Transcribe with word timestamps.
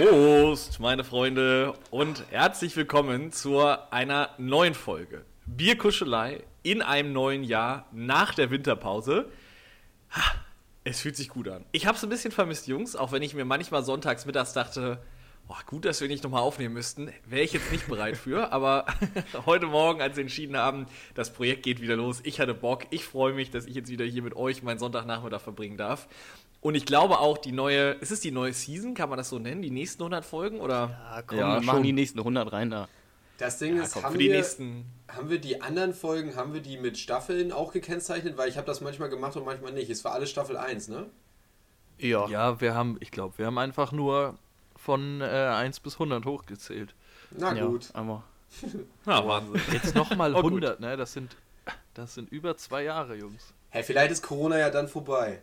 Prost, 0.00 0.80
meine 0.80 1.04
Freunde, 1.04 1.74
und 1.90 2.24
herzlich 2.30 2.74
willkommen 2.74 3.32
zu 3.32 3.60
einer 3.90 4.30
neuen 4.38 4.72
Folge 4.72 5.26
Bierkuschelei 5.44 6.42
in 6.62 6.80
einem 6.80 7.12
neuen 7.12 7.44
Jahr 7.44 7.84
nach 7.92 8.32
der 8.32 8.50
Winterpause. 8.50 9.26
Es 10.84 11.02
fühlt 11.02 11.16
sich 11.16 11.28
gut 11.28 11.48
an. 11.48 11.66
Ich 11.72 11.84
habe 11.84 11.98
es 11.98 12.02
ein 12.02 12.08
bisschen 12.08 12.32
vermisst, 12.32 12.66
Jungs, 12.66 12.96
auch 12.96 13.12
wenn 13.12 13.22
ich 13.22 13.34
mir 13.34 13.44
manchmal 13.44 13.84
sonntags 13.84 14.24
mittags 14.24 14.54
dachte, 14.54 15.02
oh, 15.50 15.54
gut, 15.66 15.84
dass 15.84 16.00
wir 16.00 16.08
nicht 16.08 16.22
nochmal 16.24 16.42
aufnehmen 16.42 16.74
müssten, 16.74 17.12
wäre 17.26 17.42
ich 17.42 17.52
jetzt 17.52 17.70
nicht 17.72 17.88
bereit 17.88 18.16
für. 18.16 18.52
Aber 18.52 18.86
heute 19.46 19.66
Morgen, 19.66 20.00
als 20.00 20.16
wir 20.16 20.22
entschieden 20.22 20.56
haben, 20.56 20.86
das 21.14 21.32
Projekt 21.32 21.64
geht 21.64 21.80
wieder 21.80 21.96
los, 21.96 22.20
ich 22.22 22.40
hatte 22.40 22.54
Bock, 22.54 22.86
ich 22.90 23.04
freue 23.04 23.32
mich, 23.34 23.50
dass 23.50 23.66
ich 23.66 23.74
jetzt 23.74 23.90
wieder 23.90 24.04
hier 24.04 24.22
mit 24.22 24.36
euch 24.36 24.62
meinen 24.62 24.78
Sonntagnachmittag 24.78 25.40
verbringen 25.40 25.76
darf. 25.76 26.08
Und 26.62 26.74
ich 26.74 26.84
glaube 26.84 27.18
auch, 27.20 27.38
die 27.38 27.52
neue, 27.52 27.92
ist 27.92 28.10
es 28.12 28.20
die 28.20 28.30
neue 28.30 28.52
Season, 28.52 28.94
kann 28.94 29.08
man 29.08 29.16
das 29.16 29.30
so 29.30 29.38
nennen, 29.38 29.62
die 29.62 29.70
nächsten 29.70 30.02
100 30.02 30.24
Folgen? 30.24 30.60
Oder? 30.60 30.90
Ja, 30.90 31.22
komm, 31.22 31.38
Ja, 31.38 31.48
wir 31.54 31.56
schon. 31.56 31.66
machen 31.66 31.82
die 31.82 31.92
nächsten 31.92 32.18
100 32.18 32.52
rein 32.52 32.70
da. 32.70 32.88
Das 33.38 33.58
Ding 33.58 33.76
Ja, 33.78 33.84
ist, 33.84 33.94
komm, 33.94 34.02
haben, 34.02 34.12
für 34.12 34.18
die 34.18 34.28
wir, 34.28 34.36
nächsten. 34.36 34.84
haben 35.08 35.30
wir 35.30 35.38
die 35.38 35.62
anderen 35.62 35.94
Folgen, 35.94 36.36
haben 36.36 36.52
wir 36.52 36.60
die 36.60 36.76
mit 36.76 36.98
Staffeln 36.98 37.50
auch 37.52 37.72
gekennzeichnet? 37.72 38.36
Weil 38.36 38.50
ich 38.50 38.58
habe 38.58 38.66
das 38.66 38.82
manchmal 38.82 39.08
gemacht 39.08 39.34
und 39.36 39.46
manchmal 39.46 39.72
nicht. 39.72 39.88
Es 39.88 40.04
war 40.04 40.12
alles 40.12 40.28
Staffel 40.30 40.58
1, 40.58 40.88
ne? 40.88 41.06
Ja. 41.98 42.28
Ja, 42.28 42.60
wir 42.60 42.74
haben, 42.74 42.98
ich 43.00 43.10
glaube, 43.10 43.38
wir 43.38 43.46
haben 43.46 43.56
einfach 43.58 43.92
nur 43.92 44.38
von 44.82 45.20
äh, 45.20 45.24
1 45.24 45.80
bis 45.80 45.94
100 45.94 46.24
hochgezählt. 46.24 46.94
Na 47.30 47.54
ja, 47.54 47.66
gut. 47.66 47.94
einmal. 47.94 48.22
Ja, 49.06 49.26
Wahnsinn. 49.26 49.60
Jetzt 49.72 49.94
nochmal 49.94 50.34
Oh, 50.34 50.42
gut. 50.42 50.52
100, 50.64 50.80
ne? 50.80 50.96
Das 50.96 51.12
sind, 51.12 51.36
das 51.94 52.14
sind 52.14 52.30
über 52.32 52.56
zwei 52.56 52.82
Jahre, 52.84 53.14
Jungs. 53.16 53.54
Hey, 53.70 53.82
vielleicht 53.84 54.10
ist 54.10 54.22
Corona 54.22 54.58
ja 54.58 54.70
dann 54.70 54.88
vorbei. 54.88 55.42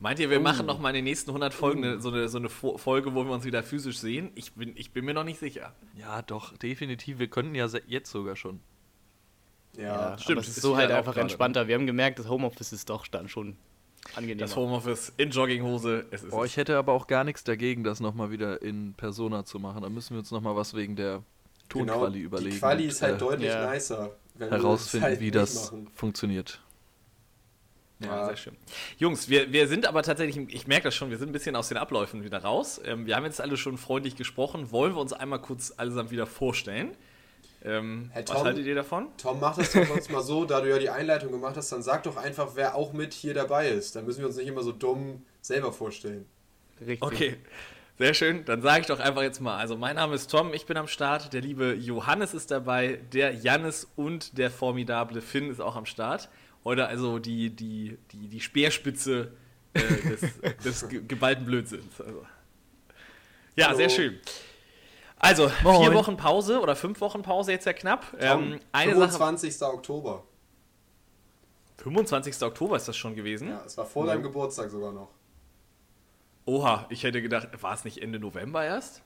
Meint 0.00 0.18
ihr, 0.18 0.28
wir 0.28 0.40
machen 0.40 0.66
noch 0.66 0.80
mal 0.80 0.88
in 0.90 0.96
den 0.96 1.04
nächsten 1.04 1.30
100 1.30 1.54
Folgen 1.54 1.84
eine, 1.84 2.00
so, 2.00 2.08
eine, 2.10 2.28
so 2.28 2.38
eine 2.38 2.48
Fo- 2.48 2.76
Folge, 2.78 3.14
wo 3.14 3.24
wir 3.24 3.30
uns 3.30 3.44
wieder 3.44 3.62
physisch 3.62 3.98
sehen? 3.98 4.32
Ich 4.34 4.52
bin, 4.54 4.76
ich 4.76 4.90
bin 4.90 5.04
mir 5.04 5.14
noch 5.14 5.22
nicht 5.24 5.38
sicher. 5.38 5.72
Ja, 5.96 6.20
doch, 6.22 6.56
definitiv. 6.58 7.18
Wir 7.20 7.28
könnten 7.28 7.54
ja 7.54 7.68
jetzt 7.86 8.10
sogar 8.10 8.34
schon. 8.36 8.60
Ja. 9.76 10.10
Ja, 10.10 10.18
stimmt, 10.18 10.38
Aber 10.38 10.40
es 10.42 10.48
ist 10.48 10.56
ist 10.58 10.62
so 10.62 10.76
halt 10.76 10.90
einfach 10.90 11.16
entspannter. 11.16 11.68
Wir 11.68 11.76
haben 11.76 11.86
gemerkt, 11.86 12.18
das 12.18 12.28
Homeoffice 12.28 12.72
ist 12.72 12.90
doch 12.90 13.06
dann 13.06 13.28
schon 13.28 13.56
angenehmer. 14.14 14.40
Das 14.40 14.56
Homeoffice 14.56 15.12
in 15.16 15.30
Jogginghose, 15.30 16.06
es 16.10 16.22
ist 16.22 16.30
Boah, 16.30 16.44
ich 16.44 16.56
hätte 16.56 16.76
aber 16.76 16.92
auch 16.92 17.06
gar 17.06 17.24
nichts 17.24 17.44
dagegen, 17.44 17.84
das 17.84 18.00
nochmal 18.00 18.30
wieder 18.30 18.62
in 18.62 18.94
Persona 18.94 19.44
zu 19.44 19.58
machen. 19.58 19.82
Da 19.82 19.88
müssen 19.88 20.10
wir 20.14 20.18
uns 20.20 20.30
nochmal 20.30 20.56
was 20.56 20.74
wegen 20.74 20.96
der 20.96 21.22
Tonquali 21.68 22.20
überlegen. 22.20 22.50
Genau, 22.50 22.54
Die 22.54 22.58
Quali 22.58 22.82
und, 22.84 22.88
ist 22.90 23.02
halt 23.02 23.14
äh, 23.16 23.18
deutlich 23.18 23.48
ja. 23.48 23.70
nicer. 23.72 24.10
Wenn 24.34 24.50
wir 24.50 24.58
herausfinden, 24.58 25.04
halt 25.04 25.20
wie 25.20 25.30
das 25.30 25.70
machen. 25.72 25.88
funktioniert. 25.94 26.60
Ja, 28.00 28.06
Ja. 28.06 28.26
sehr 28.26 28.36
schön. 28.36 28.56
Jungs, 28.98 29.28
wir, 29.28 29.52
wir 29.52 29.68
sind 29.68 29.86
aber 29.86 30.02
tatsächlich, 30.02 30.52
ich 30.54 30.66
merke 30.66 30.84
das 30.84 30.94
schon, 30.94 31.10
wir 31.10 31.18
sind 31.18 31.30
ein 31.30 31.32
bisschen 31.32 31.56
aus 31.56 31.68
den 31.68 31.76
Abläufen 31.78 32.24
wieder 32.24 32.38
raus. 32.38 32.80
Ähm, 32.84 33.06
wir 33.06 33.16
haben 33.16 33.24
jetzt 33.24 33.40
alle 33.40 33.56
schon 33.56 33.78
freundlich 33.78 34.16
gesprochen. 34.16 34.70
Wollen 34.72 34.94
wir 34.94 35.00
uns 35.00 35.12
einmal 35.12 35.40
kurz 35.40 35.72
allesamt 35.76 36.10
wieder 36.10 36.26
vorstellen? 36.26 36.96
Ähm, 37.64 38.10
Herr 38.12 38.22
was 38.22 38.30
Tom? 38.36 38.44
haltet 38.44 38.66
ihr 38.66 38.74
davon? 38.74 39.08
Tom, 39.16 39.40
mach 39.40 39.56
das 39.56 39.72
doch 39.72 39.86
sonst 39.86 40.10
mal 40.10 40.22
so, 40.22 40.44
da 40.44 40.60
du 40.60 40.68
ja 40.68 40.78
die 40.78 40.90
Einleitung 40.90 41.32
gemacht 41.32 41.56
hast, 41.56 41.72
dann 41.72 41.82
sag 41.82 42.02
doch 42.02 42.16
einfach, 42.16 42.52
wer 42.56 42.74
auch 42.74 42.92
mit 42.92 43.14
hier 43.14 43.32
dabei 43.34 43.68
ist. 43.68 43.96
Dann 43.96 44.04
müssen 44.04 44.20
wir 44.20 44.26
uns 44.26 44.36
nicht 44.36 44.48
immer 44.48 44.62
so 44.62 44.72
dumm 44.72 45.24
selber 45.40 45.72
vorstellen. 45.72 46.26
Richtig. 46.80 47.02
Okay, 47.02 47.36
sehr 47.98 48.12
schön. 48.12 48.44
Dann 48.44 48.60
sage 48.60 48.82
ich 48.82 48.86
doch 48.86 49.00
einfach 49.00 49.22
jetzt 49.22 49.40
mal. 49.40 49.56
Also, 49.56 49.76
mein 49.78 49.96
Name 49.96 50.14
ist 50.14 50.30
Tom, 50.30 50.52
ich 50.52 50.66
bin 50.66 50.76
am 50.76 50.88
Start. 50.88 51.32
Der 51.32 51.40
liebe 51.40 51.72
Johannes 51.74 52.34
ist 52.34 52.50
dabei, 52.50 53.00
der 53.12 53.32
Jannis 53.32 53.90
und 53.96 54.36
der 54.36 54.50
formidable 54.50 55.22
Finn 55.22 55.50
ist 55.50 55.60
auch 55.60 55.76
am 55.76 55.86
Start. 55.86 56.28
Heute 56.64 56.86
also 56.86 57.18
die, 57.18 57.50
die, 57.50 57.96
die, 58.12 58.28
die 58.28 58.40
Speerspitze 58.40 59.32
äh, 59.74 59.80
des, 59.80 60.20
des 60.64 60.88
ge- 60.88 61.02
geballten 61.06 61.44
Blödsinns. 61.46 62.00
Also. 62.00 62.26
Ja, 63.56 63.68
Hallo. 63.68 63.76
sehr 63.76 63.88
schön. 63.88 64.18
Also, 65.24 65.48
vier 65.48 65.62
Moin. 65.70 65.94
Wochen 65.94 66.16
Pause 66.16 66.60
oder 66.60 66.76
fünf 66.76 67.00
Wochen 67.00 67.22
Pause 67.22 67.52
jetzt 67.52 67.64
ja 67.64 67.72
knapp. 67.72 68.10
Tom, 68.12 68.20
Ähm, 68.20 68.60
eine 68.72 68.94
Sache. 68.94 69.10
25. 69.12 69.62
Oktober. 69.62 70.24
25. 71.78 72.42
Oktober 72.42 72.76
ist 72.76 72.88
das 72.88 72.96
schon 72.96 73.14
gewesen. 73.14 73.48
Ja, 73.48 73.62
es 73.66 73.76
war 73.76 73.84
vor 73.86 74.06
deinem 74.06 74.22
Geburtstag 74.22 74.70
sogar 74.70 74.92
noch. 74.92 75.08
Oha, 76.46 76.86
ich 76.90 77.02
hätte 77.02 77.22
gedacht, 77.22 77.48
war 77.62 77.74
es 77.74 77.84
nicht 77.84 78.02
Ende 78.02 78.18
November 78.18 78.64
erst? 78.64 79.02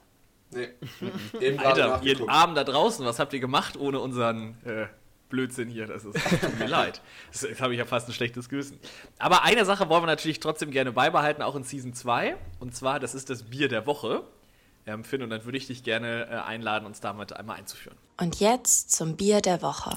Nee. 0.50 0.68
Eben 1.40 1.56
gerade 1.58 1.92
Alter, 1.92 2.04
ihr. 2.04 2.28
Abend 2.28 2.56
da 2.56 2.64
draußen, 2.64 3.04
was 3.06 3.18
habt 3.18 3.32
ihr 3.32 3.40
gemacht 3.40 3.76
ohne 3.76 4.00
unseren 4.00 4.56
äh, 4.64 4.86
Blödsinn 5.28 5.68
hier? 5.68 5.86
Das 5.86 6.04
ist, 6.04 6.14
tut 6.40 6.58
mir 6.58 6.66
leid. 6.68 7.00
Das, 7.32 7.42
jetzt 7.42 7.60
habe 7.60 7.72
ich 7.74 7.78
ja 7.78 7.84
fast 7.84 8.08
ein 8.08 8.12
schlechtes 8.12 8.48
Gewissen. 8.48 8.78
Aber 9.18 9.44
eine 9.44 9.64
Sache 9.64 9.88
wollen 9.88 10.02
wir 10.02 10.06
natürlich 10.06 10.40
trotzdem 10.40 10.70
gerne 10.70 10.92
beibehalten, 10.92 11.42
auch 11.42 11.54
in 11.54 11.62
Season 11.62 11.94
2. 11.94 12.36
Und 12.60 12.74
zwar, 12.74 12.98
das 12.98 13.14
ist 13.14 13.30
das 13.30 13.44
Bier 13.44 13.68
der 13.68 13.86
Woche. 13.86 14.24
Ähm, 14.88 15.04
Finn, 15.04 15.20
und 15.20 15.28
dann 15.28 15.44
würde 15.44 15.58
ich 15.58 15.66
dich 15.66 15.82
gerne 15.82 16.26
äh, 16.30 16.34
einladen, 16.36 16.86
uns 16.86 17.00
damit 17.00 17.34
einmal 17.34 17.58
einzuführen. 17.58 17.98
Und 18.16 18.40
jetzt 18.40 18.90
zum 18.90 19.16
Bier 19.16 19.42
der 19.42 19.60
Woche. 19.60 19.90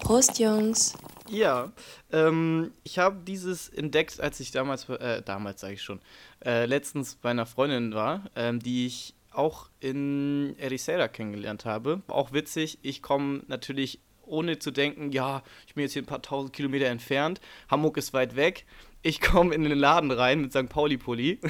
Prost, 0.00 0.40
Jungs. 0.40 0.94
Ja, 1.28 1.70
ähm, 2.10 2.72
ich 2.82 2.98
habe 2.98 3.20
dieses 3.24 3.68
entdeckt, 3.68 4.20
als 4.20 4.40
ich 4.40 4.50
damals, 4.50 4.88
äh, 4.88 5.22
damals 5.22 5.60
sage 5.60 5.74
ich 5.74 5.82
schon, 5.82 6.00
äh, 6.44 6.66
letztens 6.66 7.14
bei 7.14 7.30
einer 7.30 7.46
Freundin 7.46 7.94
war, 7.94 8.24
ähm, 8.34 8.58
die 8.58 8.86
ich 8.86 9.14
auch 9.30 9.70
in 9.78 10.56
Ericeira 10.58 11.06
kennengelernt 11.06 11.64
habe. 11.64 12.02
Auch 12.08 12.32
witzig, 12.32 12.80
ich 12.82 13.02
komme 13.02 13.44
natürlich 13.46 14.00
ohne 14.26 14.58
zu 14.58 14.72
denken, 14.72 15.12
ja, 15.12 15.44
ich 15.68 15.74
bin 15.74 15.82
jetzt 15.82 15.92
hier 15.92 16.02
ein 16.02 16.06
paar 16.06 16.22
tausend 16.22 16.52
Kilometer 16.52 16.86
entfernt, 16.86 17.40
Hamburg 17.70 17.98
ist 17.98 18.12
weit 18.12 18.34
weg. 18.34 18.66
Ich 19.02 19.20
komme 19.20 19.54
in 19.54 19.62
den 19.62 19.78
Laden 19.78 20.10
rein 20.10 20.40
mit 20.40 20.52
St. 20.52 20.68
Pauli-Pulli. 20.68 21.40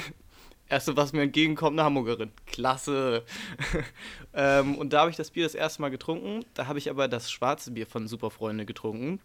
Erste, 0.73 0.97
was 0.97 1.13
mir 1.13 1.21
entgegenkommt, 1.21 1.79
eine 1.79 1.85
Hamburgerin. 1.85 2.31
Klasse. 2.47 3.25
ähm, 4.35 4.77
und 4.77 4.95
da 4.95 5.01
habe 5.01 5.11
ich 5.11 5.17
das 5.19 5.31
Bier 5.31 5.45
das 5.45 5.55
erste 5.55 5.83
Mal 5.83 5.91
getrunken. 5.91 6.47
Da 6.55 6.67
habe 6.67 6.79
ich 6.79 6.89
aber 6.89 7.09
das 7.09 7.31
schwarze 7.31 7.73
Bier 7.73 7.87
von 7.87 8.09
Superfreunde 8.09 8.65
getrunken. 8.65 9.21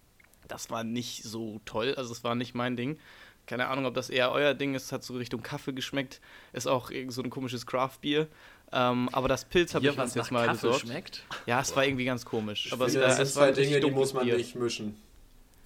Das 0.50 0.69
war 0.72 0.84
nicht 0.84 1.24
so 1.24 1.62
toll, 1.63 1.96
also 1.96 2.12
es 2.12 2.25
war 2.25 2.35
nicht 2.35 2.53
mein 2.53 2.75
Ding. 2.75 3.00
Keine 3.46 3.68
Ahnung, 3.69 3.85
ob 3.85 3.94
das 3.94 4.09
eher 4.09 4.34
euer 4.34 4.53
Ding 4.53 4.75
ist, 4.75 4.91
hat 4.91 5.06
so 5.06 5.13
Richtung 5.16 5.41
Kaffee 5.41 5.72
geschmeckt. 5.72 6.19
Ist 6.52 6.68
auch 6.68 6.91
irgend 6.91 7.13
so 7.13 7.24
ein 7.24 7.30
komisches 7.30 7.66
Craft-Bier. 7.66 8.28
Ähm, 8.74 9.08
aber 9.14 9.29
das 9.29 9.46
Pilz 9.46 9.74
habe 9.74 9.85
ich 9.85 9.91
uns 9.97 10.16
jetzt 10.16 10.25
nach 10.25 10.31
mal 10.31 10.47
Kaffee 10.47 10.68
besorgt. 10.68 10.88
schmeckt? 10.88 11.24
Ja, 11.46 11.62
es 11.62 11.74
war 11.78 11.85
irgendwie 11.85 12.03
ganz 12.03 12.25
komisch. 12.25 12.66
Ich 12.66 12.74
aber 12.74 12.90
finde, 12.90 13.06
es, 13.06 13.06
war- 13.06 13.08
das 13.08 13.16
sind 13.18 13.24
es 13.28 13.35
war 13.38 13.44
zwei 13.44 13.50
richtig 13.62 13.68
Dinge, 13.79 13.85
die 13.85 13.91
muss 13.91 14.14
man 14.14 14.25
Bier. 14.25 14.35
nicht 14.35 14.53
mischen. 14.56 14.97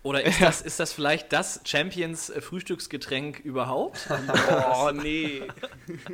Oder 0.03 0.23
ist 0.25 0.41
das, 0.41 0.61
ist 0.61 0.79
das 0.79 0.93
vielleicht 0.93 1.31
das 1.31 1.61
Champions-Frühstücksgetränk 1.65 3.39
überhaupt? 3.39 4.07
Oh, 4.75 4.91
nee. 4.91 5.43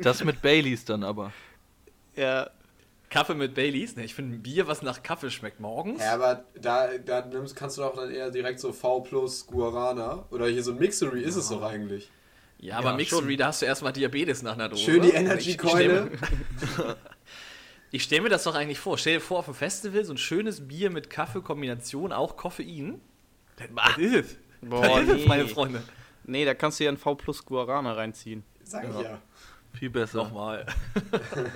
Das 0.02 0.22
mit 0.24 0.42
Baileys 0.42 0.84
dann 0.84 1.02
aber. 1.04 1.32
ja, 2.16 2.50
Kaffee 3.10 3.34
mit 3.34 3.54
Baileys? 3.54 3.96
Ne, 3.96 4.04
ich 4.04 4.14
finde 4.14 4.36
ein 4.36 4.42
Bier, 4.42 4.66
was 4.66 4.82
nach 4.82 5.02
Kaffee 5.02 5.30
schmeckt 5.30 5.60
morgens. 5.60 6.02
Ja, 6.02 6.12
aber 6.14 6.44
da, 6.60 6.88
da 6.98 7.24
nimmst, 7.24 7.56
kannst 7.56 7.78
du 7.78 7.82
doch 7.82 7.94
dann 7.96 8.10
eher 8.10 8.30
direkt 8.30 8.60
so 8.60 8.72
V 8.72 9.00
plus 9.00 9.46
Guarana 9.46 10.26
oder 10.30 10.46
hier 10.48 10.62
so 10.62 10.72
ein 10.72 10.78
Mixery 10.78 11.22
ist 11.22 11.36
es 11.36 11.48
doch 11.48 11.62
eigentlich. 11.62 12.10
Ja, 12.58 12.76
aber 12.78 12.90
Ja, 12.90 12.96
Mixery, 12.96 13.36
da 13.38 13.46
hast 13.46 13.62
du 13.62 13.66
erstmal 13.66 13.94
Diabetes 13.94 14.42
nach 14.42 14.54
einer 14.54 14.68
Dose. 14.68 14.82
Schön 14.82 15.00
die 15.02 15.10
Energy-Keule. 15.12 16.10
Ich 17.90 18.02
stelle 18.02 18.22
mir 18.24 18.28
das 18.28 18.42
doch 18.44 18.54
eigentlich 18.54 18.78
vor. 18.80 18.98
Stell 18.98 19.14
dir 19.14 19.20
vor, 19.20 19.38
auf 19.38 19.44
dem 19.46 19.54
Festival 19.54 20.04
so 20.04 20.12
ein 20.12 20.18
schönes 20.18 20.68
Bier 20.68 20.90
mit 20.90 21.08
Kaffee-Kombination, 21.08 22.12
auch 22.12 22.36
Koffein. 22.36 23.00
Das 23.58 23.98
ist 23.98 24.14
es. 24.14 24.36
Boah, 24.60 24.82
das 24.82 25.02
ist 25.02 25.08
es, 25.08 25.16
nee. 25.16 25.26
meine 25.26 25.48
Freunde. 25.48 25.82
nee, 26.24 26.44
da 26.44 26.54
kannst 26.54 26.80
du 26.80 26.84
ja 26.84 26.90
ein 26.90 26.96
V 26.96 27.14
plus 27.14 27.44
Guarana 27.44 27.92
reinziehen. 27.92 28.44
Sag 28.62 28.88
ich 28.88 29.00
ja. 29.00 29.18
Viel 29.72 29.90
besser. 29.90 30.18
Nochmal. 30.18 30.66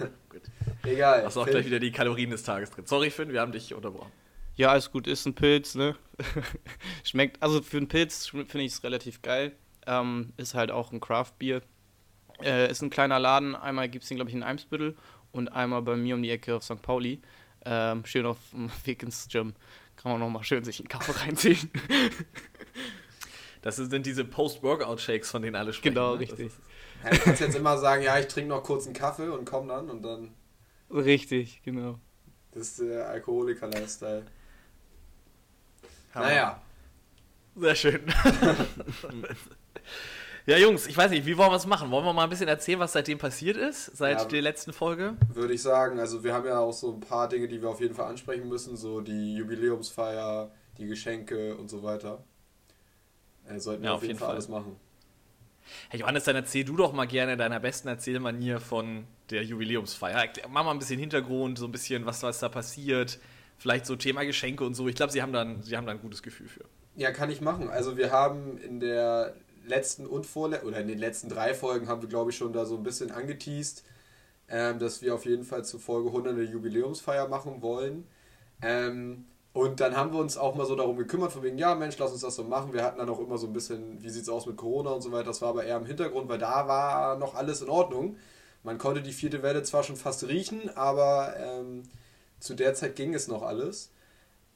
Egal. 0.85 1.25
Hast 1.25 1.37
du 1.37 1.41
auch 1.43 1.47
gleich 1.47 1.67
wieder 1.67 1.81
die 1.81 1.93
Kalorien 1.93 2.31
des 2.31 2.43
Tages 2.43 2.71
drin. 2.71 2.87
Sorry, 2.87 3.11
Finn, 3.11 3.33
wir 3.33 3.41
haben 3.41 3.53
dich 3.53 3.75
unterbrochen. 3.75 4.13
Ja, 4.55 4.69
alles 4.71 4.91
gut, 4.91 5.07
ist 5.07 5.27
ein 5.27 5.35
Pilz, 5.35 5.75
ne? 5.75 5.97
Schmeckt, 7.05 7.43
also 7.43 7.63
für 7.63 7.79
einen 7.79 7.89
Pilz 7.89 8.29
finde 8.29 8.61
ich 8.61 8.73
es 8.73 8.85
relativ 8.85 9.23
geil. 9.23 9.53
Ähm, 9.87 10.33
ist 10.37 10.55
halt 10.55 10.71
auch 10.71 10.93
ein 10.93 11.01
Craft-Bier. 11.01 11.63
Äh, 12.43 12.71
ist 12.71 12.83
ein 12.83 12.91
kleiner 12.91 13.19
Laden. 13.19 13.57
Einmal 13.57 13.89
gibt 13.89 14.03
es 14.03 14.09
den, 14.09 14.17
glaube 14.17 14.31
ich, 14.31 14.37
in 14.37 14.43
Eimsbüttel 14.43 14.97
und 15.33 15.49
einmal 15.49 15.83
bei 15.83 15.97
mir 15.97 16.15
um 16.15 16.23
die 16.23 16.31
Ecke 16.31 16.55
auf 16.55 16.65
St. 16.65 16.83
Pauli. 16.83 17.23
Ähm, 17.65 18.05
schön 18.05 18.27
auf 18.27 18.39
dem 18.53 18.71
Weg 18.85 19.03
ins 19.03 19.29
Gym. 19.29 19.55
Kann 19.97 20.13
man 20.13 20.21
nochmal 20.21 20.43
schön 20.45 20.65
sich 20.65 20.81
einen 20.81 20.89
Kaffee 20.89 21.13
reinziehen. 21.13 21.71
Das 23.63 23.77
sind 23.77 24.05
diese 24.07 24.25
Post-Workout-Shakes, 24.25 25.31
von 25.31 25.43
denen 25.43 25.55
alle 25.55 25.73
sprechen. 25.73 25.95
Genau, 25.95 26.15
ne? 26.15 26.21
Richtig. 26.21 26.47
ist- 26.49 26.59
Ja, 27.05 27.11
du 27.11 27.19
kannst 27.19 27.41
jetzt 27.41 27.55
immer 27.55 27.79
sagen, 27.79 28.03
ja, 28.03 28.19
ich 28.19 28.27
trinke 28.27 28.49
noch 28.49 28.63
kurz 28.65 28.87
einen 28.87 28.95
Kaffee 28.95 29.29
und 29.29 29.45
komm 29.45 29.69
dann 29.69 29.89
und 29.91 30.03
dann. 30.03 30.35
Richtig, 30.91 31.63
genau. 31.65 31.99
Das 32.51 32.63
ist 32.69 32.81
der 32.81 33.09
Alkoholiker-Lifestyle. 33.09 34.25
Naja, 36.15 36.61
Sehr 37.55 37.75
schön. 37.75 38.01
ja, 40.47 40.57
Jungs, 40.59 40.87
ich 40.87 40.97
weiß 40.97 41.11
nicht, 41.11 41.25
wie 41.27 41.37
wollen 41.37 41.51
wir 41.51 41.57
es 41.57 41.67
machen? 41.67 41.91
Wollen 41.91 42.05
wir 42.05 42.13
mal 42.13 42.25
ein 42.25 42.31
bisschen 42.31 42.49
erzählen, 42.49 42.79
was 42.81 42.93
seitdem 42.93 43.19
passiert 43.19 43.57
ist, 43.57 43.97
seit 43.97 44.19
Ja. 44.21 44.25
der 44.27 44.43
letzten 44.43 44.73
Folge? 44.73 45.17
würde 45.33 45.55
ich 45.55 45.63
sagen, 45.63 46.01
also 46.01 46.25
wir 46.25 46.35
haben 46.35 46.47
ja 46.47 46.59
auch 46.59 46.73
so 46.73 46.93
ein 46.93 47.01
paar 47.01 47.29
Dinge, 47.29 47.49
die 47.49 47.61
wir 47.63 47.69
auf 47.71 47.81
jeden 47.81 47.95
Fall 47.95 48.07
ansprechen 48.11 48.49
müssen, 48.49 48.77
so 48.77 49.01
die 49.01 49.35
Jubiläumsfeier, 49.37 50.51
die 50.79 50.87
Geschenke 50.87 51.55
und 51.57 51.69
so 51.71 51.83
weiter. 51.83 52.25
Äh, 53.49 53.59
sollten 53.59 53.83
wir 53.83 53.89
Ja, 53.91 53.95
auf 53.95 53.99
auf 54.03 54.07
jeden 54.07 54.19
Fall 54.19 54.27
Fall. 54.29 54.35
alles 54.37 54.49
machen. 54.49 54.77
Hey 55.91 56.01
Johannes, 56.01 56.25
dann 56.25 56.35
erzähl 56.37 56.65
du 56.65 56.77
doch 56.77 56.93
mal 56.93 57.07
gerne 57.07 57.37
deiner 57.37 57.61
besten 57.61 57.87
Erzählmanier 57.89 58.59
von 58.61 59.05
der 59.31 59.45
Jubiläumsfeier. 59.45 60.29
Mach 60.51 60.65
mal 60.65 60.73
ein 60.73 60.79
bisschen 60.79 60.99
Hintergrund, 60.99 61.59
so 61.59 61.67
ein 61.67 61.73
bisschen, 61.73 62.05
was, 62.05 62.23
was 62.25 62.41
da 62.41 62.49
passiert. 62.49 63.21
Vielleicht 63.59 63.87
so 63.87 63.95
Thema 63.95 64.25
Geschenke 64.25 64.65
und 64.65 64.75
so. 64.75 64.89
Ich 64.89 64.97
glaube, 64.97 65.13
sie 65.13 65.23
haben 65.23 65.33
dann, 65.33 65.63
sie 65.63 65.77
haben 65.77 65.87
da 65.87 65.93
ein 65.93 66.01
gutes 66.01 66.23
Gefühl 66.23 66.49
für. 66.49 66.65
Ja, 66.97 67.13
kann 67.13 67.31
ich 67.31 67.41
machen. 67.41 67.71
Also 67.71 67.97
wir 67.97 68.11
haben 68.11 68.59
in 68.59 68.81
der 68.81 69.35
letzten 69.67 70.07
und 70.07 70.27
vorle 70.27 70.63
oder 70.63 70.81
in 70.81 70.89
den 70.89 70.99
letzten 70.99 71.29
drei 71.29 71.55
Folgen 71.55 71.89
haben 71.89 72.03
wir, 72.03 72.09
glaube 72.09 72.31
ich, 72.31 72.37
schon 72.37 72.53
da 72.53 72.65
so 72.65 72.77
ein 72.77 72.83
bisschen 72.83 73.11
angeteased, 73.11 73.85
ähm, 74.49 74.79
dass 74.79 75.03
wir 75.03 75.15
auf 75.15 75.25
jeden 75.25 75.45
Fall 75.45 75.65
zu 75.65 75.79
Folge 75.79 76.09
100 76.09 76.35
eine 76.35 76.43
Jubiläumsfeier 76.43 77.29
machen 77.29 77.63
wollen. 77.63 78.07
Ähm, 78.63 79.27
und 79.53 79.81
dann 79.81 79.97
haben 79.97 80.13
wir 80.13 80.19
uns 80.19 80.39
auch 80.39 80.55
mal 80.55 80.67
so 80.67 80.75
darum 80.77 80.97
gekümmert, 80.97 81.33
von 81.33 81.43
wegen, 81.43 81.59
ja 81.59 81.75
Mensch, 81.75 81.99
lass 81.99 82.13
uns 82.13 82.23
das 82.23 82.37
so 82.37 82.45
machen. 82.45 82.73
Wir 82.73 82.83
hatten 82.85 82.99
dann 82.99 83.09
auch 83.11 83.21
immer 83.21 83.37
so 83.37 83.47
ein 83.47 83.53
bisschen, 83.53 84.03
wie 84.03 84.09
sieht's 84.09 84.29
aus 84.31 84.47
mit 84.47 84.57
Corona 84.57 84.91
und 84.91 85.03
so 85.03 85.13
weiter. 85.13 85.25
Das 85.25 85.43
war 85.43 85.51
aber 85.51 85.65
eher 85.65 85.77
im 85.77 85.85
Hintergrund, 85.85 86.29
weil 86.29 86.39
da 86.39 86.67
war 86.69 87.19
noch 87.19 87.35
alles 87.35 87.61
in 87.61 87.69
Ordnung. 87.69 88.17
Man 88.63 88.79
konnte 88.79 89.03
die 89.03 89.13
vierte 89.13 89.43
Welle 89.43 89.63
zwar 89.63 89.83
schon 89.83 89.97
fast 89.97 90.27
riechen, 90.27 90.71
aber 90.77 91.35
ähm, 91.37 91.83
zu 92.41 92.55
der 92.55 92.75
Zeit 92.75 92.97
ging 92.97 93.13
es 93.15 93.29
noch 93.29 93.43
alles. 93.43 93.91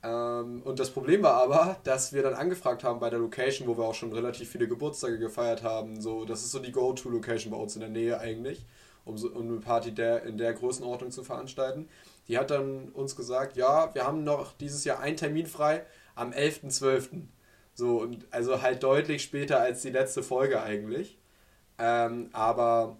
Ähm, 0.06 0.62
und 0.62 0.79
das 0.79 0.91
Problem 0.91 1.23
war 1.23 1.35
aber, 1.35 1.79
dass 1.82 2.12
wir 2.12 2.23
dann 2.23 2.35
angefragt 2.35 2.85
haben 2.85 3.00
bei 3.00 3.11
der 3.11 3.19
Location, 3.19 3.67
wo 3.67 3.76
wir 3.76 3.85
auch 3.85 3.94
schon 3.94 4.12
relativ 4.12 4.49
viele 4.50 4.69
Geburtstage 4.69 5.19
gefeiert 5.19 5.62
haben. 5.64 6.00
So, 6.00 6.25
das 6.25 6.43
ist 6.43 6.53
so 6.53 6.61
die 6.61 6.70
Go-To-Location 6.73 7.50
bei 7.50 7.58
uns 7.58 7.75
in 7.75 7.81
der 7.81 7.91
Nähe 7.91 8.20
eigentlich, 8.20 8.64
um, 9.05 9.19
so, 9.19 9.29
um 9.31 9.49
eine 9.49 9.61
Party 9.61 9.93
der, 9.93 10.23
in 10.23 10.38
der 10.38 10.53
Größenordnung 10.53 11.11
zu 11.11 11.25
veranstalten. 11.25 11.88
Die 12.29 12.38
hat 12.38 12.50
dann 12.50 12.91
uns 12.91 13.17
gesagt, 13.17 13.56
ja, 13.56 13.93
wir 13.94 14.06
haben 14.06 14.23
noch 14.23 14.53
dieses 14.53 14.85
Jahr 14.85 15.00
einen 15.00 15.17
Termin 15.17 15.47
frei 15.47 15.85
am 16.14 16.31
11.12. 16.31 17.23
So, 17.75 18.00
und 18.00 18.26
also 18.31 18.62
halt 18.62 18.82
deutlich 18.82 19.23
später 19.23 19.61
als 19.61 19.82
die 19.82 19.91
letzte 19.91 20.23
Folge 20.23 20.62
eigentlich. 20.62 21.19
Ähm, 21.79 22.31
aber 22.32 22.97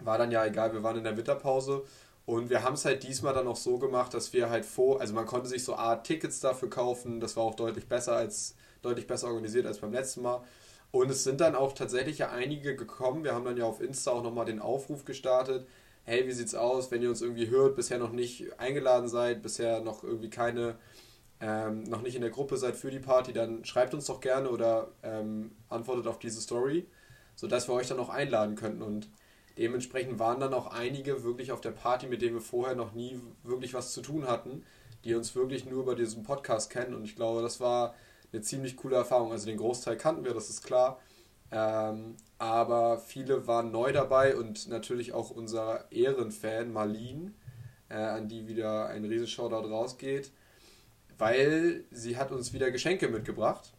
war 0.00 0.18
dann 0.18 0.32
ja 0.32 0.44
egal, 0.44 0.72
wir 0.72 0.82
waren 0.82 0.96
in 0.96 1.04
der 1.04 1.16
Winterpause 1.16 1.84
und 2.30 2.48
wir 2.48 2.62
haben 2.62 2.74
es 2.74 2.84
halt 2.84 3.02
diesmal 3.02 3.34
dann 3.34 3.48
auch 3.48 3.56
so 3.56 3.76
gemacht, 3.78 4.14
dass 4.14 4.32
wir 4.32 4.50
halt 4.50 4.64
vor, 4.64 5.00
also 5.00 5.12
man 5.14 5.26
konnte 5.26 5.48
sich 5.48 5.64
so 5.64 5.74
Art 5.74 6.06
Tickets 6.06 6.38
dafür 6.38 6.70
kaufen, 6.70 7.18
das 7.18 7.36
war 7.36 7.42
auch 7.42 7.56
deutlich 7.56 7.88
besser 7.88 8.14
als, 8.14 8.54
deutlich 8.82 9.08
besser 9.08 9.26
organisiert 9.26 9.66
als 9.66 9.80
beim 9.80 9.90
letzten 9.90 10.22
Mal. 10.22 10.40
Und 10.92 11.10
es 11.10 11.24
sind 11.24 11.40
dann 11.40 11.56
auch 11.56 11.72
tatsächlich 11.72 12.18
ja 12.18 12.30
einige 12.30 12.76
gekommen. 12.76 13.24
Wir 13.24 13.34
haben 13.34 13.44
dann 13.44 13.56
ja 13.56 13.64
auf 13.64 13.80
Insta 13.80 14.12
auch 14.12 14.22
nochmal 14.22 14.44
den 14.44 14.60
Aufruf 14.60 15.04
gestartet. 15.04 15.66
Hey, 16.04 16.24
wie 16.28 16.30
sieht's 16.30 16.54
aus, 16.54 16.92
wenn 16.92 17.02
ihr 17.02 17.10
uns 17.10 17.20
irgendwie 17.20 17.48
hört, 17.48 17.74
bisher 17.74 17.98
noch 17.98 18.12
nicht 18.12 18.60
eingeladen 18.60 19.08
seid, 19.08 19.42
bisher 19.42 19.80
noch 19.80 20.04
irgendwie 20.04 20.30
keine, 20.30 20.78
ähm, 21.40 21.82
noch 21.82 22.02
nicht 22.02 22.14
in 22.14 22.22
der 22.22 22.30
Gruppe 22.30 22.58
seid 22.58 22.76
für 22.76 22.92
die 22.92 23.00
Party, 23.00 23.32
dann 23.32 23.64
schreibt 23.64 23.92
uns 23.92 24.06
doch 24.06 24.20
gerne 24.20 24.50
oder 24.50 24.92
ähm, 25.02 25.50
antwortet 25.68 26.06
auf 26.06 26.20
diese 26.20 26.40
Story, 26.40 26.86
sodass 27.34 27.68
wir 27.68 27.74
euch 27.74 27.88
dann 27.88 27.98
auch 27.98 28.08
einladen 28.08 28.54
könnten. 28.54 28.82
Und 28.82 29.08
dementsprechend 29.60 30.18
waren 30.18 30.40
dann 30.40 30.54
auch 30.54 30.68
einige 30.68 31.22
wirklich 31.22 31.52
auf 31.52 31.60
der 31.60 31.72
Party, 31.72 32.06
mit 32.06 32.22
denen 32.22 32.34
wir 32.34 32.40
vorher 32.40 32.74
noch 32.74 32.92
nie 32.94 33.20
wirklich 33.42 33.74
was 33.74 33.92
zu 33.92 34.00
tun 34.00 34.26
hatten, 34.26 34.64
die 35.04 35.14
uns 35.14 35.34
wirklich 35.34 35.66
nur 35.66 35.82
über 35.82 35.94
diesen 35.94 36.22
Podcast 36.22 36.70
kennen. 36.70 36.94
Und 36.94 37.04
ich 37.04 37.14
glaube, 37.14 37.42
das 37.42 37.60
war 37.60 37.94
eine 38.32 38.40
ziemlich 38.40 38.76
coole 38.76 38.96
Erfahrung. 38.96 39.32
Also 39.32 39.46
den 39.46 39.58
Großteil 39.58 39.98
kannten 39.98 40.24
wir, 40.24 40.32
das 40.32 40.48
ist 40.48 40.64
klar. 40.64 40.98
Ähm, 41.52 42.16
aber 42.38 42.98
viele 42.98 43.46
waren 43.46 43.70
neu 43.70 43.92
dabei 43.92 44.34
und 44.34 44.68
natürlich 44.68 45.12
auch 45.12 45.30
unser 45.30 45.92
Ehrenfan 45.92 46.72
Marlene, 46.72 47.32
äh, 47.90 47.96
an 47.96 48.28
die 48.28 48.48
wieder 48.48 48.86
ein 48.86 49.04
riesen 49.04 49.26
Shoutout 49.26 49.68
rausgeht, 49.68 50.32
weil 51.18 51.84
sie 51.90 52.16
hat 52.16 52.32
uns 52.32 52.54
wieder 52.54 52.70
Geschenke 52.70 53.08
mitgebracht. 53.08 53.74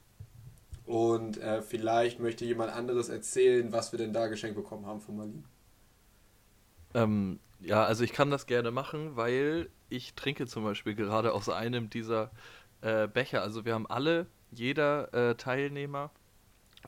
Und 0.86 1.38
äh, 1.38 1.64
vielleicht 1.64 2.20
möchte 2.20 2.46
jemand 2.46 2.72
anderes 2.72 3.10
erzählen, 3.10 3.72
was 3.72 3.94
wir 3.94 3.98
denn 3.98 4.14
da 4.14 4.28
geschenkt 4.28 4.58
bekommen 4.58 4.86
haben 4.86 5.02
von 5.02 5.16
Marlene. 5.16 5.44
Ähm, 6.94 7.40
ja, 7.60 7.84
also 7.84 8.04
ich 8.04 8.14
kann 8.14 8.32
das 8.32 8.46
gerne 8.46 8.72
machen, 8.72 9.16
weil 9.16 9.70
ich 9.90 10.14
trinke 10.14 10.48
zum 10.48 10.64
Beispiel 10.64 10.96
gerade 10.96 11.34
aus 11.34 11.50
einem 11.50 11.90
dieser 11.90 12.32
äh, 12.82 13.08
Becher. 13.08 13.42
Also 13.42 13.66
wir 13.66 13.74
haben 13.74 13.88
alle, 13.88 14.28
jeder 14.52 15.14
äh, 15.14 15.36
Teilnehmer 15.36 16.12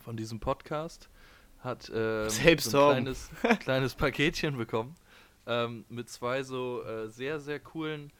von 0.01 0.17
diesem 0.17 0.39
Podcast 0.39 1.09
hat 1.59 1.91
ähm, 1.93 2.29
Selbst 2.29 2.71
so 2.71 2.87
ein 2.87 3.03
kleines, 3.03 3.29
kleines 3.59 3.95
Paketchen 3.95 4.57
bekommen 4.57 4.95
ähm, 5.45 5.85
mit 5.89 6.09
zwei 6.09 6.43
so 6.43 6.83
äh, 6.83 7.09
sehr, 7.09 7.39
sehr 7.39 7.59
coolen 7.59 8.11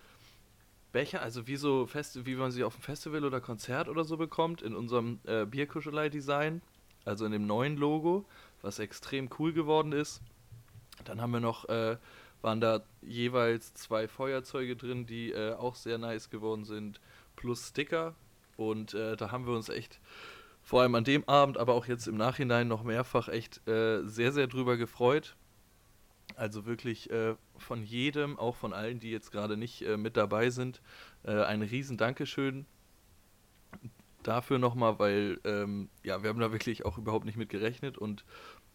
Becher, 0.92 1.22
also 1.22 1.48
wie 1.48 1.56
so 1.56 1.88
Fest 1.88 2.26
wie 2.26 2.36
man 2.36 2.52
sie 2.52 2.64
auf 2.64 2.76
dem 2.76 2.84
Festival 2.84 3.26
oder 3.26 3.42
Konzert 3.42 3.90
oder 3.90 4.04
so 4.04 4.18
bekommt, 4.18 4.62
in 4.62 4.76
unserem 4.76 5.20
äh, 5.26 5.46
Bierkuschelei-Design, 5.46 6.62
also 7.06 7.26
in 7.26 7.32
dem 7.32 7.48
neuen 7.48 7.78
Logo, 7.78 8.26
was 8.62 8.80
extrem 8.80 9.30
cool 9.40 9.54
geworden 9.54 9.92
ist. 9.92 10.22
Dann 11.06 11.22
haben 11.22 11.32
wir 11.32 11.40
noch, 11.40 11.68
äh, 11.70 11.98
waren 12.42 12.62
da 12.62 12.82
jeweils 13.02 13.74
zwei 13.74 14.08
Feuerzeuge 14.08 14.76
drin, 14.76 15.06
die 15.06 15.32
äh, 15.32 15.54
auch 15.54 15.76
sehr 15.76 15.98
nice 15.98 16.30
geworden 16.30 16.66
sind, 16.66 17.00
plus 17.36 17.70
Sticker. 17.70 18.16
Und 18.58 18.94
äh, 18.94 19.16
da 19.18 19.32
haben 19.32 19.46
wir 19.48 19.54
uns 19.54 19.70
echt, 19.70 20.00
vor 20.62 20.82
allem 20.82 20.96
an 20.96 21.04
dem 21.04 21.28
Abend, 21.28 21.58
aber 21.58 21.74
auch 21.74 21.88
jetzt 21.88 22.08
im 22.08 22.18
Nachhinein 22.18 22.68
noch 22.68 22.84
mehrfach 22.84 23.28
echt 23.28 23.68
äh, 23.68 24.04
sehr, 24.04 24.32
sehr 24.32 24.48
drüber 24.48 24.78
gefreut. 24.78 25.36
Also 26.36 26.66
wirklich 26.66 27.10
äh, 27.12 27.36
von 27.58 27.84
jedem, 27.84 28.40
auch 28.40 28.56
von 28.56 28.74
allen, 28.74 29.00
die 29.00 29.12
jetzt 29.12 29.32
gerade 29.32 29.58
nicht 29.58 29.82
äh, 29.82 29.98
mit 29.98 30.18
dabei 30.18 30.50
sind, 30.50 30.82
ein 31.26 31.62
riesen 31.62 31.96
Dankeschön 31.96 32.66
dafür 34.24 34.60
nochmal, 34.60 35.00
weil 35.00 35.40
ähm, 35.44 35.90
ja, 36.04 36.24
wir 36.24 36.30
haben 36.30 36.40
da 36.40 36.52
wirklich 36.52 36.86
auch 36.86 36.98
überhaupt 36.98 37.26
nicht 37.26 37.38
mit 37.38 37.50
gerechnet 37.50 37.98
und 37.98 38.26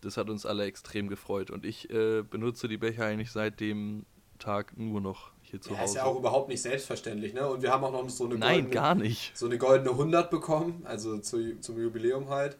das 0.00 0.16
hat 0.16 0.30
uns 0.30 0.46
alle 0.46 0.64
extrem 0.64 1.08
gefreut. 1.08 1.50
Und 1.50 1.64
ich 1.64 1.90
äh, 1.90 2.22
benutze 2.22 2.68
die 2.68 2.76
Becher 2.78 3.04
eigentlich 3.06 3.30
seit 3.32 3.60
dem 3.60 4.06
Tag 4.38 4.76
nur 4.76 5.00
noch 5.00 5.32
hier 5.42 5.60
zu 5.60 5.70
Ja, 5.70 5.76
ist 5.76 5.82
Hause. 5.82 5.96
ja 5.96 6.04
auch 6.04 6.16
überhaupt 6.18 6.48
nicht 6.48 6.62
selbstverständlich, 6.62 7.34
ne? 7.34 7.48
Und 7.48 7.62
wir 7.62 7.72
haben 7.72 7.82
auch 7.84 7.92
noch 7.92 8.08
so 8.10 8.24
eine 8.26 8.36
Nein, 8.36 8.54
goldene, 8.64 8.74
gar 8.74 8.94
nicht. 8.94 9.36
so 9.36 9.46
eine 9.46 9.58
goldene 9.58 9.90
100 9.90 10.30
bekommen, 10.30 10.82
also 10.84 11.18
zu, 11.18 11.58
zum 11.60 11.80
Jubiläum 11.80 12.28
halt. 12.28 12.56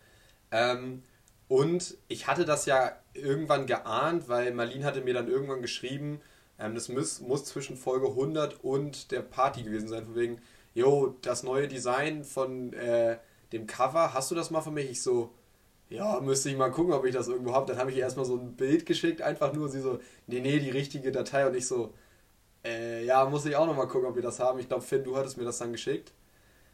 Ähm, 0.51 1.03
und 1.47 1.97
ich 2.09 2.27
hatte 2.27 2.45
das 2.45 2.67
ja 2.67 2.93
irgendwann 3.15 3.67
geahnt, 3.67 4.29
weil 4.29 4.53
Marlene 4.53 4.85
hatte 4.85 5.01
mir 5.01 5.15
dann 5.15 5.29
irgendwann 5.29 5.63
geschrieben, 5.63 6.21
ähm, 6.59 6.75
das 6.75 6.89
muss, 6.89 7.21
muss 7.21 7.45
zwischen 7.45 7.77
Folge 7.77 8.09
100 8.09 8.63
und 8.65 9.11
der 9.13 9.23
Party 9.23 9.63
gewesen 9.63 9.89
sein, 9.89 10.05
von 10.05 10.15
wegen, 10.17 10.41
jo, 10.75 11.17
das 11.23 11.43
neue 11.43 11.69
Design 11.69 12.25
von 12.25 12.73
äh, 12.73 13.19
dem 13.53 13.67
Cover, 13.67 14.13
hast 14.15 14.31
du 14.31 14.35
das 14.35 14.51
mal 14.51 14.61
für 14.61 14.71
mich? 14.71 14.91
Ich 14.91 15.03
so, 15.03 15.33
ja, 15.91 16.21
müsste 16.21 16.51
ich 16.51 16.57
mal 16.57 16.71
gucken, 16.71 16.93
ob 16.93 17.05
ich 17.05 17.15
das 17.15 17.29
irgendwo 17.29 17.55
habe. 17.55 17.67
Dann 17.67 17.79
habe 17.79 17.91
ich 17.91 17.97
ihr 17.97 18.03
erstmal 18.03 18.27
so 18.27 18.37
ein 18.37 18.55
Bild 18.55 18.85
geschickt, 18.87 19.23
einfach 19.23 19.53
nur 19.53 19.69
sie 19.69 19.81
so, 19.81 19.99
nee, 20.27 20.41
nee, 20.41 20.59
die 20.59 20.71
richtige 20.71 21.11
Datei 21.13 21.47
und 21.47 21.55
ich 21.55 21.67
so, 21.67 21.95
äh, 22.65 23.05
ja, 23.05 23.25
muss 23.25 23.47
ich 23.47 23.57
auch 23.57 23.67
nochmal 23.67 23.89
gucken, 23.89 24.09
ob 24.09 24.15
wir 24.15 24.23
das 24.23 24.41
haben. 24.41 24.59
Ich 24.59 24.69
glaube, 24.69 24.83
Finn, 24.83 25.05
du 25.05 25.17
hattest 25.17 25.39
mir 25.39 25.45
das 25.45 25.59
dann 25.59 25.73
geschickt. 25.73 26.13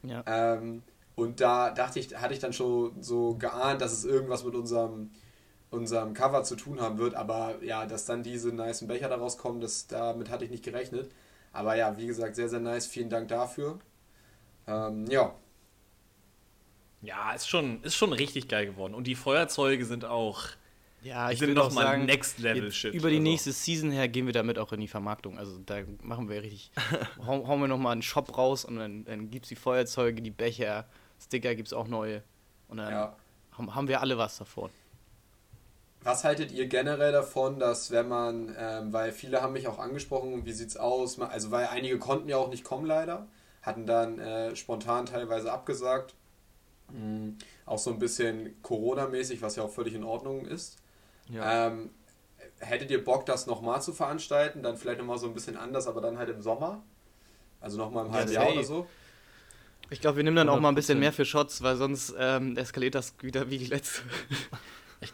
Ja. 0.03 0.25
Ähm, 0.27 0.83
und 1.15 1.41
da 1.41 1.71
dachte 1.71 2.01
ich, 2.01 2.17
hatte 2.21 2.35
ich 2.35 2.41
dann 2.41 2.53
schon 2.53 3.01
so 3.03 3.35
geahnt, 3.35 3.81
dass 3.81 3.93
es 3.93 4.05
irgendwas 4.05 4.45
mit 4.45 4.55
unserem, 4.55 5.11
unserem 5.71 6.13
Cover 6.15 6.43
zu 6.43 6.57
tun 6.57 6.81
haben 6.81 6.99
wird. 6.99 7.15
Aber 7.15 7.63
ja, 7.63 7.87
dass 7.87 8.07
dann 8.07 8.23
diese 8.23 8.53
nicen 8.53 8.89
Becher 8.89 9.09
daraus 9.09 9.39
kommen, 9.39 9.61
das, 9.61 9.87
damit 9.87 10.31
hatte 10.31 10.45
ich 10.45 10.51
nicht 10.51 10.65
gerechnet. 10.65 11.11
Aber 11.53 11.77
ja, 11.77 11.97
wie 11.97 12.07
gesagt, 12.07 12.35
sehr, 12.35 12.49
sehr 12.49 12.61
nice. 12.61 12.87
Vielen 12.87 13.11
Dank 13.11 13.29
dafür. 13.29 13.79
Ähm, 14.67 15.07
ja, 15.09 15.35
Ja, 17.05 17.33
ist 17.33 17.49
schon, 17.49 17.83
ist 17.83 17.95
schon 17.95 18.13
richtig 18.13 18.49
geil 18.49 18.67
geworden. 18.67 18.95
Und 18.95 19.07
die 19.07 19.15
Feuerzeuge 19.15 19.85
sind 19.85 20.05
auch. 20.05 20.43
Ja, 21.03 21.31
ich 21.31 21.39
sind 21.39 21.49
will 21.49 21.55
noch 21.55 21.71
mal 21.73 21.83
sagen, 21.83 22.07
Next 22.07 22.39
Level 22.39 22.73
Shit. 22.73 22.95
über 22.95 23.11
die 23.11 23.17
Also- 23.17 23.31
nächste 23.31 23.53
Season 23.53 23.91
her 23.91 24.09
gehen 24.09 24.25
wir 24.25 24.33
damit 24.33 24.59
auch 24.59 24.73
in 24.73 24.81
die 24.81 24.89
Vermarktung. 24.89 25.39
Also 25.39 25.59
da 25.67 25.81
machen 26.03 26.31
wir 26.31 26.43
richtig, 26.43 26.71
hauen, 27.27 27.61
wir 27.61 27.69
nochmal 27.69 27.93
einen 27.93 28.03
Shop 28.03 28.37
raus 28.39 28.65
und 28.65 28.77
dann, 28.77 29.05
dann 29.05 29.31
gibt 29.31 29.45
es 29.45 29.51
die 29.51 29.57
Feuerzeuge, 29.57 30.23
die 30.23 30.31
Becher, 30.31 30.87
Sticker 31.23 31.55
gibt 31.55 31.69
es 31.69 31.75
auch 31.75 31.89
neue. 31.89 32.23
Und 32.69 32.79
dann 32.79 32.91
ja. 32.91 33.17
haben, 33.53 33.75
haben 33.75 33.89
wir 33.89 34.01
alle 34.01 34.17
was 34.17 34.39
davon. 34.39 34.71
Was 36.03 36.25
haltet 36.25 36.53
ihr 36.53 36.67
generell 36.69 37.13
davon, 37.13 37.59
dass 37.59 37.91
wenn 37.91 38.09
man, 38.09 38.55
ähm, 38.59 38.93
weil 38.93 39.13
viele 39.13 39.41
haben 39.43 39.55
mich 39.55 39.69
auch 39.69 39.79
angesprochen, 39.79 40.45
wie 40.45 40.53
sieht's 40.53 40.77
aus? 40.77 41.19
Also 41.21 41.51
weil 41.51 41.67
einige 41.67 41.99
konnten 41.99 42.29
ja 42.29 42.37
auch 42.37 42.49
nicht 42.49 42.65
kommen 42.65 42.85
leider, 42.87 43.27
hatten 43.63 43.87
dann 43.87 44.19
äh, 44.19 44.55
spontan 44.57 45.07
teilweise 45.07 45.51
abgesagt. 45.53 46.15
Mhm. 46.93 47.37
Auch 47.67 47.79
so 47.79 47.91
ein 47.91 47.99
bisschen 47.99 48.61
Corona-mäßig, 48.63 49.43
was 49.43 49.57
ja 49.57 49.63
auch 49.63 49.71
völlig 49.71 49.95
in 49.95 50.05
Ordnung 50.05 50.45
ist. 50.47 50.77
Ja. 51.29 51.69
Ähm, 51.69 51.91
hättet 52.59 52.91
ihr 52.91 53.03
Bock, 53.03 53.27
das 53.27 53.47
nochmal 53.47 53.83
zu 53.83 53.93
veranstalten? 53.93 54.63
Dann 54.63 54.77
vielleicht 54.77 54.99
nochmal 54.99 55.19
so 55.19 55.27
ein 55.27 55.35
bisschen 55.35 55.57
anders, 55.57 55.87
aber 55.87 56.01
dann 56.01 56.19
halt 56.19 56.31
im 56.31 56.43
Sommer? 56.43 56.83
Also 57.61 57.79
nochmal 57.79 58.07
im 58.07 58.13
halben 58.13 58.31
Jahr 58.31 58.45
safe. 58.45 58.55
oder 58.55 58.65
so? 58.65 58.87
Ich 59.91 60.01
glaube, 60.01 60.17
wir 60.17 60.25
nehmen 60.25 60.37
dann 60.37 60.49
auch 60.49 60.61
mal 60.61 60.71
ein 60.71 60.75
bisschen 60.75 60.99
100%. 60.99 61.01
mehr 61.01 61.13
für 61.13 61.25
Shots, 61.25 61.63
weil 61.63 61.77
sonst 61.77 62.15
ähm, 62.19 62.57
eskaliert 62.57 62.95
das 62.95 63.15
wieder 63.21 63.51
wie 63.51 63.59
die 63.59 63.67
letzte. 63.67 64.03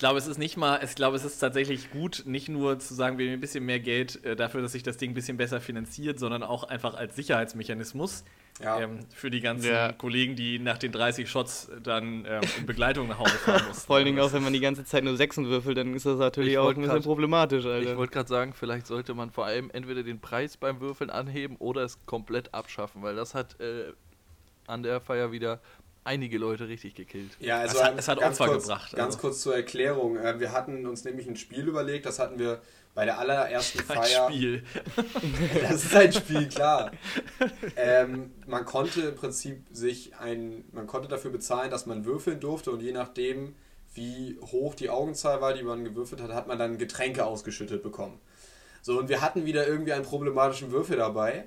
Ich 0.00 0.02
glaube, 0.02 0.18
es 0.18 0.26
ist 0.26 0.38
nicht 0.38 0.56
mal, 0.56 0.80
ich 0.82 0.94
glaube, 0.94 1.14
es 1.18 1.26
ist 1.26 1.38
tatsächlich 1.40 1.90
gut, 1.90 2.22
nicht 2.24 2.48
nur 2.48 2.78
zu 2.78 2.94
sagen, 2.94 3.18
wir 3.18 3.26
nehmen 3.26 3.36
ein 3.36 3.40
bisschen 3.42 3.66
mehr 3.66 3.80
Geld 3.80 4.24
äh, 4.24 4.34
dafür, 4.34 4.62
dass 4.62 4.72
sich 4.72 4.82
das 4.82 4.96
Ding 4.96 5.10
ein 5.10 5.14
bisschen 5.14 5.36
besser 5.36 5.60
finanziert, 5.60 6.18
sondern 6.18 6.42
auch 6.42 6.64
einfach 6.64 6.94
als 6.94 7.16
Sicherheitsmechanismus 7.16 8.24
Ja. 8.62 8.80
ähm, 8.80 9.00
für 9.14 9.30
die 9.30 9.42
ganzen 9.42 9.68
Ja. 9.70 9.92
Kollegen, 9.92 10.36
die 10.36 10.58
nach 10.58 10.78
den 10.78 10.90
30 10.92 11.28
Shots 11.30 11.70
dann 11.82 12.24
ähm, 12.26 12.40
in 12.58 12.64
Begleitung 12.64 13.08
nach 13.08 13.18
Hause 13.18 13.32
fahren 13.44 13.62
mussten. 13.68 13.86
Vor 13.88 13.96
allen 13.96 14.06
Dingen 14.06 14.20
auch, 14.20 14.32
wenn 14.32 14.42
man 14.42 14.54
die 14.54 14.60
ganze 14.60 14.86
Zeit 14.86 15.04
nur 15.04 15.18
Sechsen 15.18 15.46
würfelt, 15.48 15.76
dann 15.76 15.92
ist 15.94 16.06
das 16.06 16.18
natürlich 16.18 16.52
Ich 16.52 16.58
auch 16.58 16.70
ein 16.70 16.76
bisschen 16.76 16.88
grad- 16.94 17.02
problematisch, 17.02 17.66
Alter. 17.66 17.90
Ich 17.90 17.96
wollte 17.98 18.14
gerade 18.14 18.28
sagen, 18.30 18.54
vielleicht 18.54 18.86
sollte 18.86 19.12
man 19.12 19.30
vor 19.30 19.44
allem 19.44 19.68
entweder 19.70 20.02
den 20.02 20.18
Preis 20.18 20.56
beim 20.56 20.80
Würfeln 20.80 21.10
anheben 21.10 21.56
oder 21.58 21.82
es 21.82 21.98
komplett 22.06 22.54
abschaffen, 22.54 23.02
weil 23.02 23.16
das 23.16 23.34
hat 23.34 23.60
äh, 23.60 23.92
an 24.66 24.82
der 24.82 25.02
Feier 25.02 25.30
wieder 25.30 25.60
einige 26.04 26.38
Leute 26.38 26.68
richtig 26.68 26.94
gekillt. 26.94 27.32
Ja, 27.40 27.58
also 27.58 27.78
Es 27.78 27.84
hat- 27.84 27.98
es 27.98 28.08
hat 28.08 28.20
ganz 28.20 28.40
Opfer 28.40 28.52
kurz, 28.52 28.64
gebracht, 28.64 28.92
Ganz 28.92 29.14
also. 29.14 29.18
kurz 29.18 29.40
zur 29.42 29.54
Erklärung. 29.56 30.16
Äh, 30.16 30.40
Wir 30.40 30.52
hatten 30.52 30.86
uns 30.86 31.04
nämlich 31.04 31.26
ein 31.28 31.36
Spiel 31.36 31.66
überlegt, 31.68 32.06
das 32.06 32.18
hatten 32.18 32.38
wir 32.38 32.60
bei 32.94 33.04
der 33.04 33.18
allerersten 33.18 33.78
Ein 33.88 33.96
Feier. 33.96 34.28
Spiel. 34.30 34.64
Das 35.62 35.84
ist 35.84 35.94
ein 35.94 36.12
Spiel, 36.12 36.48
klar. 36.48 36.90
ähm, 37.76 38.32
man 38.46 38.64
konnte 38.64 39.02
im 39.02 39.14
Prinzip 39.14 39.64
sich 39.70 40.16
ein, 40.16 40.64
man 40.72 40.86
konnte 40.86 41.08
dafür 41.08 41.30
bezahlen, 41.30 41.70
dass 41.70 41.86
man 41.86 42.04
würfeln 42.04 42.40
durfte 42.40 42.70
und 42.70 42.80
je 42.82 42.92
nachdem, 42.92 43.54
wie 43.94 44.38
hoch 44.40 44.74
die 44.74 44.90
Augenzahl 44.90 45.40
war, 45.40 45.52
die 45.54 45.62
man 45.62 45.84
gewürfelt 45.84 46.20
hat, 46.22 46.30
hat 46.32 46.46
man 46.48 46.58
dann 46.58 46.78
Getränke 46.78 47.24
ausgeschüttet 47.26 47.82
bekommen. 47.82 48.18
So, 48.82 48.98
und 48.98 49.08
wir 49.08 49.20
hatten 49.20 49.44
wieder 49.44 49.66
irgendwie 49.66 49.92
einen 49.92 50.04
problematischen 50.04 50.70
Würfel 50.72 50.96
dabei, 50.96 51.46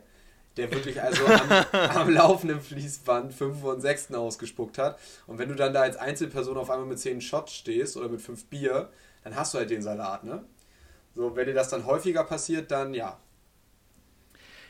der 0.57 0.71
wirklich 0.71 1.01
also 1.01 1.25
am, 1.25 1.65
am 1.89 2.09
laufenden 2.09 2.61
Fließband 2.61 3.33
5 3.33 3.63
und 3.63 3.81
6 3.81 4.13
ausgespuckt 4.13 4.77
hat. 4.77 4.99
Und 5.27 5.37
wenn 5.39 5.49
du 5.49 5.55
dann 5.55 5.73
da 5.73 5.81
als 5.81 5.97
Einzelperson 5.97 6.57
auf 6.57 6.69
einmal 6.69 6.87
mit 6.87 6.99
10 6.99 7.21
Shots 7.21 7.53
stehst 7.53 7.97
oder 7.97 8.09
mit 8.09 8.21
5 8.21 8.45
Bier, 8.45 8.89
dann 9.23 9.35
hast 9.35 9.53
du 9.53 9.57
halt 9.57 9.69
den 9.69 9.81
Salat, 9.81 10.23
ne? 10.23 10.43
So, 11.15 11.35
wenn 11.35 11.45
dir 11.45 11.53
das 11.53 11.69
dann 11.69 11.85
häufiger 11.85 12.23
passiert, 12.23 12.71
dann 12.71 12.93
ja, 12.93 13.19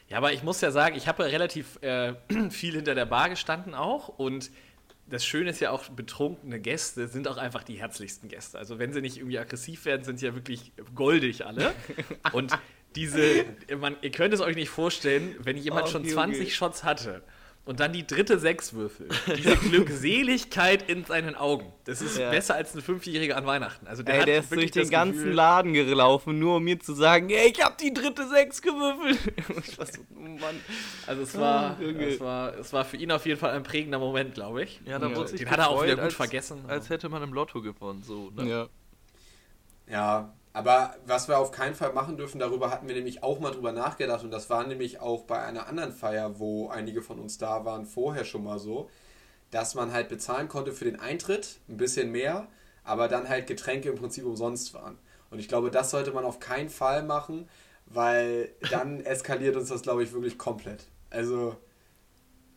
Ja, 0.09 0.17
aber 0.17 0.33
ich 0.33 0.43
muss 0.43 0.59
ja 0.59 0.71
sagen, 0.71 0.95
ich 0.95 1.07
habe 1.07 1.23
ja 1.23 1.29
relativ 1.29 1.81
äh, 1.81 2.15
viel 2.49 2.75
hinter 2.75 2.95
der 2.95 3.05
Bar 3.05 3.29
gestanden 3.29 3.73
auch 3.73 4.09
und 4.09 4.51
das 5.05 5.25
Schöne 5.25 5.49
ist 5.49 5.59
ja 5.59 5.71
auch, 5.71 5.89
betrunkene 5.89 6.59
Gäste 6.59 7.07
sind 7.07 7.27
auch 7.27 7.37
einfach 7.37 7.63
die 7.63 7.75
herzlichsten 7.75 8.29
Gäste. 8.29 8.57
Also 8.57 8.79
wenn 8.79 8.93
sie 8.93 9.01
nicht 9.01 9.17
irgendwie 9.17 9.37
aggressiv 9.37 9.85
werden, 9.85 10.03
sind 10.03 10.17
sie 10.17 10.25
ja 10.25 10.33
wirklich 10.33 10.71
goldig 10.95 11.45
alle. 11.45 11.73
Und 12.31 12.57
diese, 12.95 13.45
man, 13.79 13.95
ihr 14.01 14.11
könnt 14.11 14.33
es 14.33 14.41
euch 14.41 14.55
nicht 14.55 14.69
vorstellen, 14.69 15.35
wenn 15.39 15.57
jemand 15.57 15.85
Oh, 15.87 15.91
schon 15.91 16.01
Junge. 16.03 16.13
20 16.13 16.55
Shots 16.55 16.83
hatte 16.83 17.21
und 17.65 17.79
dann 17.79 17.93
die 17.93 18.05
dritte 18.05 18.39
Sechs 18.39 18.73
würfelt. 18.73 19.13
Diese 19.37 19.55
Glückseligkeit 19.69 20.89
in 20.89 21.05
seinen 21.05 21.35
Augen. 21.35 21.71
Das 21.85 22.01
ist 22.01 22.17
Ja. 22.17 22.29
besser 22.29 22.55
als 22.55 22.75
ein 22.75 22.81
Fünfjähriger 22.81 23.37
an 23.37 23.45
Weihnachten. 23.45 23.87
Also 23.87 24.03
der 24.03 24.15
Ey, 24.15 24.19
hat 24.19 24.27
der 24.27 24.39
ist 24.39 24.51
wirklich 24.51 24.71
durch 24.71 24.87
den 24.87 24.91
ganzen 24.91 25.19
Gefühl- 25.19 25.33
Laden 25.33 25.73
gelaufen, 25.73 26.39
nur 26.39 26.57
um 26.57 26.63
mir 26.65 26.77
zu 26.79 26.93
sagen, 26.93 27.29
ey, 27.29 27.51
ich 27.55 27.63
hab 27.63 27.77
die 27.77 27.93
dritte 27.93 28.27
Sechs 28.27 28.61
gewürfelt. 28.61 29.17
Ich 29.65 29.77
war 29.79 29.85
so, 29.85 30.01
oh 30.15 30.19
Mann. 30.19 30.59
Also 31.07 31.21
es 31.21 31.37
war, 31.37 31.79
Junge. 31.81 32.05
es 32.05 32.19
war, 32.19 32.57
es 32.57 32.73
war 32.73 32.83
für 32.83 32.97
ihn 32.97 33.11
auf 33.13 33.25
jeden 33.25 33.39
Fall 33.39 33.51
ein 33.51 33.63
prägender 33.63 33.97
Moment, 33.99 34.33
glaube 34.33 34.63
ich. 34.63 34.81
Ja, 34.85 34.99
da 34.99 35.07
Ja, 35.09 35.23
den 35.23 35.49
hat 35.49 35.59
er 35.59 35.69
auch 35.69 35.83
wieder 35.83 35.95
gut 35.95 36.03
als, 36.03 36.13
vergessen. 36.15 36.65
Als 36.67 36.89
hätte 36.89 37.07
man 37.07 37.23
im 37.23 37.31
Lotto 37.33 37.61
gewonnen, 37.61 38.03
so. 38.03 38.29
Ne? 38.35 38.49
Ja. 38.49 38.67
Ja, 39.89 40.33
aber 40.53 40.95
was 41.05 41.27
wir 41.27 41.39
auf 41.39 41.51
keinen 41.51 41.73
Fall 41.73 41.93
machen 41.93 42.15
dürfen, 42.15 42.39
darüber 42.39 42.69
hatten 42.69 42.87
wir 42.87 42.95
nämlich 42.95 43.23
auch 43.23 43.39
mal 43.39 43.51
drüber 43.51 43.71
nachgedacht 43.71 44.23
und 44.23 44.31
das 44.31 44.49
war 44.51 44.65
nämlich 44.65 44.99
auch 45.01 45.23
bei 45.23 45.41
einer 45.41 45.67
anderen 45.67 45.91
Feier, 45.91 46.39
wo 46.39 46.69
einige 46.69 47.01
von 47.01 47.19
uns 47.19 47.39
da 47.39 47.65
waren, 47.65 47.85
vorher 47.85 48.23
schon 48.23 48.43
mal 48.43 48.59
so, 48.59 48.89
dass 49.49 49.73
man 49.73 49.91
halt 49.91 50.09
bezahlen 50.09 50.47
konnte 50.47 50.71
für 50.71 50.85
den 50.85 50.99
Eintritt, 50.99 51.59
ein 51.67 51.77
bisschen 51.77 52.11
mehr, 52.11 52.47
aber 52.83 53.07
dann 53.07 53.29
halt 53.29 53.47
Getränke 53.47 53.89
im 53.89 53.95
Prinzip 53.95 54.25
umsonst 54.25 54.73
waren. 54.73 54.97
Und 55.31 55.39
ich 55.39 55.47
glaube, 55.47 55.71
das 55.71 55.89
sollte 55.89 56.11
man 56.11 56.23
auf 56.23 56.39
keinen 56.39 56.69
Fall 56.69 57.01
machen, 57.01 57.49
weil 57.87 58.49
dann 58.69 59.01
eskaliert 59.01 59.55
uns 59.55 59.69
das, 59.69 59.81
glaube 59.81 60.03
ich, 60.03 60.13
wirklich 60.13 60.37
komplett. 60.37 60.85
Also, 61.09 61.55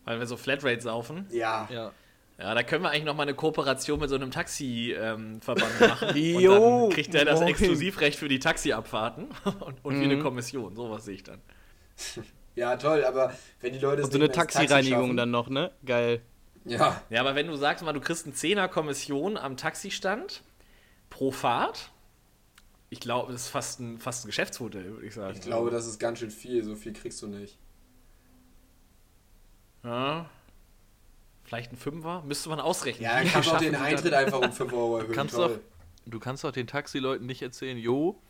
Weil 0.04 0.18
wir 0.18 0.26
so 0.26 0.36
Flatrate 0.36 0.82
saufen. 0.82 1.26
ja. 1.30 1.68
Ja. 1.70 1.92
Ja, 2.38 2.54
da 2.54 2.62
können 2.62 2.82
wir 2.82 2.90
eigentlich 2.90 3.04
noch 3.04 3.16
mal 3.16 3.22
eine 3.22 3.34
Kooperation 3.34 3.98
mit 3.98 4.10
so 4.10 4.14
einem 4.16 4.30
Taxi-Verband 4.30 5.80
machen. 5.80 6.08
Jo, 6.16 6.52
und 6.54 6.80
dann 6.82 6.90
kriegt 6.90 7.14
er 7.14 7.24
das. 7.24 7.40
Exklusivrecht 7.40 8.18
für 8.18 8.28
die 8.28 8.38
Taxiabfahrten 8.38 9.28
und, 9.60 9.84
und 9.84 9.96
Mhm. 9.96 10.02
eine 10.04 10.18
Kommission. 10.18 10.74
Sowas 10.76 11.04
sehe 11.06 11.14
ich 11.14 11.22
dann. 11.24 11.40
Ja, 12.56 12.76
toll, 12.78 13.04
aber 13.04 13.34
wenn 13.60 13.74
die 13.74 13.78
Leute 13.78 14.02
Und 14.02 14.10
so 14.10 14.16
eine 14.18 14.30
Taxi 14.30 14.60
Taxireinigung 14.60 15.00
schaffen- 15.08 15.16
dann 15.18 15.30
noch, 15.30 15.50
ne? 15.50 15.72
Geil. 15.84 16.22
Ja, 16.64 17.02
Ja, 17.10 17.20
aber 17.20 17.34
wenn 17.34 17.48
du 17.48 17.54
sagst 17.56 17.84
mal, 17.84 17.92
du 17.92 18.00
kriegst 18.00 18.24
eine 18.24 18.34
Zehner-Kommission 18.34 19.36
am 19.36 19.58
Taxistand 19.58 20.42
pro 21.10 21.32
Fahrt, 21.32 21.90
ich 22.88 22.98
glaube, 23.00 23.30
das 23.32 23.42
ist 23.42 23.48
fast 23.50 23.80
ein, 23.80 23.98
fast 23.98 24.24
ein 24.24 24.28
Geschäftsmodell, 24.28 24.84
würde 24.90 25.06
ich 25.06 25.12
sagen. 25.12 25.34
ich 25.36 25.42
glaube, 25.42 25.70
das 25.70 25.86
ist 25.86 25.98
ganz 25.98 26.18
schön 26.18 26.30
viel, 26.30 26.64
so 26.64 26.76
viel 26.76 26.94
kriegst 26.94 27.20
du 27.20 27.26
nicht. 27.26 27.58
Ja. 29.84 30.26
Vielleicht 31.46 31.72
ein 31.72 31.76
Fünfer? 31.76 32.22
Müsste 32.26 32.48
man 32.48 32.60
ausrechnen. 32.60 33.04
Ja, 33.04 33.16
dann 33.16 33.24
Wie 33.26 33.30
kannst 33.30 33.46
du 33.48 33.50
auch 33.50 33.54
schaffen 33.54 33.64
den 33.64 33.72
die 33.72 33.78
dann- 33.78 33.86
Eintritt 33.86 34.12
einfach 34.14 34.40
um 34.40 34.52
5 34.52 34.72
Euro 34.72 34.98
erhöhen. 34.98 35.12
Kannst 35.14 35.34
toll. 35.34 35.60
Du 36.04 36.20
kannst 36.20 36.44
doch 36.44 36.52
den 36.52 36.66
Taxileuten 36.66 37.26
nicht 37.26 37.42
erzählen, 37.42 37.76
jo, 37.78 38.20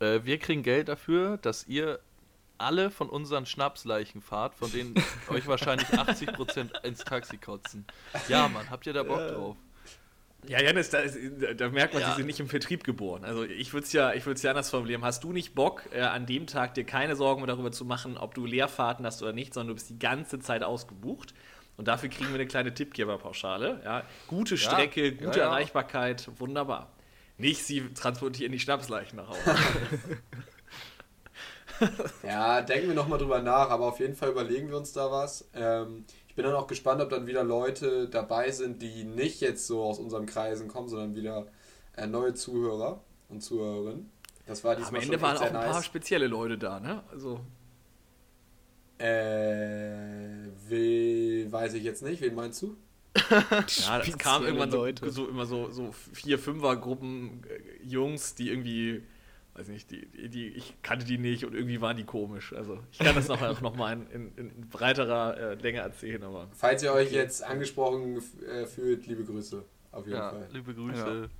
äh, 0.00 0.20
wir 0.24 0.38
kriegen 0.38 0.62
Geld 0.62 0.88
dafür, 0.88 1.38
dass 1.38 1.66
ihr 1.66 1.98
alle 2.58 2.90
von 2.90 3.08
unseren 3.10 3.46
Schnapsleichen 3.46 4.20
fahrt, 4.20 4.54
von 4.54 4.70
denen 4.72 4.94
euch 5.28 5.46
wahrscheinlich 5.46 5.88
80% 5.88 6.84
ins 6.84 7.00
Taxi 7.04 7.36
kotzen. 7.36 7.84
Ja, 8.28 8.48
Mann, 8.48 8.70
habt 8.70 8.86
ihr 8.86 8.92
da 8.92 9.02
Bock 9.02 9.18
drauf? 9.28 9.56
Ja, 10.48 10.62
Janis, 10.62 10.90
da, 10.90 10.98
ist, 11.00 11.18
da 11.60 11.68
merkt 11.70 11.92
man, 11.94 12.02
Ja. 12.02 12.10
die 12.10 12.16
sind 12.16 12.26
nicht 12.26 12.38
im 12.38 12.48
Vertrieb 12.48 12.84
geboren. 12.84 13.24
Also 13.24 13.42
ich 13.42 13.72
würde 13.72 13.84
es 13.84 13.92
ja, 13.92 14.12
ich 14.14 14.24
ja 14.24 14.50
anders 14.50 14.70
formulieren. 14.70 15.02
Hast 15.04 15.24
du 15.24 15.32
nicht 15.32 15.54
Bock, 15.56 15.82
äh, 15.92 16.00
an 16.02 16.24
dem 16.26 16.46
Tag 16.46 16.74
dir 16.74 16.84
keine 16.84 17.16
Sorgen 17.16 17.40
mehr 17.40 17.48
darüber 17.48 17.72
zu 17.72 17.84
machen, 17.84 18.16
ob 18.16 18.34
du 18.34 18.46
Leerfahrten 18.46 19.04
hast 19.04 19.22
oder 19.22 19.32
nicht, 19.32 19.52
sondern 19.54 19.68
du 19.68 19.74
bist 19.74 19.90
die 19.90 19.98
ganze 19.98 20.38
Zeit 20.38 20.62
ausgebucht. 20.62 21.34
Und 21.76 21.88
dafür 21.88 22.08
kriegen 22.08 22.28
wir 22.28 22.36
eine 22.36 22.46
kleine 22.46 22.72
Tippgeberpauschale. 22.72 23.80
Ja, 23.84 24.02
gute 24.28 24.56
Strecke, 24.56 25.12
ja, 25.12 25.26
gute 25.26 25.40
ja. 25.40 25.46
Erreichbarkeit, 25.46 26.28
wunderbar. 26.38 26.90
Nicht, 27.38 27.64
sie 27.64 27.92
transportieren 27.92 28.52
die 28.52 28.58
Schnapsleichen 28.58 29.16
nach 29.16 29.28
Hause. 29.28 29.40
Ja, 32.22 32.62
denken 32.62 32.88
wir 32.88 32.94
nochmal 32.94 33.18
drüber 33.18 33.42
nach, 33.42 33.70
aber 33.70 33.86
auf 33.86 34.00
jeden 34.00 34.14
Fall 34.14 34.30
überlegen 34.30 34.68
wir 34.70 34.76
uns 34.76 34.92
da 34.92 35.10
was. 35.10 35.48
Ähm, 35.54 36.04
ich 36.28 36.34
bin 36.34 36.44
dann 36.44 36.54
auch 36.54 36.66
gespannt, 36.66 37.00
ob 37.00 37.10
dann 37.10 37.26
wieder 37.26 37.44
Leute 37.44 38.08
dabei 38.08 38.50
sind, 38.50 38.82
die 38.82 39.04
nicht 39.04 39.40
jetzt 39.40 39.66
so 39.66 39.82
aus 39.82 39.98
unseren 39.98 40.26
Kreisen 40.26 40.68
kommen, 40.68 40.88
sondern 40.88 41.14
wieder 41.14 41.46
äh, 41.96 42.06
neue 42.06 42.34
Zuhörer 42.34 43.00
und 43.28 43.42
Zuhörerinnen. 43.42 44.10
Das 44.46 44.62
war 44.64 44.72
Am 44.72 44.78
diesmal 44.78 45.02
Ende 45.02 45.14
schon 45.14 45.22
waren 45.22 45.36
auch 45.36 45.42
ein 45.42 45.52
paar 45.52 45.74
nice. 45.74 45.84
spezielle 45.84 46.26
Leute 46.28 46.56
da, 46.56 46.78
ne? 46.80 47.02
Also, 47.10 47.40
Äh, 48.98 50.48
we, 50.68 51.46
weiß 51.50 51.74
ich 51.74 51.84
jetzt 51.84 52.02
nicht. 52.02 52.20
Wen 52.20 52.34
meinst 52.34 52.62
du? 52.62 52.76
ja, 53.30 54.00
es 54.00 54.18
kam 54.18 54.44
irgendwann 54.44 54.70
so, 54.70 54.76
Leute. 54.78 55.10
so 55.10 55.26
immer 55.28 55.46
so, 55.46 55.70
so 55.70 55.92
vier, 56.12 56.38
fünfer 56.38 56.76
Gruppen 56.76 57.42
äh, 57.48 57.86
Jungs, 57.86 58.34
die 58.34 58.50
irgendwie, 58.50 59.02
weiß 59.54 59.68
nicht, 59.68 59.90
die, 59.90 60.06
die, 60.06 60.28
die, 60.28 60.48
ich 60.48 60.74
kannte 60.82 61.06
die 61.06 61.16
nicht 61.18 61.44
und 61.46 61.54
irgendwie 61.54 61.80
waren 61.80 61.96
die 61.96 62.04
komisch. 62.04 62.52
Also 62.52 62.78
ich 62.92 62.98
kann 62.98 63.14
das 63.14 63.28
noch, 63.28 63.40
auch 63.40 63.60
noch 63.62 63.74
mal 63.74 63.92
in, 63.94 64.06
in, 64.10 64.32
in 64.36 64.68
breiterer 64.68 65.36
äh, 65.38 65.54
Länge 65.54 65.78
erzählen, 65.80 66.22
aber 66.22 66.48
Falls 66.52 66.82
ihr 66.82 66.92
euch 66.92 67.10
jetzt 67.12 67.42
angesprochen 67.42 68.22
äh, 68.46 68.66
fühlt, 68.66 69.06
liebe 69.06 69.24
Grüße. 69.24 69.64
Auf 69.92 70.06
jeden 70.06 70.18
Ja, 70.18 70.30
Fall. 70.30 70.48
liebe 70.52 70.74
Grüße. 70.74 71.30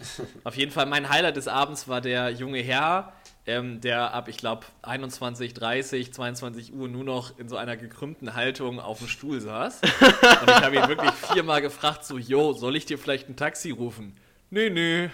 auf 0.44 0.56
jeden 0.56 0.70
Fall 0.72 0.86
mein 0.86 1.08
Highlight 1.08 1.36
des 1.36 1.48
Abends 1.48 1.88
war 1.88 2.00
der 2.00 2.30
junge 2.30 2.60
Herr, 2.60 3.12
ähm, 3.46 3.80
der 3.80 4.12
ab, 4.14 4.28
ich 4.28 4.36
glaube, 4.36 4.66
21, 4.82 5.54
30, 5.54 6.12
22 6.12 6.72
Uhr 6.74 6.88
nur 6.88 7.04
noch 7.04 7.38
in 7.38 7.48
so 7.48 7.56
einer 7.56 7.76
gekrümmten 7.76 8.34
Haltung 8.34 8.78
auf 8.80 8.98
dem 8.98 9.08
Stuhl 9.08 9.40
saß. 9.40 9.80
und 9.82 10.50
ich 10.50 10.62
habe 10.62 10.76
ihn 10.76 10.88
wirklich 10.88 11.10
viermal 11.12 11.62
gefragt, 11.62 12.04
so, 12.04 12.18
yo, 12.18 12.52
soll 12.52 12.76
ich 12.76 12.84
dir 12.86 12.98
vielleicht 12.98 13.28
ein 13.28 13.36
Taxi 13.36 13.70
rufen? 13.70 14.16
Nö, 14.50 14.68
nö. 14.70 15.08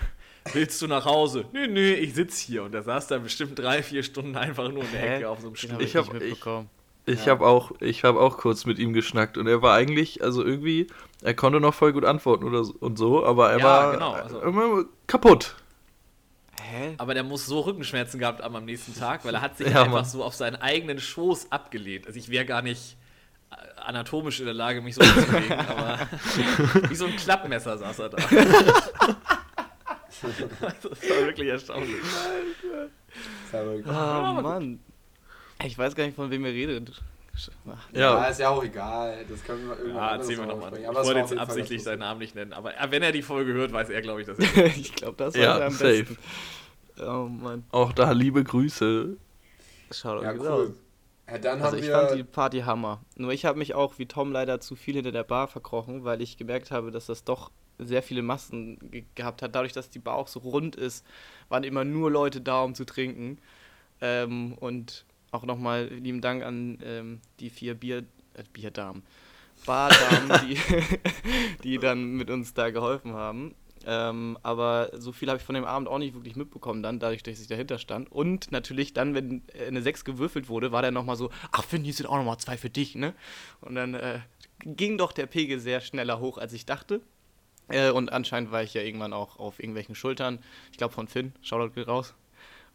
Willst 0.53 0.83
du 0.83 0.87
nach 0.87 1.05
Hause? 1.07 1.47
Nö, 1.53 1.67
nö, 1.69 1.93
ich 1.95 2.13
sitz 2.15 2.39
hier. 2.39 2.65
Und 2.65 2.75
er 2.75 2.83
saß 2.83 3.07
da 3.07 3.19
bestimmt 3.19 3.59
drei, 3.59 3.83
vier 3.83 4.03
Stunden 4.03 4.37
einfach 4.37 4.69
nur 4.69 4.83
in 4.85 4.93
der 4.93 5.01
Hä? 5.01 5.17
Ecke 5.17 5.29
auf 5.31 5.41
so 5.41 5.47
einem 5.47 5.57
Stuhl. 5.57 5.81
ich, 5.81 5.89
Ich 5.89 5.97
hab- 5.97 6.13
nicht 6.13 6.23
mitbekommen. 6.23 6.69
Ich 6.77 6.84
Ja. 7.07 7.27
habe 7.33 7.47
auch, 7.47 7.73
ich 7.81 8.03
habe 8.05 8.19
auch 8.21 8.39
kurz 8.39 8.65
mit 8.65 8.79
ihm 8.79 8.93
geschnackt 8.93 9.37
und 9.39 9.47
er 9.47 9.61
war 9.63 9.75
eigentlich, 9.75 10.23
also 10.23 10.45
irgendwie, 10.45 10.87
er 11.23 11.35
konnte 11.35 11.61
noch 11.61 11.75
voll 11.75 11.93
gut 11.93 12.05
antworten 12.05 12.45
oder 12.45 12.65
so, 12.65 12.75
und 12.81 12.97
so, 12.99 13.25
aber 13.27 13.51
er 13.53 13.59
Ja, 13.59 13.65
war 13.65 13.93
genau, 13.93 14.13
also- 14.13 14.41
immer 14.41 14.85
kaputt. 15.07 15.57
Hä? 16.63 16.95
aber 16.97 17.13
der 17.15 17.25
muss 17.25 17.45
so 17.47 17.61
Rückenschmerzen 17.61 18.19
gehabt 18.19 18.43
haben 18.43 18.57
am 18.57 18.65
nächsten 18.65 18.95
Tag, 18.99 19.25
weil 19.27 19.35
er 19.35 19.43
hat 19.43 19.59
sich 19.59 19.67
Ja, 19.69 19.81
einfach 19.83 19.93
Mann. 19.93 20.05
so 20.07 20.25
auf 20.25 20.35
seinen 20.35 20.57
eigenen 20.57 20.99
Schoß 20.99 21.53
abgelehnt. 21.53 22.07
Also 22.07 22.19
ich 22.19 22.31
wäre 22.31 22.47
gar 22.47 22.63
nicht 22.63 22.97
äh, 23.51 23.57
anatomisch 23.83 24.41
in 24.41 24.47
der 24.47 24.55
Lage, 24.55 24.81
mich 24.81 24.95
so 24.95 25.03
hinzulegen, 25.05 25.53
aber 25.69 25.99
wie 26.89 26.95
so 26.95 27.05
ein 27.05 27.15
Klappmesser 27.17 27.77
saß 27.77 27.99
er 27.99 28.09
da. 28.09 28.17
das 30.23 30.85
war 31.11 31.27
wirklich 31.27 31.49
erstaunlich. 31.49 31.97
Verrückt. 33.51 33.89
Ah, 33.89 34.41
Mann. 34.41 34.81
Ich 35.63 35.77
weiß 35.79 35.95
gar 35.95 36.05
nicht, 36.05 36.17
von 36.17 36.31
wem 36.31 36.45
ihr 36.45 36.53
redet. 36.53 36.93
Ach, 37.69 37.77
Ja. 37.93 38.01
Ja, 38.01 38.25
ist 38.27 38.41
ja 38.41 38.49
auch 38.51 38.63
egal. 38.63 39.25
Das 39.29 39.43
können 39.45 39.67
wir 39.69 39.77
irgendwann 39.79 40.03
Ah, 40.03 40.09
anderes 40.13 40.29
erzähl 40.31 40.45
mir 40.47 40.47
mal 40.55 40.55
nochmal. 40.71 40.79
Ich 40.81 41.07
wollte 41.07 41.21
jetzt 41.21 41.39
absichtlich 41.39 41.83
seinen. 41.83 41.99
Namen 42.01 42.21
nicht 42.21 42.35
nennen, 42.35 42.53
aber 42.53 42.73
wenn 42.91 43.03
er 43.03 43.13
die 43.13 43.23
Folge 43.23 43.53
hört, 43.53 43.73
weiß 43.73 43.91
er, 43.91 44.03
glaube 44.03 44.21
ich, 44.21 44.27
dass 44.27 44.39
er. 44.39 44.67
ich 44.67 44.95
glaube, 44.95 45.15
das 45.17 45.35
war 45.35 45.43
Ja, 45.43 45.67
am 45.67 45.73
safe. 45.73 46.05
besten. 46.05 46.19
Oh 47.01 47.27
Mann. 47.29 47.65
auch 47.73 47.93
da 47.93 48.13
liebe 48.13 48.45
Grüße. 48.45 49.17
Schaut 49.91 50.23
Ja, 50.23 50.31
euch 50.31 50.41
cool. 50.41 50.75
Ja, 51.29 51.39
dann 51.39 51.61
Also 51.61 51.77
haben 51.77 51.79
ich 51.83 51.87
wir. 51.89 51.93
fand 51.99 52.19
die 52.19 52.23
Party 52.23 52.61
Hammer. 52.61 53.01
Nur 53.17 53.33
ich 53.33 53.45
habe 53.47 53.59
mich 53.59 53.75
auch 53.75 53.99
wie 53.99 54.07
Tom 54.07 54.31
leider 54.31 54.61
zu 54.61 54.77
viel 54.77 54.95
hinter 54.95 55.11
der 55.11 55.25
Bar 55.25 55.49
verkrochen, 55.49 56.05
weil 56.05 56.21
ich 56.23 56.37
gemerkt 56.37 56.71
habe, 56.71 56.91
dass 56.93 57.07
das 57.07 57.25
doch 57.25 57.51
sehr 57.79 58.03
viele 58.05 58.23
Massen 58.23 58.79
ge 58.91 59.05
gehabt 59.17 59.43
hat. 59.43 59.55
Dadurch, 59.57 59.73
dass 59.73 59.91
die 59.91 59.99
Bar 59.99 60.15
auch 60.15 60.29
so 60.29 60.39
rund 60.41 60.77
ist, 60.77 61.05
waren 61.49 61.65
immer 61.65 61.83
nur 61.83 62.11
Leute 62.13 62.41
da, 62.41 62.63
um 62.63 62.75
zu 62.77 62.85
trinken. 62.85 63.39
Ähm, 64.01 64.53
und 64.61 65.05
auch 65.35 65.45
nochmal 65.45 65.87
lieben 65.87 66.21
Dank 66.21 66.43
an 66.43 66.79
ähm, 66.85 67.21
die 67.41 67.51
vier 67.51 67.75
Bier, 67.75 68.05
äh, 68.35 68.45
Bierdamen, 68.53 69.03
Bardamen, 69.67 70.49
die, 70.49 70.59
die 71.65 71.79
dann 71.79 72.15
mit 72.15 72.31
uns 72.31 72.55
da 72.55 72.71
geholfen 72.71 73.13
haben. 73.15 73.55
Ähm, 73.87 74.39
aber 74.43 74.91
so 74.95 75.13
viel 75.13 75.29
habe 75.29 75.39
ich 75.39 75.45
von 75.45 75.55
dem 75.55 75.65
Abend 75.65 75.89
auch 75.89 75.99
nicht 75.99 76.15
wirklich 76.15 76.37
mitbekommen 76.37 76.83
dann, 76.83 77.01
dadurch, 77.01 77.23
dass 77.23 77.41
ich 77.41 77.49
dahinter 77.49 77.79
stand. 77.79 78.11
Und 78.11 78.51
natürlich 78.51 78.95
dann, 78.95 79.15
wenn 79.15 79.43
äh, 79.53 79.67
eine 79.67 79.83
6 79.83 80.05
gewürfelt 80.05 80.49
wurde, 80.49 80.73
war 80.73 80.83
der 80.83 80.91
nochmal 80.91 81.17
so, 81.17 81.31
ach 81.53 81.65
Finn, 81.65 81.85
hier 81.85 81.93
sind 81.93 82.07
auch 82.07 82.17
nochmal 82.17 82.39
zwei 82.39 82.57
für 82.57 82.71
dich, 82.71 82.95
ne? 82.95 83.13
Und 83.61 83.75
dann 83.75 83.95
äh, 83.95 84.21
ging 84.61 84.97
doch 84.97 85.13
der 85.13 85.27
Pegel 85.27 85.59
sehr 85.59 85.81
schneller 85.81 86.19
hoch, 86.21 86.39
als 86.39 86.53
ich 86.55 86.65
dachte. 86.65 87.03
Äh, 87.69 87.91
und 87.91 88.13
anscheinend 88.13 88.53
war 88.53 88.63
ich 88.63 88.75
ja 88.75 88.83
irgendwann 88.83 89.13
auch 89.13 89.39
auf 89.39 89.59
irgendwelchen 89.59 89.95
Schultern. 89.95 90.39
Ich 90.73 90.79
glaube 90.79 90.95
von 90.95 91.09
Finn, 91.09 91.33
Shoutout 91.43 91.75
geht 91.75 91.89
raus. 91.89 92.15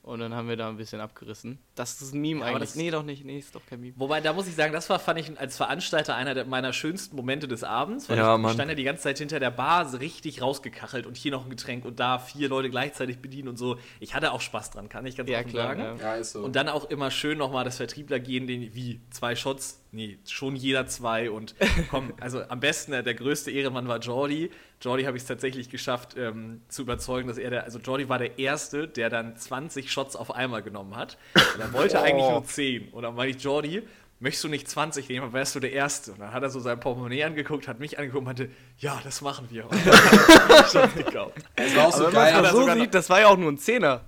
Und 0.10 0.20
dann 0.20 0.34
haben 0.34 0.48
wir 0.50 0.58
da 0.58 0.68
ein 0.70 0.78
bisschen 0.78 1.02
abgerissen. 1.02 1.60
Das 1.76 2.02
ist 2.02 2.16
ein 2.16 2.22
Meme 2.22 2.42
aber 2.42 2.56
eigentlich. 2.56 2.70
das- 2.70 2.76
nee, 2.76 2.90
doch 2.90 3.04
nicht. 3.04 3.24
Nee, 3.26 3.38
ist 3.38 3.54
doch 3.54 3.62
kein 3.70 3.80
Meme. 3.80 3.94
Wobei, 3.98 4.22
da 4.22 4.34
muss 4.34 4.48
ich 4.48 4.56
sagen, 4.56 4.74
das 4.74 4.90
war, 4.90 4.98
fand 4.98 5.20
ich 5.20 5.40
als 5.40 5.56
Veranstalter 5.56 6.16
einer 6.16 6.34
der, 6.34 6.46
meiner 6.46 6.74
schönsten 6.74 7.16
Momente 7.16 7.48
des 7.48 7.64
Abends. 7.64 8.10
Weil 8.10 8.18
Ja, 8.18 8.36
ich 8.36 8.42
Mann. 8.42 8.54
stand 8.56 8.70
ja 8.70 8.76
die 8.76 8.84
ganze 8.84 9.04
Zeit 9.04 9.20
hinter 9.20 9.40
der 9.40 9.52
Bar 9.52 9.88
so 9.88 9.98
richtig 9.98 10.42
rausgekachelt 10.42 11.06
und 11.06 11.16
hier 11.16 11.32
noch 11.32 11.44
ein 11.46 11.50
Getränk 11.52 11.86
und 11.86 12.00
da 12.00 12.18
vier 12.18 12.50
Leute 12.50 12.70
gleichzeitig 12.72 13.20
bedienen 13.20 13.50
und 13.50 13.58
so. 13.58 13.78
Ich 14.00 14.16
hatte 14.16 14.32
auch 14.32 14.42
Spaß 14.42 14.72
dran, 14.72 14.90
kann 14.90 15.06
ich 15.06 15.16
ganz 15.16 15.30
Ja, 15.30 15.40
offen 15.42 15.50
klar. 15.52 15.68
sagen. 15.68 15.82
Ja. 15.82 15.96
Ja, 15.98 16.16
ist 16.16 16.32
so. 16.32 16.40
Und 16.44 16.56
dann 16.56 16.70
auch 16.70 16.86
immer 16.90 17.12
schön 17.12 17.38
nochmal 17.38 17.64
das 17.64 17.78
Vertriebler 17.78 18.20
gehen, 18.20 18.48
den 18.48 18.74
wie 18.74 19.00
zwei 19.12 19.36
Shots, 19.36 19.80
nee, 19.92 20.18
schon 20.28 20.56
jeder 20.56 20.88
zwei 20.88 21.32
und 21.32 21.56
komm, 21.90 22.14
also 22.20 22.44
am 22.48 22.60
besten, 22.60 22.94
äh, 22.94 23.04
der 23.04 23.16
größte 23.16 23.52
Ehrenmann 23.52 23.88
war 23.88 24.00
Jordi. 24.00 24.52
Jordi 24.82 25.04
habe 25.04 25.18
ich 25.18 25.24
es 25.24 25.28
tatsächlich 25.28 25.70
geschafft 25.70 26.16
ähm, 26.18 26.62
zu 26.70 26.84
überzeugen, 26.84 27.28
dass 27.28 27.38
er 27.38 27.50
der, 27.50 27.64
also 27.64 27.80
Jordi 27.80 28.08
war 28.10 28.18
der 28.18 28.40
Erste, 28.40 28.88
der 28.88 29.10
dann 29.10 29.36
20 29.36 29.92
Shots 29.92 30.16
auf 30.16 30.34
einmal 30.34 30.62
genommen 30.62 30.96
hat. 30.96 31.18
Und 31.56 31.62
er 31.62 31.74
wollte 31.74 32.02
eigentlich 32.02 32.30
nur 32.30 32.44
10. 32.44 32.90
Und 32.90 33.04
dann 33.04 33.16
meinte 33.16 33.38
ich, 33.38 33.44
Jordi, 33.44 33.84
möchtest 34.20 34.44
du 34.44 34.48
nicht 34.48 34.68
20 34.70 35.10
nehmen, 35.10 35.28
dann 35.28 35.34
wärst 35.34 35.56
du 35.56 35.60
der 35.60 35.74
Erste. 35.74 36.12
Und 36.14 36.20
dann 36.20 36.34
hat 36.34 36.44
er 36.44 36.50
so 36.50 36.60
sein 36.60 36.80
Portemonnaie 36.80 37.24
angeguckt, 37.24 37.68
hat 37.68 37.80
mich 37.80 37.98
angeguckt 37.98 38.20
und 38.20 38.26
meinte, 38.26 38.50
ja, 38.78 39.00
das 39.04 39.22
machen 39.22 39.48
wir. 39.50 39.66
Und 39.70 39.86
dann 39.86 39.96
hat 39.96 40.76
er 40.76 41.04
gekauft. 41.04 41.38
es 41.56 41.76
war 41.76 41.88
auch 41.88 41.94
so 41.94 42.04
Aber 42.04 42.12
geil. 42.14 42.34
er 42.46 42.52
so 42.52 42.70
sieht, 42.74 42.94
das 42.94 43.10
war 43.10 43.22
ja 43.22 43.28
auch 43.28 43.38
nur 43.38 43.52
ein 43.52 43.58
Zehner. 43.58 44.02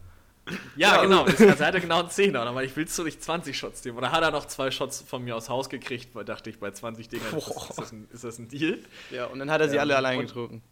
Ja, 0.75 1.01
genau. 1.01 1.25
Das 1.25 1.39
also 1.39 1.63
er 1.63 1.67
hatte 1.67 1.81
genau 1.81 1.99
einen 1.99 2.09
Zehner. 2.09 2.45
Meinte 2.51 2.69
ich, 2.71 2.75
willst 2.75 2.97
du 2.97 3.03
nicht 3.03 3.23
20 3.23 3.57
Shots 3.57 3.83
nehmen? 3.85 3.97
Und 3.97 4.03
dann 4.03 4.11
hat 4.11 4.23
er 4.23 4.31
noch 4.31 4.45
zwei 4.45 4.71
Shots 4.71 5.01
von 5.01 5.23
mir 5.23 5.35
aus 5.35 5.49
Haus 5.49 5.69
gekriegt, 5.69 6.15
weil 6.15 6.25
dachte 6.25 6.49
ich, 6.49 6.59
bei 6.59 6.71
20 6.71 7.09
Dingern 7.09 7.35
ist 7.35 7.49
das, 7.49 7.69
ist, 7.69 7.79
das 7.79 7.91
ein, 7.91 8.07
ist 8.11 8.23
das 8.23 8.39
ein 8.39 8.47
Deal. 8.47 8.79
Ja, 9.09 9.27
und 9.27 9.39
dann 9.39 9.51
hat 9.51 9.61
er 9.61 9.69
sie 9.69 9.77
Ähm, 9.77 9.81
alle 9.81 9.95
allein 9.95 10.19
getrunken. 10.19 10.63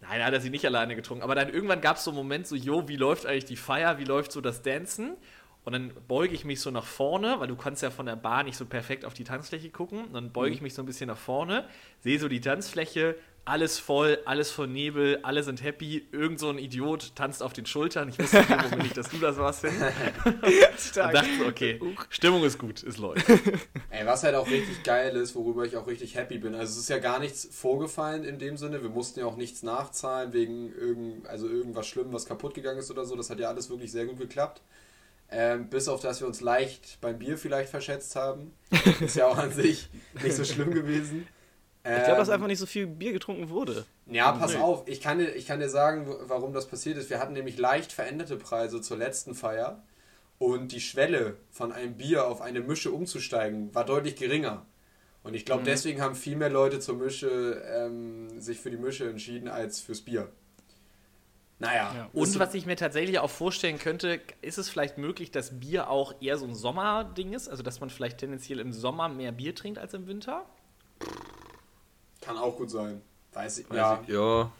Nein, 0.00 0.18
da 0.18 0.26
hat 0.26 0.32
er 0.34 0.40
sie 0.40 0.50
nicht 0.50 0.66
alleine 0.66 0.96
getrunken. 0.96 1.22
Aber 1.22 1.34
dann 1.34 1.48
irgendwann 1.48 1.80
gab 1.80 1.96
es 1.96 2.04
so 2.04 2.10
einen 2.10 2.18
Moment, 2.18 2.46
so, 2.46 2.56
jo, 2.56 2.88
wie 2.88 2.96
läuft 2.96 3.26
eigentlich 3.26 3.44
die 3.44 3.56
Feier, 3.56 3.98
wie 3.98 4.04
läuft 4.04 4.32
so 4.32 4.40
das 4.40 4.62
Dancen? 4.62 5.16
Und 5.64 5.72
dann 5.74 5.92
beuge 6.08 6.34
ich 6.34 6.44
mich 6.44 6.60
so 6.60 6.72
nach 6.72 6.84
vorne, 6.84 7.38
weil 7.38 7.46
du 7.46 7.54
kannst 7.56 7.82
ja 7.82 7.90
von 7.90 8.06
der 8.06 8.16
Bar 8.16 8.42
nicht 8.42 8.56
so 8.56 8.66
perfekt 8.66 9.04
auf 9.04 9.14
die 9.14 9.22
Tanzfläche 9.22 9.70
gucken. 9.70 10.06
Und 10.06 10.14
dann 10.14 10.32
beuge 10.32 10.54
ich 10.54 10.60
mich 10.60 10.74
so 10.74 10.82
ein 10.82 10.86
bisschen 10.86 11.06
nach 11.06 11.16
vorne, 11.18 11.68
sehe 12.00 12.18
so 12.18 12.28
die 12.28 12.40
Tanzfläche, 12.40 13.16
alles 13.44 13.78
voll, 13.78 14.18
alles 14.24 14.50
voll 14.50 14.68
Nebel, 14.68 15.18
alle 15.22 15.42
sind 15.42 15.62
happy. 15.62 16.06
Irgend 16.12 16.38
so 16.38 16.48
ein 16.48 16.58
Idiot 16.58 17.16
tanzt 17.16 17.42
auf 17.42 17.52
den 17.52 17.66
Schultern. 17.66 18.08
Ich 18.08 18.18
wusste 18.18 18.44
Moment 18.48 18.82
nicht, 18.82 18.96
dass 18.96 19.08
du 19.08 19.18
das 19.18 19.36
warst. 19.36 19.64
Und 19.64 20.96
dachte 20.96 21.46
okay, 21.48 21.80
Stimmung 22.08 22.44
ist 22.44 22.58
gut, 22.58 22.82
es 22.82 22.98
läuft. 22.98 23.28
Ey, 23.90 24.06
was 24.06 24.22
halt 24.22 24.36
auch 24.36 24.48
richtig 24.48 24.84
geil 24.84 25.16
ist, 25.16 25.34
worüber 25.34 25.64
ich 25.64 25.76
auch 25.76 25.88
richtig 25.88 26.14
happy 26.14 26.38
bin. 26.38 26.54
Also 26.54 26.72
es 26.72 26.78
ist 26.78 26.88
ja 26.88 26.98
gar 26.98 27.18
nichts 27.18 27.48
vorgefallen 27.50 28.24
in 28.24 28.38
dem 28.38 28.56
Sinne. 28.56 28.82
Wir 28.82 28.90
mussten 28.90 29.20
ja 29.20 29.26
auch 29.26 29.36
nichts 29.36 29.62
nachzahlen 29.64 30.32
wegen 30.32 30.72
irgend, 30.74 31.26
also 31.26 31.48
irgendwas 31.48 31.88
Schlimm, 31.88 32.12
was 32.12 32.26
kaputt 32.26 32.54
gegangen 32.54 32.78
ist 32.78 32.90
oder 32.92 33.04
so. 33.04 33.16
Das 33.16 33.28
hat 33.28 33.40
ja 33.40 33.48
alles 33.48 33.70
wirklich 33.70 33.90
sehr 33.90 34.06
gut 34.06 34.18
geklappt. 34.18 34.62
Ähm, 35.30 35.68
bis 35.68 35.88
auf 35.88 36.00
dass 36.00 36.20
wir 36.20 36.28
uns 36.28 36.42
leicht 36.42 36.98
beim 37.00 37.18
Bier 37.18 37.38
vielleicht 37.38 37.70
verschätzt 37.70 38.14
haben. 38.14 38.52
Ist 39.00 39.16
ja 39.16 39.26
auch 39.26 39.38
an 39.38 39.50
sich 39.50 39.88
nicht 40.22 40.36
so 40.36 40.44
schlimm 40.44 40.72
gewesen. 40.72 41.26
Ich 41.84 42.04
glaube, 42.04 42.18
dass 42.18 42.28
Ähm, 42.28 42.34
einfach 42.34 42.46
nicht 42.46 42.60
so 42.60 42.66
viel 42.66 42.86
Bier 42.86 43.12
getrunken 43.12 43.48
wurde. 43.48 43.84
Ja, 44.06 44.30
pass 44.32 44.54
Nee. 44.54 44.60
auf, 44.60 44.86
ich 44.86 45.00
kann, 45.00 45.18
dir, 45.18 45.34
ich 45.34 45.46
kann 45.46 45.58
dir 45.58 45.68
sagen, 45.68 46.06
warum 46.22 46.52
das 46.52 46.66
passiert 46.68 46.96
ist. 46.96 47.10
Wir 47.10 47.18
hatten 47.18 47.32
nämlich 47.32 47.58
leicht 47.58 47.92
veränderte 47.92 48.36
Preise 48.36 48.80
zur 48.80 48.96
letzten 48.98 49.34
Feier 49.34 49.82
und 50.38 50.70
die 50.70 50.80
Schwelle 50.80 51.36
von 51.50 51.72
einem 51.72 51.96
Bier 51.96 52.26
auf 52.26 52.40
eine 52.40 52.60
Mische 52.60 52.92
umzusteigen 52.92 53.74
war 53.74 53.84
deutlich 53.84 54.14
geringer. 54.16 54.64
Und 55.24 55.34
ich 55.34 55.44
glaube, 55.44 55.62
deswegen 55.64 56.00
haben 56.00 56.14
viel 56.14 56.36
mehr 56.36 56.50
Leute 56.50 56.78
zur 56.80 56.96
Mische 56.96 57.62
ähm, 57.66 58.40
sich 58.40 58.58
für 58.60 58.70
die 58.70 58.76
Mische 58.76 59.08
entschieden 59.08 59.48
als 59.48 59.80
fürs 59.80 60.00
Bier. 60.02 60.28
Naja. 61.60 61.92
Ja. 61.96 62.08
Und 62.12 62.38
was 62.40 62.54
ich 62.54 62.66
mir 62.66 62.74
tatsächlich 62.76 63.20
auch 63.20 63.30
vorstellen 63.30 63.78
könnte, 63.78 64.20
ist 64.40 64.58
es 64.58 64.68
vielleicht 64.68 64.98
möglich, 64.98 65.30
dass 65.30 65.60
Bier 65.60 65.88
auch 65.90 66.14
eher 66.20 66.38
so 66.38 66.44
ein 66.44 66.56
Sommerding 66.56 67.32
ist? 67.34 67.48
Also, 67.48 67.62
dass 67.62 67.78
man 67.80 67.88
vielleicht 67.88 68.18
tendenziell 68.18 68.58
im 68.58 68.72
Sommer 68.72 69.08
mehr 69.08 69.30
Bier 69.30 69.54
trinkt 69.54 69.78
als 69.78 69.94
im 69.94 70.08
Winter? 70.08 70.44
Kann 72.22 72.36
auch 72.38 72.56
gut 72.56 72.70
sein. 72.70 73.02
Weiß 73.34 73.58
ich. 73.58 73.68
Weiß 73.70 73.76
Ja. 73.76 74.00
ich- 74.06 74.08
ja. 74.14 74.50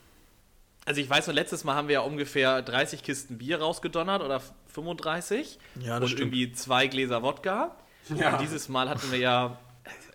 Also, 0.85 1.01
ich 1.01 1.09
weiß 1.09 1.27
nur, 1.29 1.35
letztes 1.35 1.63
Mal 1.65 1.75
haben 1.77 1.87
wir 1.89 1.95
ja 1.95 2.01
ungefähr 2.01 2.61
30 2.61 3.03
Kisten 3.05 3.39
Bier 3.39 3.61
rausgedonnert 3.61 4.21
oder 4.23 4.41
35. 4.69 5.59
Ja, 5.81 6.01
das 6.01 6.11
und 6.11 6.17
stimmt. 6.17 6.33
irgendwie 6.35 6.53
zwei 6.53 6.87
Gläser 6.89 7.23
Wodka. 7.23 7.77
Ja. 8.09 8.33
Und 8.33 8.41
dieses 8.41 8.69
Mal 8.69 8.89
hatten 8.89 9.13
wir 9.13 9.19
ja 9.19 9.59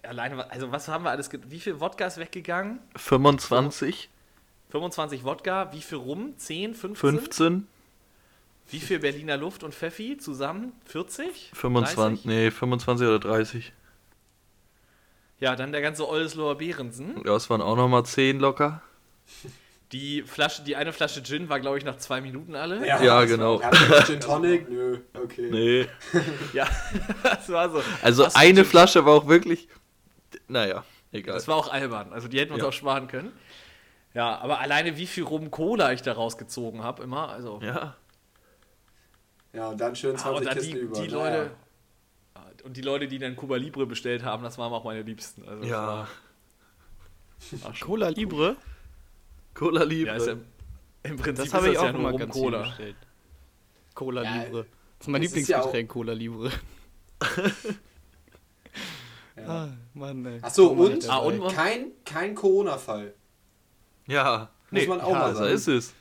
äh, 0.04 0.08
alleine, 0.08 0.50
also 0.52 0.72
was 0.72 0.90
haben 0.90 1.06
wir 1.06 1.12
alles, 1.12 1.30
wie 1.32 1.60
viel 1.62 1.80
Wodka 1.80 2.06
ist 2.06 2.18
weggegangen? 2.18 2.80
25, 2.98 4.10
25 4.70 5.24
Wodka, 5.24 5.72
wie 5.72 5.82
viel 5.82 6.00
Rum? 6.00 6.34
10, 6.38 6.76
15? 6.76 7.10
15, 7.20 7.68
Wie 8.70 8.80
viel 8.82 9.00
Berliner 9.00 9.38
Luft 9.38 9.64
und 9.64 9.74
Pfeffi 9.74 10.18
zusammen? 10.18 10.74
40? 10.86 11.52
25, 11.54 11.96
30? 12.24 12.26
nee, 12.26 12.52
25 12.52 13.08
oder 13.08 13.20
30. 13.20 13.72
Ja, 15.39 15.56
dann 15.56 15.71
der 15.71 15.82
ganze 15.82 16.08
Oldesloher 16.08 16.56
Behrensen. 16.56 17.21
Ja, 17.26 17.36
es 17.36 17.50
waren 17.50 17.62
auch 17.62 17.76
nochmal 17.76 18.04
10 18.06 18.39
locker. 18.39 18.82
Die 19.91 20.23
Flasche, 20.23 20.63
die 20.63 20.76
eine 20.76 20.91
Flasche 20.91 21.23
Gin 21.23 21.47
war, 21.47 21.60
glaube 21.60 21.78
ich, 21.78 21.86
nach 21.86 21.97
zwei 21.97 22.19
Minuten 22.21 22.56
alle. 22.56 22.86
Ja, 22.86 23.00
das 23.21 23.30
genau. 23.30 23.62
Gin 24.06 24.19
Tonic? 24.19 24.69
Nö, 24.69 25.00
okay. 25.13 25.47
Nee. 25.50 25.88
Ja, 26.54 26.67
das 27.23 27.47
war 27.50 27.69
so. 27.69 27.82
Also 28.02 28.26
Hast 28.26 28.36
eine 28.36 28.65
Flasche 28.65 29.06
war 29.06 29.13
auch 29.13 29.28
wirklich. 29.28 29.69
Naja, 30.50 30.84
egal. 31.12 31.36
Das 31.36 31.47
war 31.47 31.56
auch 31.56 31.71
albern. 31.71 32.12
Also 32.12 32.28
die 32.28 32.38
hätten 32.39 32.50
wir 32.50 32.56
uns 32.56 32.63
Ja. 32.63 32.69
auch 32.69 32.73
sparen 32.73 33.08
können. 33.08 33.32
Ja, 34.13 34.38
aber 34.39 34.60
alleine 34.60 34.97
wie 34.97 35.08
viel 35.08 35.23
Rum 35.23 35.52
Cola 35.52 35.93
ich 35.93 36.02
da 36.02 36.13
rausgezogen 36.13 36.84
habe, 36.84 37.04
immer. 37.04 37.30
Also, 37.30 37.60
Ja. 37.62 37.95
Ja, 39.54 39.69
und 39.69 39.80
dann 39.80 39.95
schön 39.95 40.15
Ah, 40.15 40.19
20 40.19 40.38
und 40.39 40.45
dann 40.47 40.54
Kisten 40.58 40.73
die, 40.73 40.80
über. 40.80 41.02
die. 41.02 41.08
Leute. 41.08 41.52
Und 42.63 42.78
die 42.78 42.82
Leute, 42.82 43.08
die 43.08 43.20
dann 43.20 43.36
Cuba 43.36 43.56
Libre 43.58 43.86
bestellt 43.86 44.24
haben, 44.24 44.43
das 44.43 44.58
waren 44.58 44.72
auch 44.74 44.84
meine 44.84 45.02
Liebsten. 45.02 45.48
Also 45.48 45.62
das 45.62 45.70
Ja. 45.70 45.88
war- 45.88 46.08
war 47.62 47.76
schon- 47.76 47.88
Cola 47.88 48.10
Libre? 48.10 48.56
Cola 49.54 49.84
Libre. 49.84 50.12
Ja, 50.12 50.15
ist 50.17 50.28
ja, 50.28 50.34
Im 51.04 51.15
Prinzip 51.17 51.36
Das 51.38 51.46
ist 51.48 51.54
habe 51.54 51.67
ich 51.67 51.74
das 51.76 51.82
auch 51.84 51.86
ja 51.88 51.91
nur 51.93 52.10
immer 52.10 52.17
ganz 52.20 52.34
Cola. 52.34 52.60
viel 52.63 52.67
bestellt. 52.70 52.96
Cola 53.93 54.24
Ja, 54.24 54.43
Libre. 54.43 54.65
Das 55.00 55.08
ist 55.08 55.12
mein 55.12 55.22
das 55.22 55.32
Lieblingsgetränk, 55.36 55.89
Cola 55.89 56.13
Libre. 56.13 56.52
Ja. 59.36 59.43
Ah, 59.48 59.70
Mann, 59.93 60.26
ey. 60.26 60.39
Achso, 60.41 60.67
und, 60.67 61.08
Ah, 61.10 61.17
und- 61.17 61.48
kein, 61.54 61.91
kein 62.06 62.34
Corona-Fall. 62.34 63.13
Ja. 64.08 64.50
Muss 64.72 64.88
man 64.88 65.00
auch 65.00 65.12
ja, 65.12 65.20
mal 65.20 65.34
so 65.34 65.39
sagen. 65.43 65.54
ist 65.54 65.67
es. 65.67 65.93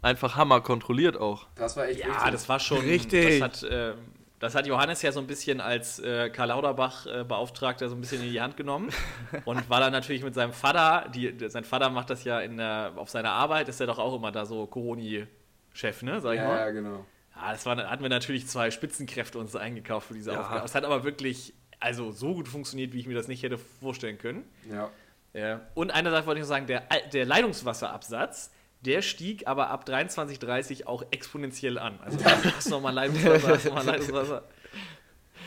Einfach 0.00 0.34
Hammer 0.36 0.60
kontrolliert 0.62 1.16
auch. 1.18 1.46
Das 1.56 1.76
war 1.76 1.88
echt 1.88 2.00
Ja, 2.00 2.06
richtig. 2.06 2.32
das 2.32 2.48
war 2.48 2.58
schon. 2.58 2.78
Richtig. 2.78 3.40
Das 3.40 3.62
hat, 3.62 3.68
ähm, 3.70 3.98
das 4.40 4.54
hat 4.54 4.66
Johannes 4.66 5.02
ja 5.02 5.10
so 5.12 5.20
ein 5.20 5.26
bisschen 5.26 5.60
als 5.60 5.98
äh, 5.98 6.30
Karl 6.30 6.48
Lauterbach 6.48 7.06
äh, 7.06 7.24
so 7.28 7.94
ein 7.94 8.00
bisschen 8.00 8.22
in 8.22 8.30
die 8.30 8.40
Hand 8.40 8.56
genommen 8.56 8.90
und 9.44 9.68
war 9.68 9.80
dann 9.80 9.92
natürlich 9.92 10.22
mit 10.22 10.34
seinem 10.34 10.52
Vater, 10.52 11.08
die, 11.14 11.34
sein 11.48 11.64
Vater 11.64 11.90
macht 11.90 12.10
das 12.10 12.24
ja 12.24 12.40
in 12.40 12.56
der, 12.56 12.92
auf 12.96 13.10
seiner 13.10 13.32
Arbeit, 13.32 13.68
ist 13.68 13.80
er 13.80 13.86
doch 13.86 13.98
auch 13.98 14.14
immer 14.14 14.30
da 14.32 14.46
so 14.46 14.66
Coroni 14.66 15.26
Chef, 15.72 16.02
ne, 16.02 16.20
sag 16.20 16.34
ich 16.34 16.40
Ja, 16.40 16.46
mal. 16.48 16.58
ja, 16.58 16.70
genau. 16.70 17.04
Ja, 17.36 17.52
das 17.52 17.64
war, 17.66 17.76
hatten 17.76 18.02
wir 18.02 18.10
natürlich 18.10 18.46
zwei 18.48 18.70
Spitzenkräfte 18.70 19.38
uns 19.38 19.54
eingekauft 19.54 20.08
für 20.08 20.14
diese 20.14 20.32
Ja. 20.32 20.40
Aufgabe. 20.40 20.64
Es 20.64 20.74
hat 20.74 20.84
aber 20.84 21.04
wirklich, 21.04 21.54
also 21.78 22.10
so 22.10 22.34
gut 22.34 22.48
funktioniert, 22.48 22.92
wie 22.92 23.00
ich 23.00 23.06
mir 23.06 23.14
das 23.14 23.28
nicht 23.28 23.42
hätte 23.42 23.58
vorstellen 23.58 24.18
können. 24.18 24.44
Ja. 24.70 24.90
Ja. 25.34 25.60
Und 25.74 25.92
eine 25.92 26.10
Sache 26.10 26.26
wollte 26.26 26.40
ich 26.40 26.42
noch 26.44 26.48
sagen, 26.48 26.66
der, 26.66 26.82
der 27.12 27.26
Leitungswasserabsatz, 27.26 28.50
der 28.82 29.02
stieg 29.02 29.46
aber 29.46 29.70
ab 29.70 29.84
23,30 29.88 30.86
auch 30.86 31.04
exponentiell 31.10 31.78
an. 31.78 31.98
Also 32.00 32.24
hast 32.24 32.66
du 32.66 32.70
nochmal 32.70 32.94
Leitungswasser, 32.94 33.68
nochmal 33.68 33.86
Leitungswasser. 33.86 34.44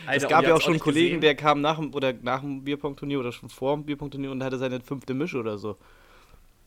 Es 0.04 0.08
Alter, 0.08 0.28
gab 0.28 0.40
und 0.40 0.44
ihr 0.44 0.50
ja 0.50 0.56
auch 0.56 0.62
schon 0.62 0.74
einen 0.74 0.80
Kollegen, 0.80 1.06
gesehen. 1.08 1.22
der 1.22 1.36
kam 1.36 1.62
nach 1.62 1.78
dem, 1.78 1.94
oder 1.94 2.14
nach 2.14 2.42
dem 2.42 2.64
Bierpong-Turnier 2.64 3.20
oder 3.20 3.32
schon 3.32 3.50
vor 3.50 3.76
dem 3.76 3.86
Bierpong-Turnier 3.86 4.32
und 4.32 4.44
hatte 4.44 4.58
seine 4.58 4.82
fünfte 4.82 5.14
Mische 5.14 5.38
oder 5.38 5.58
so. 5.58 5.78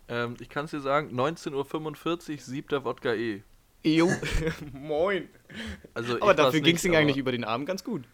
Ähm, 0.09 0.37
ich 0.41 0.49
kann 0.49 0.67
es 0.67 0.71
dir 0.71 0.81
sagen, 0.81 1.19
19.45 1.19 2.33
Uhr, 2.33 2.39
siebter 2.39 2.85
Wodka 2.85 3.13
E. 3.13 3.43
Jo, 3.83 4.11
moin. 4.73 5.29
Also 5.93 6.21
Aber 6.21 6.35
dafür 6.35 6.61
ging 6.61 6.77
es 6.77 6.85
ihm 6.85 6.95
eigentlich 6.95 7.19
über 7.19 7.33
den 7.33 7.45
Abend 7.45 7.67
ganz 7.67 7.85
gut. 7.85 8.05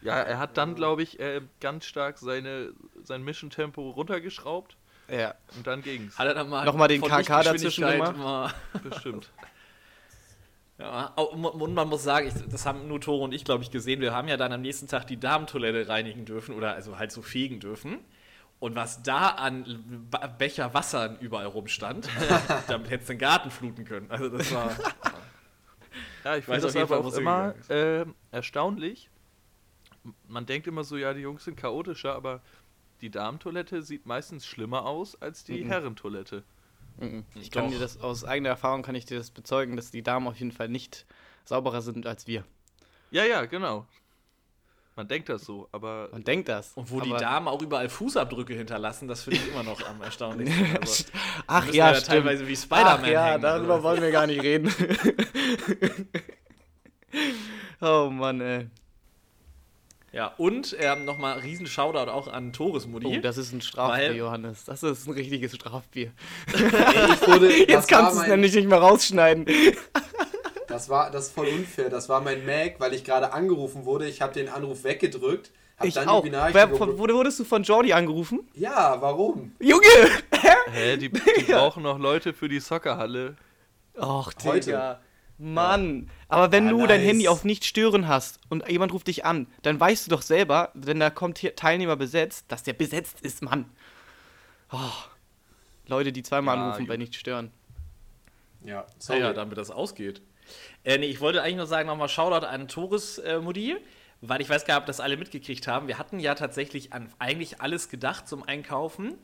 Ja, 0.00 0.14
er 0.20 0.38
hat 0.38 0.56
dann, 0.56 0.74
glaube 0.74 1.02
ich, 1.02 1.18
äh, 1.18 1.42
ganz 1.60 1.84
stark 1.84 2.18
seine, 2.18 2.72
sein 3.02 3.22
Mission-Tempo 3.24 3.90
runtergeschraubt 3.90 4.77
Ja. 5.10 5.34
und 5.56 5.66
dann 5.66 5.82
ging's. 5.82 6.18
Hat 6.18 6.26
er 6.26 6.34
dann 6.34 6.48
mal 6.48 6.64
Nochmal 6.64 6.88
den 6.88 7.00
KK 7.00 7.42
dazwischen 7.42 7.86
gemacht? 7.86 8.54
Bestimmt. 8.82 9.30
ja, 10.78 11.06
und 11.06 11.74
man 11.74 11.88
muss 11.88 12.02
sagen, 12.02 12.28
ich, 12.28 12.34
das 12.50 12.66
haben 12.66 12.88
nur 12.88 13.00
Tore 13.00 13.24
und 13.24 13.32
ich, 13.32 13.44
glaube 13.44 13.64
ich, 13.64 13.70
gesehen. 13.70 14.00
Wir 14.00 14.12
haben 14.12 14.28
ja 14.28 14.36
dann 14.36 14.52
am 14.52 14.60
nächsten 14.60 14.86
Tag 14.86 15.06
die 15.06 15.18
Damentoilette 15.18 15.88
reinigen 15.88 16.24
dürfen 16.24 16.54
oder 16.54 16.74
also 16.74 16.98
halt 16.98 17.12
so 17.12 17.22
fegen 17.22 17.60
dürfen. 17.60 17.98
Und 18.60 18.74
was 18.74 19.02
da 19.02 19.28
an 19.28 20.08
Becher 20.36 20.74
Wasser 20.74 21.16
überall 21.20 21.46
rumstand, 21.46 22.08
damit 22.68 22.90
hättest 22.90 23.08
du 23.08 23.12
den 23.14 23.20
Garten 23.20 23.50
fluten 23.50 23.84
können. 23.84 24.10
Also 24.10 24.28
das 24.28 24.52
war. 24.52 24.70
Ja, 26.24 26.36
ich 26.36 26.48
Weiß 26.48 26.56
finde 26.56 26.56
auf 26.56 26.62
das 26.62 26.74
jeden 26.74 26.82
aber 26.82 26.88
Fall, 26.88 26.98
auch 26.98 27.04
wo 27.04 27.08
es 27.08 27.16
immer 27.16 27.54
äh, 27.70 28.04
erstaunlich. 28.32 29.08
Man 30.26 30.46
denkt 30.46 30.66
immer 30.66 30.84
so, 30.84 30.96
ja, 30.96 31.14
die 31.14 31.20
Jungs 31.20 31.44
sind 31.44 31.56
chaotischer, 31.56 32.14
aber 32.14 32.42
die 33.00 33.10
Damentoilette 33.10 33.82
sieht 33.82 34.06
meistens 34.06 34.46
schlimmer 34.46 34.84
aus 34.86 35.20
als 35.20 35.44
die 35.44 35.64
Mhm. 35.64 35.68
Herrentoilette. 35.68 36.42
Mhm. 36.98 37.24
Ich 37.34 37.50
kann 37.50 37.64
Doch. 37.66 37.72
dir 37.72 37.78
das 37.78 38.00
aus 38.00 38.24
eigener 38.24 38.48
Erfahrung 38.50 38.82
kann 38.82 38.94
ich 38.94 39.04
dir 39.06 39.18
das 39.18 39.30
bezeugen, 39.30 39.76
dass 39.76 39.90
die 39.90 40.02
Damen 40.02 40.26
auf 40.26 40.36
jeden 40.36 40.52
Fall 40.52 40.68
nicht 40.68 41.06
sauberer 41.44 41.80
sind 41.80 42.06
als 42.06 42.26
wir. 42.26 42.44
Ja, 43.10 43.24
ja, 43.24 43.44
genau. 43.46 43.86
Man 44.96 45.06
denkt 45.06 45.28
das 45.28 45.44
so, 45.44 45.68
aber 45.70 46.08
Man 46.10 46.24
denkt 46.24 46.48
das. 46.48 46.72
Und 46.74 46.90
wo 46.90 47.00
die 47.00 47.12
Damen 47.12 47.46
auch 47.46 47.62
überall 47.62 47.88
Fußabdrücke 47.88 48.52
hinterlassen, 48.54 49.06
das 49.06 49.22
finde 49.22 49.38
ich 49.38 49.48
immer 49.52 49.62
noch 49.62 49.80
am 49.88 50.02
erstaunlichsten. 50.02 50.76
Also, 50.80 51.04
Ach 51.46 51.66
ja, 51.72 51.92
ja 51.92 52.00
teilweise 52.00 52.48
wie 52.48 52.56
Spider-Man 52.56 53.10
ja, 53.12 53.26
hängen, 53.26 53.42
darüber 53.42 53.74
also. 53.74 53.84
wollen 53.84 54.02
wir 54.02 54.10
gar 54.10 54.26
nicht 54.26 54.42
reden. 54.42 54.68
oh 57.80 58.10
Mann, 58.10 58.40
ey. 58.40 58.68
Ja, 60.12 60.32
und 60.38 60.76
ähm, 60.80 61.04
nochmal 61.04 61.38
riesen 61.40 61.66
Shoutout 61.66 62.10
auch 62.10 62.28
an 62.28 62.52
Tores 62.52 62.86
Mutti. 62.86 63.18
Oh, 63.18 63.20
das 63.20 63.36
ist 63.36 63.52
ein 63.52 63.60
Strafbier, 63.60 64.14
Johannes. 64.14 64.64
Das 64.64 64.82
ist 64.82 65.06
ein 65.06 65.12
richtiges 65.12 65.54
Strafbier. 65.54 66.12
Wurde, 67.26 67.52
Jetzt 67.68 67.88
kannst 67.88 68.16
du 68.16 68.22
es 68.22 68.28
nämlich 68.28 68.54
nicht 68.54 68.68
mehr 68.68 68.78
rausschneiden. 68.78 69.46
Das 70.68 70.90
war 70.90 71.10
das 71.10 71.28
ist 71.28 71.34
voll 71.34 71.48
unfair. 71.48 71.88
Das 71.88 72.10
war 72.10 72.20
mein 72.20 72.44
Mac, 72.44 72.74
weil 72.78 72.92
ich 72.92 73.02
gerade 73.02 73.32
angerufen 73.32 73.86
wurde. 73.86 74.06
Ich 74.06 74.20
habe 74.20 74.34
den 74.34 74.50
Anruf 74.50 74.84
weggedrückt. 74.84 75.50
Hab 75.78 75.86
Ich 75.86 75.94
dann 75.94 76.08
auch. 76.08 76.22
die 76.22 76.30
Wer, 76.30 76.68
von, 76.68 76.98
wurdest 76.98 77.40
du 77.40 77.44
von 77.44 77.62
Jordi 77.62 77.94
angerufen? 77.94 78.46
ja, 78.54 79.00
warum? 79.00 79.52
Junge! 79.60 79.86
hä, 80.70 80.96
die, 80.98 81.08
die 81.08 81.42
brauchen 81.52 81.84
noch 81.84 81.98
Leute 81.98 82.34
für 82.34 82.48
die 82.48 82.60
Soccerhalle. 82.60 83.36
Och, 83.96 84.32
Heute. 84.44 84.98
Mann. 85.38 86.10
Aber 86.28 86.50
wenn 86.52 86.66
Ah, 86.68 86.70
du 86.70 86.86
dein 86.86 87.00
nice. 87.00 87.08
Handy 87.10 87.28
auf 87.28 87.44
nicht 87.44 87.64
stören 87.64 88.08
hast 88.08 88.40
und 88.48 88.68
jemand 88.68 88.92
ruft 88.92 89.06
dich 89.06 89.24
an, 89.24 89.46
dann 89.62 89.78
weißt 89.78 90.06
du 90.06 90.10
doch 90.10 90.22
selber, 90.22 90.70
wenn 90.74 90.98
da 91.00 91.10
kommt 91.10 91.38
hier 91.38 91.54
Teilnehmer 91.54 91.96
besetzt, 91.96 92.46
dass 92.48 92.62
der 92.64 92.72
besetzt 92.72 93.20
ist, 93.20 93.42
Mann. 93.42 93.66
Oh. 94.72 94.76
Leute, 95.86 96.12
die 96.12 96.22
zweimal 96.22 96.56
Ja, 96.56 96.64
anrufen 96.64 96.86
bei 96.86 96.94
gut. 96.94 97.00
nicht 97.00 97.14
stören. 97.14 97.50
Ja, 98.64 98.86
sorry. 98.98 99.20
ja, 99.20 99.32
damit 99.32 99.56
das 99.56 99.70
ausgeht. 99.70 100.20
Äh, 100.84 100.98
nee, 100.98 101.06
ich 101.06 101.20
wollte 101.20 101.42
eigentlich 101.42 101.56
nur 101.56 101.66
sagen, 101.66 101.86
nochmal 101.86 102.08
Shoutout 102.08 102.46
an 102.46 102.68
Tores 102.68 103.18
äh, 103.18 103.38
Mutti, 103.38 103.76
weil 104.20 104.40
ich 104.40 104.48
weiß 104.50 104.64
gar 104.64 104.74
nicht, 104.74 104.80
ob 104.82 104.86
das 104.86 105.00
alle 105.00 105.16
mitgekriegt 105.16 105.66
haben. 105.68 105.86
Wir 105.86 105.98
hatten 105.98 106.18
ja 106.18 106.34
tatsächlich 106.34 106.92
an 106.92 107.12
eigentlich 107.18 107.60
alles 107.60 107.88
gedacht 107.88 108.26
zum 108.28 108.42
Einkaufen, 108.42 109.14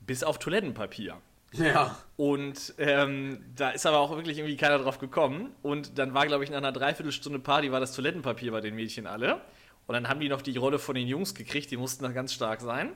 bis 0.00 0.24
auf 0.24 0.38
Toilettenpapier. 0.38 1.20
Ja. 1.52 1.96
Und 2.16 2.74
ähm, 2.78 3.44
da 3.56 3.70
ist 3.70 3.86
aber 3.86 3.98
auch 3.98 4.10
wirklich 4.14 4.38
irgendwie 4.38 4.56
keiner 4.56 4.78
drauf 4.78 4.98
gekommen. 4.98 5.54
Und 5.62 5.98
dann 5.98 6.12
war, 6.14 6.26
glaube 6.26 6.44
ich, 6.44 6.50
nach 6.50 6.58
einer 6.58 6.72
Dreiviertelstunde 6.72 7.38
Party 7.38 7.72
war 7.72 7.80
das 7.80 7.92
Toilettenpapier 7.94 8.52
bei 8.52 8.60
den 8.60 8.74
Mädchen 8.74 9.06
alle. 9.06 9.40
Und 9.86 9.94
dann 9.94 10.08
haben 10.08 10.20
die 10.20 10.28
noch 10.28 10.42
die 10.42 10.56
Rolle 10.56 10.78
von 10.78 10.94
den 10.94 11.06
Jungs 11.08 11.34
gekriegt, 11.34 11.70
die 11.70 11.78
mussten 11.78 12.04
da 12.04 12.10
ganz 12.12 12.34
stark 12.34 12.60
sein. 12.60 12.92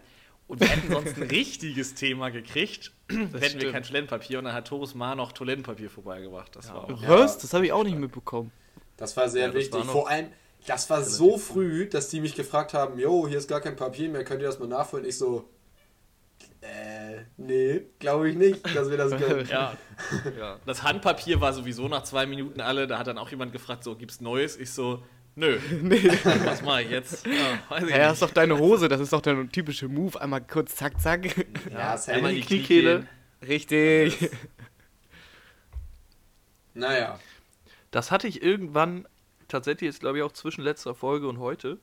Und 0.48 0.60
wir 0.60 0.68
hätten 0.68 0.92
sonst 0.92 1.16
ein 1.16 1.22
richtiges 1.30 1.94
Thema 1.94 2.30
gekriegt, 2.30 2.92
hätten 3.08 3.32
wir 3.32 3.48
stimmt. 3.48 3.72
kein 3.72 3.82
Toilettenpapier. 3.84 4.38
Und 4.38 4.44
dann 4.44 4.54
hat 4.54 4.68
Torus 4.68 4.94
Ma 4.94 5.14
noch 5.14 5.32
Toilettenpapier 5.32 5.88
vorbeigebracht. 5.88 6.54
Das 6.54 6.68
war 6.68 6.84
auch. 6.84 7.08
Was? 7.08 7.38
Das 7.38 7.54
habe 7.54 7.64
ich 7.64 7.72
auch 7.72 7.84
nicht 7.84 7.96
mitbekommen. 7.96 8.52
Das 8.98 9.16
war 9.16 9.30
sehr 9.30 9.42
Ja, 9.42 9.48
das 9.48 9.56
wichtig. 9.56 9.74
war 9.80 9.84
Vor 9.86 10.08
allem, 10.10 10.26
das 10.66 10.90
war 10.90 11.02
so 11.02 11.38
früh, 11.38 11.88
dass 11.88 12.10
die 12.10 12.20
mich 12.20 12.34
gefragt 12.34 12.74
haben, 12.74 12.98
jo, 12.98 13.26
hier 13.26 13.38
ist 13.38 13.48
gar 13.48 13.60
kein 13.60 13.76
Papier 13.76 14.10
mehr, 14.10 14.24
könnt 14.24 14.42
ihr 14.42 14.46
das 14.48 14.58
mal 14.58 14.68
nachholen? 14.68 15.06
Ich 15.06 15.16
so, 15.16 15.48
äh, 16.62 17.22
nee, 17.36 17.82
glaube 17.98 18.30
ich 18.30 18.36
nicht, 18.36 18.64
dass 18.74 18.88
wir 18.90 18.96
das 18.96 19.10
können. 19.16 19.46
Ja, 19.50 19.76
Ja. 20.38 20.58
das 20.64 20.82
Handpapier 20.82 21.40
war 21.40 21.52
sowieso 21.52 21.88
nach 21.88 22.04
zwei 22.04 22.24
Minuten 22.26 22.60
alle. 22.60 22.86
Da 22.86 22.98
hat 22.98 23.06
dann 23.06 23.18
auch 23.18 23.30
jemand 23.30 23.52
gefragt, 23.52 23.84
so, 23.84 23.94
gibt's 23.96 24.20
Neues? 24.20 24.56
Ich 24.56 24.70
so, 24.70 25.02
nö. 25.34 25.58
Was 26.44 26.62
mache 26.62 26.82
ich 26.82 26.90
jetzt? 26.90 27.26
Ja, 27.26 27.32
weiß 27.68 27.84
ich 27.84 27.90
Ja, 27.90 27.98
das 27.98 28.12
ist 28.14 28.22
doch 28.22 28.30
deine 28.30 28.58
Hose, 28.58 28.88
das 28.88 29.00
ist 29.00 29.12
doch 29.12 29.20
der 29.20 29.48
typische 29.48 29.88
Move. 29.88 30.20
Einmal 30.20 30.40
kurz 30.40 30.74
zack, 30.76 31.00
zack. 31.00 31.46
Ja, 31.70 31.94
ist 31.94 32.08
einmal 32.08 32.30
in 32.30 32.36
die 32.36 32.42
Kniekehle. 32.42 33.06
Richtig. 33.46 34.30
naja. 36.74 37.18
Das 37.90 38.10
hatte 38.10 38.26
ich 38.28 38.42
irgendwann, 38.42 39.06
tatsächlich 39.48 39.88
ist 39.90 40.00
glaube 40.00 40.18
ich 40.18 40.24
auch 40.24 40.32
zwischen 40.32 40.62
letzter 40.62 40.94
Folge 40.94 41.28
und 41.28 41.38
heute. 41.38 41.78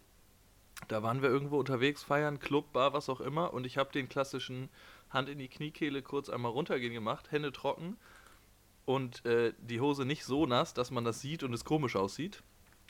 Da 0.87 1.03
waren 1.03 1.21
wir 1.21 1.29
irgendwo 1.29 1.59
unterwegs, 1.59 2.03
feiern, 2.03 2.39
Club, 2.39 2.73
Bar, 2.73 2.93
was 2.93 3.09
auch 3.09 3.21
immer. 3.21 3.53
Und 3.53 3.65
ich 3.65 3.77
habe 3.77 3.91
den 3.91 4.09
klassischen 4.09 4.69
Hand 5.09 5.29
in 5.29 5.37
die 5.37 5.47
Kniekehle 5.47 6.01
kurz 6.01 6.29
einmal 6.29 6.51
runtergehen 6.51 6.93
gemacht, 6.93 7.31
Hände 7.31 7.51
trocken 7.51 7.97
und 8.85 9.25
äh, 9.25 9.53
die 9.59 9.81
Hose 9.81 10.05
nicht 10.05 10.25
so 10.25 10.45
nass, 10.45 10.73
dass 10.73 10.89
man 10.89 11.03
das 11.03 11.21
sieht 11.21 11.43
und 11.43 11.53
es 11.53 11.65
komisch 11.65 11.95
aussieht. 11.95 12.41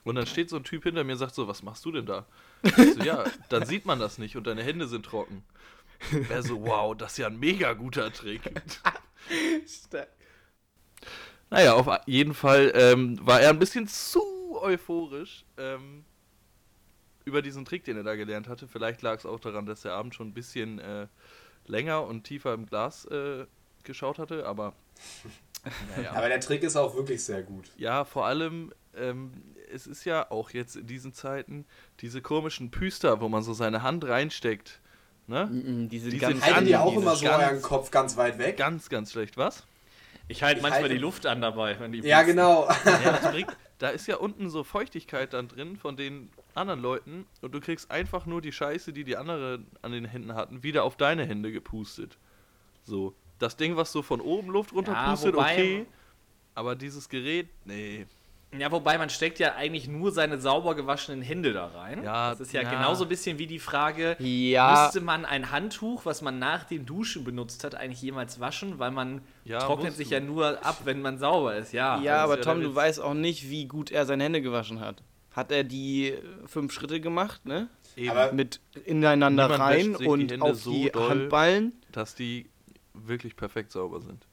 Und 0.06 0.16
dann 0.16 0.26
steht 0.26 0.50
so 0.50 0.56
ein 0.56 0.64
Typ 0.64 0.84
hinter 0.84 1.04
mir 1.04 1.14
und 1.14 1.18
sagt 1.18 1.36
so, 1.36 1.48
was 1.48 1.62
machst 1.62 1.84
du 1.84 1.92
denn 1.92 2.06
da? 2.06 2.26
So, 2.64 3.00
ja, 3.04 3.26
dann 3.50 3.66
sieht 3.66 3.86
man 3.86 4.00
das 4.00 4.18
nicht 4.18 4.38
und 4.38 4.48
deine 4.48 4.64
Hände 4.64 4.88
sind 4.88 5.06
trocken. 5.06 5.44
Er 6.30 6.42
so, 6.42 6.64
wow, 6.64 6.96
das 6.96 7.14
ist 7.14 7.18
ja 7.18 7.28
ein 7.28 7.38
mega 7.38 7.74
guter 7.74 8.14
Trick. 8.14 8.42
Naja, 11.50 11.74
auf 11.74 11.90
jeden 12.06 12.34
Fall 12.34 12.72
ähm, 12.76 13.20
war 13.22 13.42
er 13.42 13.50
ein 13.50 13.60
bisschen 13.60 13.88
zu 13.88 14.24
euphorisch 14.62 15.44
ähm, 15.58 16.06
über 17.30 17.42
diesen 17.42 17.64
Trick, 17.64 17.84
den 17.86 17.96
er 17.98 18.04
da 18.04 18.16
gelernt 18.16 18.48
hatte. 18.50 18.68
Vielleicht 18.68 19.02
lag 19.02 19.18
es 19.20 19.26
auch 19.26 19.40
daran, 19.40 19.66
dass 19.66 19.82
der 19.84 19.94
Abend 19.94 20.14
schon 20.16 20.28
ein 20.30 20.34
bisschen 20.34 20.80
äh, 20.80 21.08
länger 21.68 22.04
und 22.06 22.24
tiefer 22.24 22.54
im 22.54 22.66
Glas 22.66 23.06
äh, 23.06 23.46
geschaut 23.84 24.18
hatte, 24.20 24.46
aber 24.46 24.74
naja. 25.96 26.12
Aber 26.14 26.28
der 26.28 26.40
Trick 26.42 26.64
ist 26.64 26.76
auch 26.76 26.96
wirklich 26.96 27.24
sehr 27.24 27.44
gut. 27.44 27.70
Ja, 27.78 28.04
vor 28.06 28.26
allem, 28.26 28.74
ähm, 28.96 29.32
es 29.72 29.88
ist 29.88 30.04
ja 30.06 30.30
auch 30.32 30.50
jetzt 30.52 30.76
in 30.76 30.88
diesen 30.88 31.14
Zeiten 31.14 31.66
diese 32.02 32.22
komischen 32.22 32.72
Püster, 32.72 33.22
wo 33.22 33.30
man 33.30 33.44
so 33.44 33.54
seine 33.54 33.84
Hand 33.84 34.06
reinsteckt. 34.06 34.80
Ne? 35.28 35.46
Mm, 35.46 35.90
Die 35.90 36.00
sind 36.00 36.12
Die 36.14 36.18
ganz 36.18 36.44
sind 36.44 36.56
Haltet 36.56 36.70
ihr 36.70 36.82
auch 36.82 36.96
immer 36.98 37.16
so 37.16 37.26
ganz- 37.26 37.44
euren 37.44 37.62
Kopf 37.62 37.92
ganz 37.92 38.18
weit 38.18 38.40
weg? 38.40 38.58
Ganz, 38.58 38.90
ganz 38.90 39.12
schlecht, 39.12 39.38
was? 39.38 39.64
Ich 40.28 40.42
halte 40.44 40.62
manchmal 40.62 40.82
halte- 40.84 40.96
die 40.96 41.00
Luft 41.02 41.26
an 41.26 41.42
dabei, 41.42 41.80
wenn 41.80 41.92
die 41.92 42.00
Ja, 42.00 42.24
genau. 42.24 42.68
Ja, 42.86 43.12
das 43.20 43.22
bringt, 43.32 43.56
da 43.78 43.90
ist 43.90 44.08
ja 44.08 44.18
unten 44.18 44.50
so 44.50 44.64
Feuchtigkeit 44.64 45.34
dann 45.34 45.48
drin 45.48 45.78
von 45.78 45.96
den 45.98 46.30
anderen 46.60 46.82
Leuten 46.82 47.26
und 47.42 47.54
du 47.56 47.60
kriegst 47.60 47.90
einfach 47.90 48.26
nur 48.28 48.42
die 48.42 48.52
Scheiße, 48.52 48.94
die 48.94 49.04
die 49.04 49.18
anderen 49.18 49.66
an 49.82 49.92
den 49.92 50.06
Händen 50.06 50.36
hatten, 50.36 50.62
wieder 50.62 50.84
auf 50.84 50.96
deine 50.98 51.26
Hände 51.26 51.52
gepustet. 51.52 52.18
So. 52.84 53.14
Das 53.40 53.56
Ding, 53.56 53.78
was 53.78 53.92
so 53.92 54.02
von 54.02 54.20
oben 54.22 54.50
Luft 54.50 54.74
runterpustet, 54.74 55.34
wobei- 55.34 55.54
okay. 55.54 55.86
Aber 56.56 56.76
dieses 56.76 57.08
Gerät, 57.08 57.48
nee. 57.66 58.06
Ja, 58.58 58.72
wobei 58.72 58.98
man 58.98 59.10
steckt 59.12 59.38
ja 59.38 59.54
eigentlich 59.56 59.88
nur 59.88 60.12
seine 60.12 60.40
sauber 60.40 60.74
gewaschenen 60.76 61.22
Hände 61.22 61.54
da 61.54 61.68
rein. 61.68 62.04
Ja, 62.04 62.32
das 62.32 62.40
ist 62.42 62.52
ja, 62.52 62.64
ja. 62.64 62.70
genauso 62.72 63.04
ein 63.06 63.08
bisschen 63.10 63.38
wie 63.38 63.46
die 63.46 63.60
Frage, 63.60 64.18
Ja. 64.20 64.82
müsste 64.86 65.02
man 65.02 65.24
ein 65.24 65.52
Handtuch, 65.52 66.04
was 66.06 66.22
man 66.24 66.40
nach 66.40 66.64
dem 66.64 66.86
Duschen 66.88 67.24
benutzt 67.24 67.64
hat, 67.64 67.76
eigentlich 67.76 68.02
jemals 68.02 68.40
waschen, 68.40 68.80
weil 68.80 68.90
man 68.92 69.22
Ja, 69.46 69.60
trocknet 69.60 69.94
sich 69.94 70.10
du. 70.10 70.16
ja 70.16 70.20
nur 70.20 70.66
ab, 70.66 70.80
wenn 70.86 71.02
man 71.04 71.20
sauber 71.20 71.56
ist. 71.58 71.72
Ja, 71.74 72.02
Ja, 72.02 72.24
aber 72.24 72.40
ist 72.40 72.44
Tom, 72.46 72.60
du 72.62 72.74
weißt 72.74 73.00
auch 73.00 73.14
nicht, 73.14 73.50
wie 73.50 73.68
gut 73.68 73.92
er 73.92 74.06
seine 74.08 74.24
Hände 74.24 74.42
gewaschen 74.42 74.80
hat. 74.80 75.04
Hat 75.40 75.52
er 75.52 75.64
die 75.64 76.10
äh, 76.10 76.22
fünf 76.46 76.72
Schritte 76.74 77.00
gemacht, 77.02 77.46
ne? 77.46 77.70
Eben, 77.96 78.10
Aber- 78.12 78.32
Mit 78.34 78.60
ineinander 78.86 79.44
Niemand 79.48 79.62
rein 79.62 79.96
die 80.00 80.06
und 80.08 80.32
Hände 80.32 80.42
auf 80.46 80.62
so 80.62 80.72
die 80.72 80.90
doll. 80.92 81.10
Handballen. 81.10 81.74
dass 81.92 82.14
die 82.16 82.50
wirklich 82.94 83.36
perfekt 83.36 83.72
sauber 83.72 84.02
sind. 84.02 84.26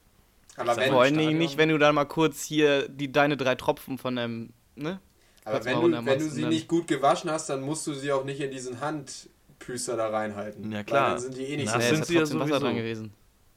Aber 0.57 0.75
wenn, 0.77 0.91
Vor 0.91 1.01
allen 1.03 1.17
Dingen 1.17 1.37
nicht, 1.37 1.57
wenn 1.57 1.69
du 1.69 1.77
dann 1.77 1.95
mal 1.95 2.05
kurz 2.05 2.43
hier 2.43 2.87
die, 2.89 3.11
deine 3.11 3.37
drei 3.37 3.55
Tropfen 3.55 3.97
von 3.97 4.15
deinem, 4.15 4.49
ne? 4.75 4.99
aber 5.45 5.63
wenn 5.65 5.79
du, 5.81 6.05
wenn 6.05 6.19
du 6.19 6.29
sie 6.29 6.45
nicht 6.45 6.67
gut 6.67 6.87
gewaschen 6.87 7.29
hast, 7.31 7.49
dann 7.49 7.61
musst 7.61 7.85
du 7.87 7.93
sie 7.93 8.11
auch 8.11 8.25
nicht 8.25 8.41
in 8.41 8.51
diesen 8.51 8.81
Handpüster 8.81 9.95
da 9.95 10.09
reinhalten. 10.09 10.71
Ja, 10.71 10.79
Weil 10.79 10.83
klar. 10.83 11.09
dann 11.11 11.19
sind 11.19 11.37
die 11.37 11.43
eh 11.43 11.57
nicht 11.57 11.67
Na, 11.67 11.73
so. 11.73 11.77
das 11.77 11.89
Nee, 11.89 11.95
sind 11.95 12.05
sie 12.05 12.13
ja 12.15 12.19
trotzdem 12.21 12.39
Wasser 12.39 12.49
sowieso. 12.49 12.65
dran 12.65 12.75
gewesen. 12.75 13.13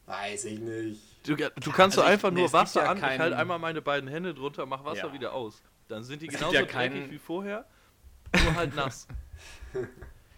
Weiß 0.07 0.45
ich 0.45 0.59
nicht. 0.61 1.01
Du, 1.27 1.35
du 1.37 1.71
kannst 1.73 1.97
also 1.99 2.01
doch 2.01 2.07
ich- 2.07 2.13
einfach 2.13 2.31
nee, 2.31 2.37
nur 2.41 2.45
gibt 2.45 2.55
Wasser 2.55 2.85
ja 2.85 2.91
an, 2.91 2.97
ich 2.99 3.03
halte 3.03 3.37
einmal 3.37 3.59
meine 3.59 3.83
beiden 3.83 4.09
Hände 4.09 4.33
drunter, 4.35 4.65
mach 4.67 4.85
Wasser 4.85 5.09
Ja. 5.09 5.13
wieder 5.13 5.33
aus. 5.35 5.61
Dann 5.91 6.05
sind 6.05 6.23
die 6.23 6.27
Es 6.27 6.31
gibt 6.33 6.41
genauso 6.41 6.55
ja 6.55 6.63
dreckig 6.63 6.73
keinen- 6.73 7.11
wie 7.11 7.19
vorher, 7.19 7.65
nur 8.43 8.55
halt 8.55 8.75
nass. 8.75 9.07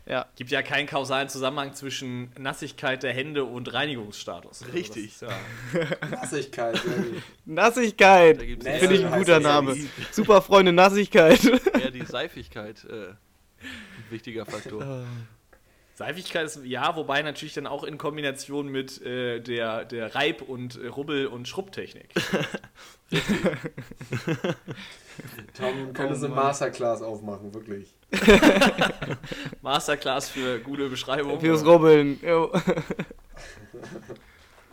Ja. 0.05 0.27
Gibt 0.35 0.51
ja 0.51 0.63
keinen 0.63 0.89
kausalen 0.89 1.29
Zusammenhang 1.29 1.75
zwischen 1.75 2.33
Nassigkeit 2.37 3.05
der 3.05 3.13
Hände 3.13 3.45
und 3.45 3.73
Reinigungsstatus. 3.73 4.63
Also 4.63 4.73
Richtig. 4.75 5.17
Das 5.21 5.31
ist 5.31 5.91
ja, 6.03 6.09
Nassigkeit. 6.11 6.81
Nassigkeit! 7.45 8.39
Finde 8.39 8.95
ich 8.97 9.07
ein 9.07 9.13
guter 9.13 9.35
das 9.37 9.43
ja 9.45 9.49
Name. 9.63 9.77
Super 10.11 10.43
Freunde 10.43 10.73
Nassigkeit. 10.73 11.45
eher 11.81 11.93
die 11.93 12.05
Seifigkeit 12.05 12.85
äh, 12.85 13.11
ein 13.11 13.17
wichtiger 14.11 14.45
Faktor. 14.45 15.07
Seifigkeit 16.03 16.47
ist 16.47 16.65
ja, 16.65 16.97
wobei 16.97 17.23
natürlich 17.23 17.55
dann 17.55 17.69
auch 17.69 17.85
in 17.85 17.97
Kombination 17.97 18.67
mit 18.69 19.01
äh, 19.03 19.39
der, 19.41 19.85
der 19.85 20.15
Reib- 20.17 20.43
und 20.43 20.83
äh, 20.83 20.89
Rubbel- 20.89 21.29
und 21.29 21.47
Schrubbtechnik. 21.47 22.09
Tom, 25.57 25.93
könntest 25.93 26.23
du 26.23 26.27
eine 26.27 26.35
Masterclass 26.35 27.03
aufmachen, 27.03 27.55
wirklich. 27.55 27.95
Masterclass 29.63 30.29
für 30.29 30.59
gute 30.59 30.89
Beschreibung. 30.89 31.39
Fürs 31.39 31.65
Rubbeln. 31.65 32.19
Jo. 32.21 32.51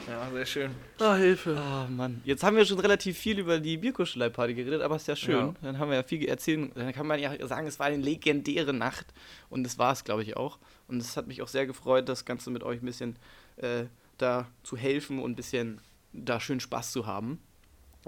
Ja, 0.07 0.27
sehr 0.31 0.45
schön. 0.47 0.71
Ah, 0.99 1.15
Hilfe. 1.15 1.55
Ah, 1.55 1.87
Mann. 1.87 2.21
Jetzt 2.25 2.43
haben 2.43 2.57
wir 2.57 2.65
schon 2.65 2.79
relativ 2.79 3.17
viel 3.17 3.37
über 3.37 3.59
die 3.59 3.77
Bierkuschelei-Party 3.77 4.55
geredet, 4.55 4.81
aber 4.81 4.95
ist 4.95 5.07
ja 5.07 5.15
schön. 5.15 5.35
Ja. 5.35 5.53
Dann 5.61 5.77
haben 5.77 5.89
wir 5.89 5.97
ja 5.97 6.03
viel 6.03 6.27
erzählt. 6.27 6.71
Dann 6.75 6.91
kann 6.93 7.05
man 7.05 7.19
ja 7.19 7.31
sagen, 7.47 7.67
es 7.67 7.77
war 7.77 7.85
eine 7.85 7.97
legendäre 7.97 8.73
Nacht. 8.73 9.13
Und 9.49 9.63
das 9.63 9.77
war 9.77 9.93
es, 9.93 10.03
glaube 10.03 10.23
ich, 10.23 10.35
auch. 10.35 10.57
Und 10.89 10.97
es 10.97 11.15
hat 11.15 11.27
mich 11.27 11.41
auch 11.41 11.47
sehr 11.47 11.65
gefreut, 11.65 12.09
das 12.09 12.25
Ganze 12.25 12.49
mit 12.49 12.63
euch 12.63 12.81
ein 12.81 12.85
bisschen 12.85 13.15
äh, 13.57 13.85
da 14.17 14.47
zu 14.63 14.75
helfen 14.75 15.19
und 15.19 15.31
ein 15.31 15.35
bisschen 15.35 15.81
da 16.13 16.39
schön 16.39 16.59
Spaß 16.59 16.91
zu 16.91 17.05
haben. 17.05 17.39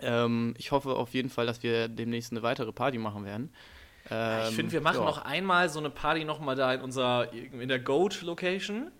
Ähm, 0.01 0.55
ich 0.57 0.71
hoffe 0.71 0.95
auf 0.95 1.13
jeden 1.13 1.29
Fall, 1.29 1.45
dass 1.45 1.63
wir 1.63 1.87
demnächst 1.87 2.31
eine 2.31 2.43
weitere 2.43 2.71
Party 2.71 2.97
machen 2.97 3.25
werden. 3.25 3.53
Ähm, 4.09 4.49
ich 4.49 4.55
finde, 4.55 4.71
wir 4.71 4.81
machen 4.81 4.99
ja. 4.99 5.05
noch 5.05 5.23
einmal 5.23 5.69
so 5.69 5.79
eine 5.79 5.89
Party 5.89 6.23
noch 6.23 6.39
mal 6.39 6.55
da 6.55 6.73
in 6.73 6.81
unserer, 6.81 7.31
in 7.33 7.67
der 7.67 7.79
Goat-Location. 7.79 8.91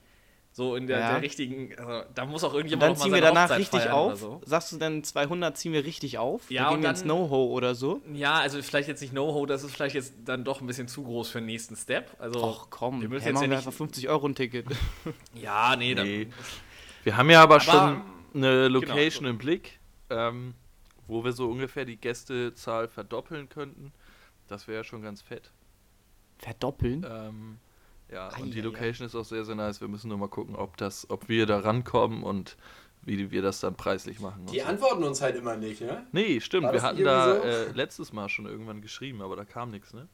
So 0.53 0.75
in 0.75 0.85
der, 0.85 0.99
Ja. 0.99 1.11
der 1.13 1.21
richtigen, 1.21 1.73
also 1.79 2.03
da 2.13 2.25
muss 2.25 2.43
auch 2.43 2.49
Und 2.49 2.55
irgendjemand 2.57 2.83
dann 2.83 2.91
noch 2.91 2.97
mal 2.99 3.03
ziehen 3.05 3.13
wir 3.13 3.21
danach 3.21 3.43
Hochzeit 3.43 3.59
richtig 3.59 3.89
auf. 3.89 4.19
So. 4.19 4.41
Sagst 4.45 4.73
du 4.73 4.77
denn 4.77 5.01
200 5.01 5.57
ziehen 5.57 5.71
wir 5.71 5.85
richtig 5.85 6.17
auf? 6.17 6.51
Ja, 6.51 6.63
dann 6.65 6.73
und 6.73 6.75
gehen 6.79 6.83
wir 6.83 6.89
ins 6.89 6.99
dann- 6.99 7.07
No-Ho 7.07 7.45
oder 7.45 7.73
so? 7.73 8.01
Ja, 8.11 8.33
also 8.39 8.61
vielleicht 8.61 8.89
jetzt 8.89 8.99
nicht 9.01 9.13
No-Ho, 9.13 9.45
das 9.45 9.63
ist 9.63 9.71
vielleicht 9.73 9.95
jetzt 9.95 10.13
dann 10.25 10.43
doch 10.43 10.59
ein 10.59 10.67
bisschen 10.67 10.89
zu 10.89 11.03
groß 11.03 11.29
für 11.29 11.37
den 11.39 11.45
nächsten 11.45 11.77
Step. 11.77 12.15
Also, 12.19 12.43
Och 12.43 12.69
komm, 12.69 13.01
wir 13.01 13.07
müssen 13.07 13.23
hey, 13.23 13.31
jetzt 13.31 13.37
ja 13.37 13.41
wir 13.43 13.47
nicht. 13.47 13.57
einfach 13.65 13.71
50 13.73 14.09
Euro 14.09 14.27
ein 14.27 14.35
Ticket. 14.35 14.65
Ja, 15.33 15.75
nee, 15.77 15.95
dann. 15.95 16.05
Nee. 16.05 16.27
Wir 17.05 17.15
haben 17.15 17.29
ja 17.29 17.41
aber, 17.43 17.55
Aber- 17.55 17.63
schon 17.63 18.01
eine 18.33 18.67
Location 18.67 19.23
Genau. 19.23 19.29
im 19.29 19.37
Blick, 19.37 19.79
ähm, 20.09 20.53
wo 21.07 21.23
wir 21.23 21.31
so 21.31 21.47
ungefähr 21.49 21.85
die 21.85 21.95
Gästezahl 21.95 22.89
verdoppeln 22.89 23.47
könnten. 23.47 23.93
Das 24.49 24.67
wäre 24.67 24.79
ja 24.79 24.83
schon 24.83 25.01
ganz 25.01 25.21
fett. 25.21 25.49
Verdoppeln? 26.39 27.05
Ähm, 27.09 27.57
ja, 28.11 28.29
Ei, 28.33 28.41
und 28.41 28.53
die. 28.53 28.61
Location 28.61 29.05
ist 29.05 29.15
auch 29.15 29.25
sehr, 29.25 29.45
sehr 29.45 29.55
nice. 29.55 29.81
Wir 29.81 29.87
müssen 29.87 30.09
nur 30.09 30.17
mal 30.17 30.29
gucken, 30.29 30.55
ob 30.55 30.77
das, 30.77 31.09
ob 31.09 31.29
wir 31.29 31.45
da 31.45 31.59
rankommen 31.59 32.23
und 32.23 32.57
wie 33.03 33.31
wir 33.31 33.41
das 33.41 33.59
dann 33.59 33.75
preislich 33.75 34.19
machen. 34.19 34.45
Die 34.47 34.59
so. 34.59 34.65
antworten 34.65 35.03
uns 35.03 35.21
halt 35.21 35.35
immer 35.35 35.55
nicht, 35.55 35.81
ne? 35.81 36.05
Nee, 36.11 36.39
stimmt. 36.39 36.71
Wir 36.71 36.81
hatten 36.83 37.03
da 37.03 37.35
irgendwie 37.35 37.49
äh, 37.49 37.71
letztes 37.71 38.13
Mal 38.13 38.29
schon 38.29 38.45
irgendwann 38.45 38.81
geschrieben, 38.81 39.21
aber 39.21 39.35
da 39.35 39.45
kam 39.45 39.71
nichts, 39.71 39.93
ne? 39.93 40.07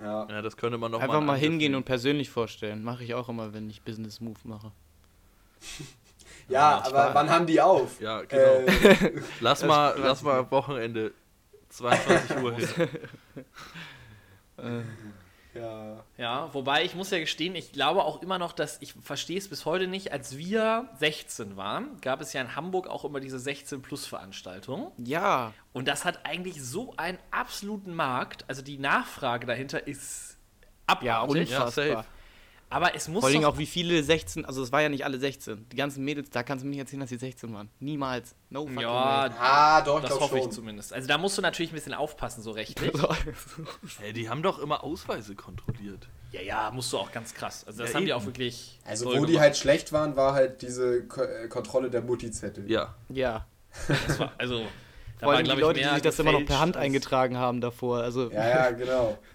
Ja. 0.00 0.26
Ja, 0.28 0.42
das 0.42 0.56
könnte 0.56 0.78
man 0.78 0.90
noch 0.90 1.00
Einfach 1.00 1.20
mal, 1.20 1.26
mal 1.26 1.34
in 1.36 1.40
hingehen 1.40 1.74
und 1.76 1.84
persönlich 1.84 2.28
vorstellen. 2.30 2.82
Mache 2.82 3.04
ich 3.04 3.14
auch 3.14 3.28
immer, 3.28 3.52
wenn 3.54 3.70
ich 3.70 3.82
Business 3.82 4.20
Move 4.20 4.40
mache. 4.44 4.72
Ja, 6.48 6.82
ich 6.84 6.92
aber 6.92 7.14
wann 7.14 7.30
haben 7.30 7.46
die 7.46 7.60
auf? 7.60 8.00
Ja, 8.00 8.22
genau. 8.22 8.42
Äh, 8.42 9.12
lass, 9.40 9.64
mal, 9.64 9.94
lass 9.96 10.22
mal 10.22 10.50
Wochenende 10.50 11.12
22 11.68 12.36
Uhr 12.38 12.54
hin. 12.54 12.88
ja. 15.54 16.04
Ja, 16.16 16.54
wobei 16.54 16.84
ich 16.84 16.94
muss 16.94 17.10
ja 17.10 17.18
gestehen, 17.18 17.54
ich 17.54 17.72
glaube 17.72 18.04
auch 18.04 18.22
immer 18.22 18.38
noch, 18.38 18.52
dass 18.52 18.80
ich 18.80 18.94
verstehe 18.94 19.38
es 19.38 19.48
bis 19.48 19.64
heute 19.64 19.86
nicht. 19.86 20.12
Als 20.12 20.36
wir 20.36 20.88
16 20.98 21.56
waren, 21.56 22.00
gab 22.00 22.20
es 22.20 22.32
ja 22.32 22.40
in 22.40 22.56
Hamburg 22.56 22.88
auch 22.88 23.04
immer 23.04 23.20
diese 23.20 23.36
16-Plus-Veranstaltung. 23.36 24.92
Ja, 24.98 25.52
Und 25.72 25.88
das 25.88 26.04
hat 26.04 26.24
eigentlich 26.24 26.62
so 26.62 26.94
einen 26.96 27.18
absoluten 27.30 27.94
Markt. 27.94 28.44
Also 28.48 28.62
die 28.62 28.78
Nachfrage 28.78 29.46
dahinter 29.46 29.86
ist 29.86 30.36
ja, 30.60 30.66
abartig. 30.86 31.50
Ja, 31.50 31.64
unfassbar. 31.64 31.70
safe. 31.70 32.04
Aber 32.72 32.94
es 32.94 33.06
muss 33.08 33.20
Vor 33.20 33.28
allem 33.28 33.44
auch 33.44 33.58
wie 33.58 33.66
viele 33.66 34.02
16, 34.02 34.44
also 34.44 34.62
es 34.62 34.72
war 34.72 34.80
ja 34.82 34.88
nicht 34.88 35.04
alle 35.04 35.18
16. 35.18 35.68
Die 35.70 35.76
ganzen 35.76 36.04
Mädels, 36.04 36.30
da 36.30 36.42
kannst 36.42 36.62
du 36.62 36.66
mir 36.66 36.70
nicht 36.70 36.80
erzählen, 36.80 37.00
dass 37.00 37.10
sie 37.10 37.18
16 37.18 37.52
waren. 37.52 37.68
Niemals. 37.80 38.34
No 38.50 38.62
fucking 38.66 38.80
Ja, 38.80 39.24
way. 39.24 39.30
Ah, 39.38 39.80
doch, 39.82 40.02
ich 40.02 40.08
das 40.08 40.18
hoffe 40.18 40.36
ich 40.38 40.42
schon. 40.44 40.52
zumindest. 40.52 40.92
Also 40.92 41.06
da 41.06 41.18
musst 41.18 41.36
du 41.38 41.42
natürlich 41.42 41.70
ein 41.72 41.74
bisschen 41.74 41.94
aufpassen, 41.94 42.42
so 42.42 42.50
rechtlich. 42.52 42.92
Ey, 44.02 44.12
die 44.12 44.28
haben 44.28 44.42
doch 44.42 44.58
immer 44.58 44.82
Ausweise 44.84 45.34
kontrolliert. 45.34 46.08
ja, 46.32 46.40
ja, 46.40 46.70
musst 46.72 46.92
du 46.92 46.98
auch 46.98 47.12
ganz 47.12 47.34
krass. 47.34 47.64
Also 47.66 47.80
das 47.82 47.90
Ja, 47.90 47.96
haben 47.96 48.04
die 48.04 48.10
eben. 48.10 48.20
auch 48.20 48.24
wirklich. 48.26 48.78
Also, 48.84 49.06
wo 49.06 49.12
die 49.12 49.20
gemacht. 49.32 49.40
halt 49.40 49.56
schlecht 49.56 49.92
waren, 49.92 50.16
war 50.16 50.32
halt 50.34 50.62
diese 50.62 51.04
Ko 51.06 51.22
äh, 51.22 51.48
Kontrolle 51.48 51.90
der 51.90 52.02
Mutti-Zettel. 52.02 52.70
Ja. 52.70 52.94
ja. 53.10 53.46
Das 54.06 54.18
war, 54.18 54.32
also, 54.38 54.60
da 55.18 55.26
Vor 55.26 55.34
allem 55.34 55.44
die 55.46 55.52
ich, 55.52 55.58
Leute, 55.58 55.80
die 55.80 55.88
sich 55.88 56.02
das 56.02 56.18
immer 56.18 56.32
noch 56.32 56.44
per 56.44 56.58
Hand 56.60 56.76
eingetragen 56.76 57.36
haben 57.36 57.60
davor. 57.60 57.98
Also, 58.02 58.30
Ja, 58.30 58.48
ja, 58.48 58.70
genau. 58.70 59.18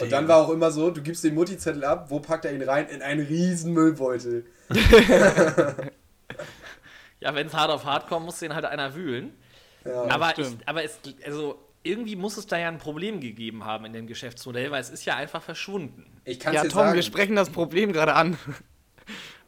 Und 0.00 0.10
dann 0.10 0.26
war 0.26 0.38
auch 0.38 0.50
immer 0.50 0.70
so, 0.70 0.90
du 0.90 1.02
gibst 1.02 1.22
den 1.22 1.34
Mutti-Zettel 1.34 1.84
ab, 1.84 2.06
wo 2.08 2.18
packt 2.18 2.44
er 2.44 2.54
ihn 2.54 2.62
rein? 2.62 2.88
In 2.88 3.02
einen 3.02 3.26
riesen 3.26 3.72
Müllbeutel. 3.72 4.46
Ja, 7.22 7.36
wenn 7.36 7.46
es 7.46 7.54
hart 7.54 7.70
auf 7.70 7.84
hart 7.84 8.08
kommt, 8.08 8.26
muss 8.26 8.40
den 8.40 8.54
halt 8.54 8.64
einer 8.64 8.94
wühlen. 8.94 9.32
Ja. 9.84 10.08
aber 10.10 10.36
ich, 10.36 10.46
aber 10.66 10.84
es, 10.84 10.98
also 11.24 11.58
irgendwie 11.82 12.14
muss 12.14 12.36
es 12.36 12.46
da 12.46 12.58
ja 12.58 12.68
ein 12.68 12.78
Problem 12.78 13.20
gegeben 13.20 13.64
haben 13.64 13.84
in 13.84 13.92
dem 13.92 14.06
Geschäftsmodell, 14.06 14.70
weil 14.70 14.80
es 14.80 14.90
ist 14.90 15.04
ja 15.04 15.16
einfach 15.16 15.42
verschwunden. 15.42 16.20
Ich 16.24 16.38
kann 16.38 16.54
ja, 16.54 16.62
Tom, 16.62 16.70
sagen. 16.70 16.94
wir 16.94 17.02
sprechen 17.02 17.36
das 17.36 17.50
Problem 17.50 17.92
gerade 17.92 18.14
an. 18.14 18.36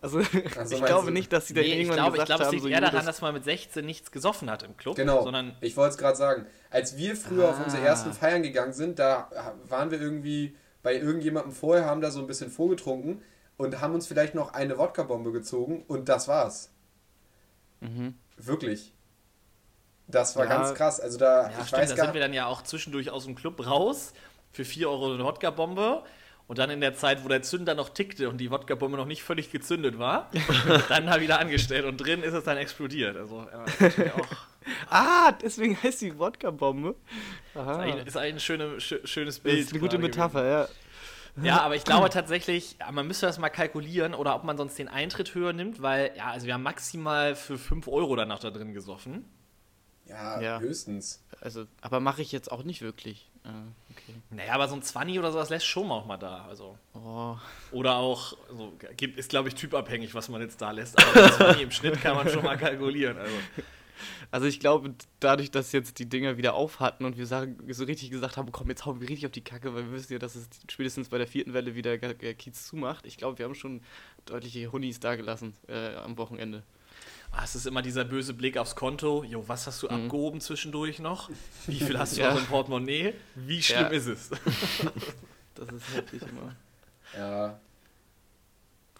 Also, 0.05 0.21
ich 0.21 0.57
meinst 0.57 0.85
glaube 0.85 1.11
nicht, 1.11 1.33
dass 1.33 1.47
sie 1.49 1.55
dann 1.55 1.65
Nee, 1.65 1.71
ich 1.73 1.77
irgendwann 1.79 1.97
glaube, 1.97 2.17
ich 2.19 2.25
gesagt 2.25 2.29
glaube, 2.29 2.43
es 2.43 2.47
haben, 2.49 2.53
liegt 2.53 2.63
so, 2.65 2.69
eher 2.69 2.81
daran, 2.81 2.97
das- 2.97 3.07
dass 3.07 3.21
man 3.23 3.33
mit 3.35 3.45
16 3.45 3.85
nichts 3.87 4.11
gesoffen 4.13 4.51
hat 4.51 4.63
im 4.63 4.77
Club, 4.77 4.97
Genau, 4.97 5.23
sondern 5.25 5.57
ich 5.61 5.77
wollte 5.77 5.93
es 5.93 5.99
gerade 5.99 6.17
sagen. 6.17 6.47
Als 6.71 6.97
wir 6.97 7.17
früher 7.17 7.49
auf 7.49 7.65
unsere 7.65 7.83
Ah. 7.83 7.87
ersten 7.87 8.13
Feiern 8.13 8.43
gegangen 8.43 8.73
sind, 8.73 8.99
da 8.99 9.31
waren 9.69 9.91
wir 9.91 10.01
irgendwie 10.01 10.57
bei 10.83 10.95
irgendjemandem 10.97 11.53
vorher, 11.53 11.87
haben 11.87 12.01
da 12.03 12.11
so 12.11 12.21
ein 12.21 12.27
bisschen 12.27 12.51
vorgetrunken 12.51 13.23
und 13.57 13.81
haben 13.81 13.95
uns 13.95 14.07
vielleicht 14.07 14.35
noch 14.35 14.53
eine 14.53 14.77
Wodka-Bombe 14.79 15.33
gezogen 15.33 15.85
und 15.89 16.09
das 16.09 16.29
war's. 16.29 16.71
Mhm. 17.81 18.15
Wirklich. 18.37 18.93
Das 20.07 20.37
war 20.37 20.45
Ja. 20.45 20.57
ganz 20.59 20.75
krass. 20.75 21.01
Also 21.01 21.17
da, 21.19 21.45
ja, 21.45 21.49
ich 21.49 21.55
stimmt, 21.69 21.73
weiß 21.83 21.89
da 21.91 21.97
gar 21.97 22.05
sind 22.07 22.15
wir 22.15 22.21
dann 22.21 22.35
ja 22.35 22.47
auch 22.47 22.63
zwischendurch 22.63 23.11
aus 23.11 23.25
dem 23.25 23.35
Club 23.35 23.67
raus 23.67 24.13
für 24.53 24.65
4 24.65 24.91
Euro 24.91 25.15
eine 25.15 25.25
Wodka-Bombe 25.25 26.03
und 26.47 26.59
dann 26.59 26.71
in 26.71 26.81
der 26.81 26.95
Zeit, 26.95 27.25
wo 27.25 27.29
der 27.29 27.43
Zünder 27.43 27.75
noch 27.75 27.89
tickte 27.89 28.29
und 28.29 28.39
die 28.39 28.51
Wodka-Bombe 28.51 28.97
noch 28.97 29.07
nicht 29.07 29.23
völlig 29.23 29.51
gezündet 29.51 29.99
war, 29.99 30.31
dann 30.89 31.07
da 31.07 31.21
wieder 31.21 31.39
angestellt 31.41 31.85
und 31.87 31.97
drin 31.99 32.23
ist 32.23 32.35
es 32.35 32.45
dann 32.45 32.57
explodiert. 32.59 33.17
Also 33.17 33.47
das 33.79 33.99
auch 33.99 34.29
Ah, 34.91 35.33
deswegen 35.33 35.77
heißt 35.83 36.01
die 36.03 36.19
Wodka-Bombe. 36.19 36.95
ist 37.55 38.07
ist 38.09 38.17
eigentlich 38.17 38.35
ein 38.35 38.41
schöne, 38.41 38.65
schö- 38.79 39.07
schönes 39.07 39.37
Das 39.37 39.43
Bild. 39.43 39.59
ist 39.59 39.71
eine 39.73 39.81
gute 39.81 39.99
Metapher, 39.99 40.47
ja. 40.47 40.69
Ja, 41.43 41.61
aber 41.63 41.75
ich 41.75 41.85
glaube 41.85 42.09
tatsächlich, 42.11 42.77
man 42.93 43.07
müsste 43.09 43.27
das 43.27 43.39
mal 43.39 43.49
kalkulieren 43.51 44.15
oder 44.15 44.37
ob 44.37 44.45
man 44.45 44.57
sonst 44.57 44.79
den 44.79 44.87
Eintritt 44.89 45.35
höher 45.35 45.53
nimmt, 45.53 45.83
weil, 45.83 46.13
ja, 46.17 46.31
also 46.31 46.47
wir 46.47 46.55
haben 46.55 46.63
maximal 46.63 47.35
für 47.35 47.59
5 47.59 47.89
Euro 47.89 48.15
danach 48.15 48.39
da 48.39 48.51
drin 48.51 48.73
gesoffen. 48.73 49.25
Ja, 50.07 50.41
Ja. 50.41 50.61
höchstens. 50.61 51.25
Also, 51.41 51.65
aber 51.81 51.99
mache 52.01 52.23
ich 52.23 52.31
jetzt 52.31 52.53
auch 52.53 52.63
nicht 52.63 52.83
wirklich. 52.83 53.31
Äh, 53.45 53.49
okay. 53.91 54.15
Naja, 54.31 54.55
aber 54.55 54.69
so 54.69 54.75
ein 54.75 54.83
20 54.83 55.19
oder 55.19 55.33
sowas 55.33 55.51
lässt 55.51 55.67
schon 55.67 55.91
auch 55.91 56.07
mal 56.07 56.17
da. 56.17 56.47
Also. 56.49 56.79
Oh. 56.95 57.37
Oder 57.73 57.97
auch, 57.97 58.37
also, 58.51 58.73
gibt, 58.97 59.19
ist 59.19 59.31
glaube 59.31 59.49
ich 59.49 59.55
typabhängig, 59.55 60.15
was 60.15 60.29
man 60.29 60.41
jetzt 60.41 60.61
da 60.61 60.71
lässt. 60.71 60.99
Aber 60.99 61.13
das 61.21 61.37
20 61.37 61.63
im 61.63 61.71
Schnitt 61.71 62.01
kann 62.01 62.17
man 62.17 62.29
schon 62.29 62.45
mal 62.45 62.57
kalkulieren. 62.57 63.19
Also. 63.19 63.35
Also 64.31 64.47
ich 64.47 64.61
glaube, 64.61 64.95
dadurch, 65.21 65.51
dass 65.51 65.73
jetzt 65.73 65.99
die 65.99 66.09
Dinger 66.09 66.37
wieder 66.37 66.55
auf 66.55 66.81
hatten 66.81 67.05
und 67.05 67.17
wir 67.17 67.27
sagen, 67.27 67.57
so 67.69 67.85
richtig 67.85 68.11
gesagt 68.11 68.37
haben, 68.37 68.51
komm, 68.51 68.69
jetzt 68.69 68.85
hauen 68.85 69.01
wir 69.01 69.09
richtig 69.09 69.27
auf 69.27 69.33
die 69.33 69.45
Kacke, 69.45 69.75
weil 69.75 69.85
wir 69.87 69.93
wissen 69.93 70.13
ja, 70.13 70.19
dass 70.19 70.35
es 70.35 70.49
spätestens 70.69 71.09
bei 71.09 71.19
der 71.19 71.27
vierten 71.27 71.55
Welle 71.55 71.75
wieder 71.75 71.97
Kiez 71.99 72.67
zumacht. 72.67 73.07
Ich 73.07 73.17
glaube, 73.17 73.39
wir 73.39 73.45
haben 73.45 73.55
schon 73.55 73.83
deutliche 74.25 74.73
Honis 74.73 75.01
da 75.01 75.15
gelassen 75.15 75.55
äh, 75.69 75.95
am 75.95 76.19
Wochenende. 76.19 76.65
Ah, 77.33 77.43
es 77.45 77.55
ist 77.57 77.67
immer 77.67 77.83
dieser 77.83 78.05
böse 78.05 78.33
Blick 78.33 78.57
aufs 78.57 78.77
Konto. 78.77 79.25
Jo, 79.25 79.43
was 79.49 79.67
hast 79.67 79.83
du 79.83 79.89
Mhm. 79.89 80.05
abgehoben 80.05 80.41
zwischendurch 80.41 81.01
noch? 81.01 81.31
Wie 81.67 81.81
viel 81.81 81.99
hast 81.99 82.17
du 82.17 82.21
Ja. 82.21 82.31
noch 82.33 82.39
im 82.41 82.47
Portemonnaie? 82.47 83.15
Wie 83.35 83.63
schlimm 83.63 83.81
Ja. 83.83 83.89
ist 83.89 84.07
es? 84.07 84.31
Das 85.57 85.69
ist 85.69 85.95
heftig 85.95 86.23
immer. 86.23 86.55
Ja. 87.17 87.61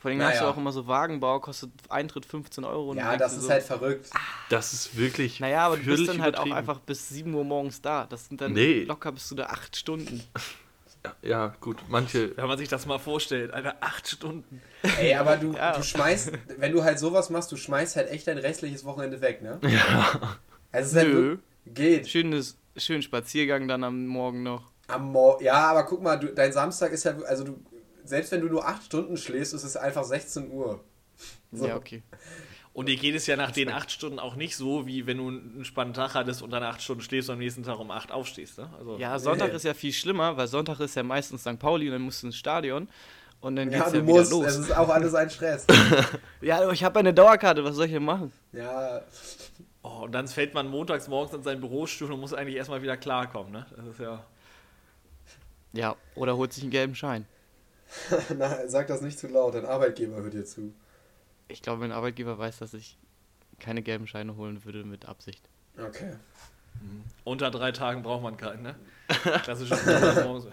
Vor 0.01 0.11
allem 0.11 0.21
hast 0.23 0.35
du 0.37 0.41
Naja. 0.43 0.51
auch 0.53 0.57
immer 0.57 0.71
so 0.71 0.87
Wagenbau, 0.87 1.41
kostet 1.41 1.71
Eintritt 1.89 2.27
15 2.27 2.65
Euro. 2.65 2.91
und 2.91 2.99
Ja, 2.99 3.17
das 3.17 3.33
ist 3.37 3.47
du 3.47 3.51
halt 3.51 3.63
verrückt. 3.65 4.11
Das 4.51 4.73
ist 4.73 4.97
wirklich. 4.97 5.41
Naja, 5.41 5.67
aber 5.67 5.79
du 5.79 5.85
bist 5.85 6.07
dann 6.07 6.21
halt 6.23 6.37
auch 6.39 6.51
einfach 6.51 6.79
bis 6.81 7.09
7 7.09 7.33
Uhr 7.35 7.43
morgens 7.45 7.81
da. 7.81 8.07
Das 8.07 8.27
sind 8.29 8.41
dann 8.41 8.53
Nee. 8.53 8.85
locker 8.85 9.11
bist 9.13 9.31
du 9.31 9.35
da 9.35 9.47
8 9.47 9.77
Stunden. 9.77 10.23
Ja, 11.23 11.55
gut. 11.61 11.79
Manche. 11.89 12.37
Wenn 12.37 12.47
man 12.47 12.59
sich 12.59 12.69
das 12.69 12.87
mal 12.87 12.99
vorstellt, 12.99 13.53
Alter, 13.53 13.77
acht 13.81 14.09
Stunden. 14.09 14.63
Ey, 14.99 15.15
aber 15.15 15.37
du, 15.37 15.53
Ja. 15.53 15.77
du 15.77 15.83
schmeißt, 15.83 16.33
wenn 16.59 16.73
du 16.73 16.83
halt 16.85 16.99
sowas 16.99 17.31
machst, 17.31 17.53
du 17.53 17.57
schmeißt 17.57 17.97
halt 17.97 18.11
echt 18.11 18.27
dein 18.27 18.39
restliches 18.39 18.85
Wochenende 18.85 19.21
weg, 19.21 19.43
ne? 19.43 19.59
Ja. 19.69 20.39
Also 20.73 20.87
es 20.87 20.93
ist 20.93 20.97
halt 20.97 21.09
Nö. 21.09 21.15
wirklich- 21.15 21.41
geht. 21.75 22.09
Schönes, 22.09 22.57
schönen 22.77 23.03
Spaziergang 23.03 23.69
dann 23.69 23.85
am 23.85 24.07
Morgen 24.07 24.43
noch. 24.43 24.71
Am 24.89 25.13
Mor 25.13 25.41
ja, 25.43 25.55
aber 25.71 25.85
guck 25.85 26.03
mal, 26.03 26.17
du, 26.19 26.29
dein 26.29 26.53
Samstag 26.53 26.93
ist 26.93 27.05
ja, 27.05 27.17
also 27.27 27.45
du, 27.45 27.61
selbst 28.05 28.33
wenn 28.33 28.41
du 28.43 28.49
nur 28.49 28.67
acht 28.67 28.85
Stunden 28.85 29.17
schläfst, 29.17 29.55
ist 29.55 29.65
es 29.65 29.77
einfach 29.77 30.05
16 30.05 30.51
Uhr. 30.51 30.83
So. 31.53 31.67
Ja, 31.69 31.77
okay. 31.77 32.03
Und 32.75 32.87
dir 32.89 32.97
geht 32.97 33.15
es 33.15 33.27
ja 33.29 33.37
nach 33.37 33.53
den 33.53 33.71
acht 33.71 33.91
Stunden 33.93 34.19
auch 34.19 34.35
nicht 34.35 34.57
so, 34.57 34.87
wie 34.87 35.07
wenn 35.07 35.19
du 35.19 35.29
einen 35.29 35.65
spannenden 35.65 36.03
Tag 36.03 36.15
hattest 36.15 36.43
und 36.43 36.51
dann 36.51 36.63
acht 36.65 36.83
Stunden 36.83 37.03
schläfst 37.03 37.31
und 37.31 37.35
am 37.35 37.39
nächsten 37.39 37.63
Tag 37.63 37.79
um 37.79 37.91
acht 37.93 38.11
aufstehst. 38.13 38.59
Ne? 38.59 38.69
Also, 38.77 38.99
Ja, 38.99 39.19
Sonntag 39.21 39.51
Nee. 39.51 39.57
ist 39.57 39.63
ja 39.65 39.75
viel 39.75 39.93
schlimmer, 39.93 40.37
weil 40.37 40.49
Sonntag 40.49 40.81
ist 40.81 40.97
ja 40.97 41.05
meistens 41.05 41.43
St. 41.43 41.59
Pauli 41.59 41.87
und 41.87 41.93
dann 41.93 42.03
musst 42.03 42.23
du 42.23 42.27
ins 42.27 42.37
Stadion. 42.37 42.89
Und 43.41 43.57
dann 43.57 43.71
Ja, 43.71 43.79
geht's 43.79 43.93
du 43.93 43.99
ja, 43.99 44.03
musst, 44.03 44.09
wieder 44.15 44.23
es 44.23 44.31
los. 44.31 44.57
ist 44.57 44.77
auch 44.77 44.89
alles 44.89 45.15
ein 45.15 45.31
Stress. 45.31 45.67
Ja, 46.41 46.63
aber 46.63 46.73
ich 46.73 46.83
habe 46.85 46.99
eine 46.99 47.15
Dauerkarte, 47.15 47.63
was 47.65 47.77
soll 47.77 47.87
ich 47.87 47.93
denn 47.93 48.05
machen? 48.05 48.33
ja, 48.53 49.03
oh, 49.83 50.03
und 50.05 50.13
dann 50.13 50.27
fällt 50.29 50.53
man 50.55 50.69
montags 50.69 51.09
morgens 51.09 51.33
in 51.35 51.43
seinen 51.43 51.61
Bürostuhl 51.61 52.11
und 52.13 52.21
muss 52.21 52.35
eigentlich 52.35 52.57
erstmal 52.57 52.83
wieder 52.83 52.97
klarkommen. 52.97 53.53
Ne? 53.53 53.67
Das 53.77 53.87
ist 53.87 54.01
ja. 54.01 54.25
Ja, 55.73 55.97
oder 56.15 56.37
holt 56.37 56.53
sich 56.53 56.63
einen 56.65 56.71
gelben 56.71 56.95
Schein. 56.95 57.27
na, 58.37 58.67
sag 58.69 58.87
das 58.89 59.03
nicht 59.03 59.19
zu 59.19 59.29
laut, 59.29 59.55
dein 59.55 59.67
Arbeitgeber 59.67 60.17
hört 60.17 60.35
dir 60.35 60.45
zu. 60.45 60.73
Ich 61.49 61.63
glaube, 61.63 61.81
mein 61.81 61.93
Arbeitgeber 61.93 62.39
weiß, 62.39 62.59
dass 62.59 62.75
ich 62.75 62.97
keine 63.61 63.83
gelben 63.83 64.07
Scheine 64.07 64.37
holen 64.37 64.65
würde 64.65 64.85
mit 64.85 65.07
Absicht. 65.07 65.49
Okay. 65.79 66.17
Unter 67.25 67.51
drei 67.51 67.73
Tagen 67.73 68.03
braucht 68.03 68.23
man 68.23 68.37
keinen, 68.37 68.63
ne? 68.63 68.75
Klassisches 69.43 69.85
montags 69.87 70.25
morgens. 70.25 70.47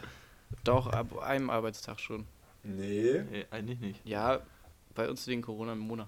Doch, 0.63 0.88
ab 0.88 1.17
einem 1.19 1.49
Arbeitstag 1.49 1.99
schon. 1.99 2.25
Nee. 2.63 3.23
Nee, 3.30 3.45
eigentlich 3.49 3.80
nicht. 3.80 4.06
Ja, 4.06 4.41
bei 4.93 5.10
uns 5.10 5.25
wegen 5.27 5.41
Corona 5.41 5.73
im 5.73 5.80
Monat. 5.80 6.08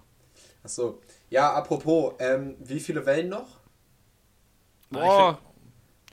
Achso. 0.62 1.00
Ja, 1.30 1.52
apropos, 1.54 2.14
ähm, 2.18 2.56
wie 2.60 2.80
viele 2.80 3.04
Wellen 3.06 3.28
noch? 3.28 3.58
Boah, 4.90 5.40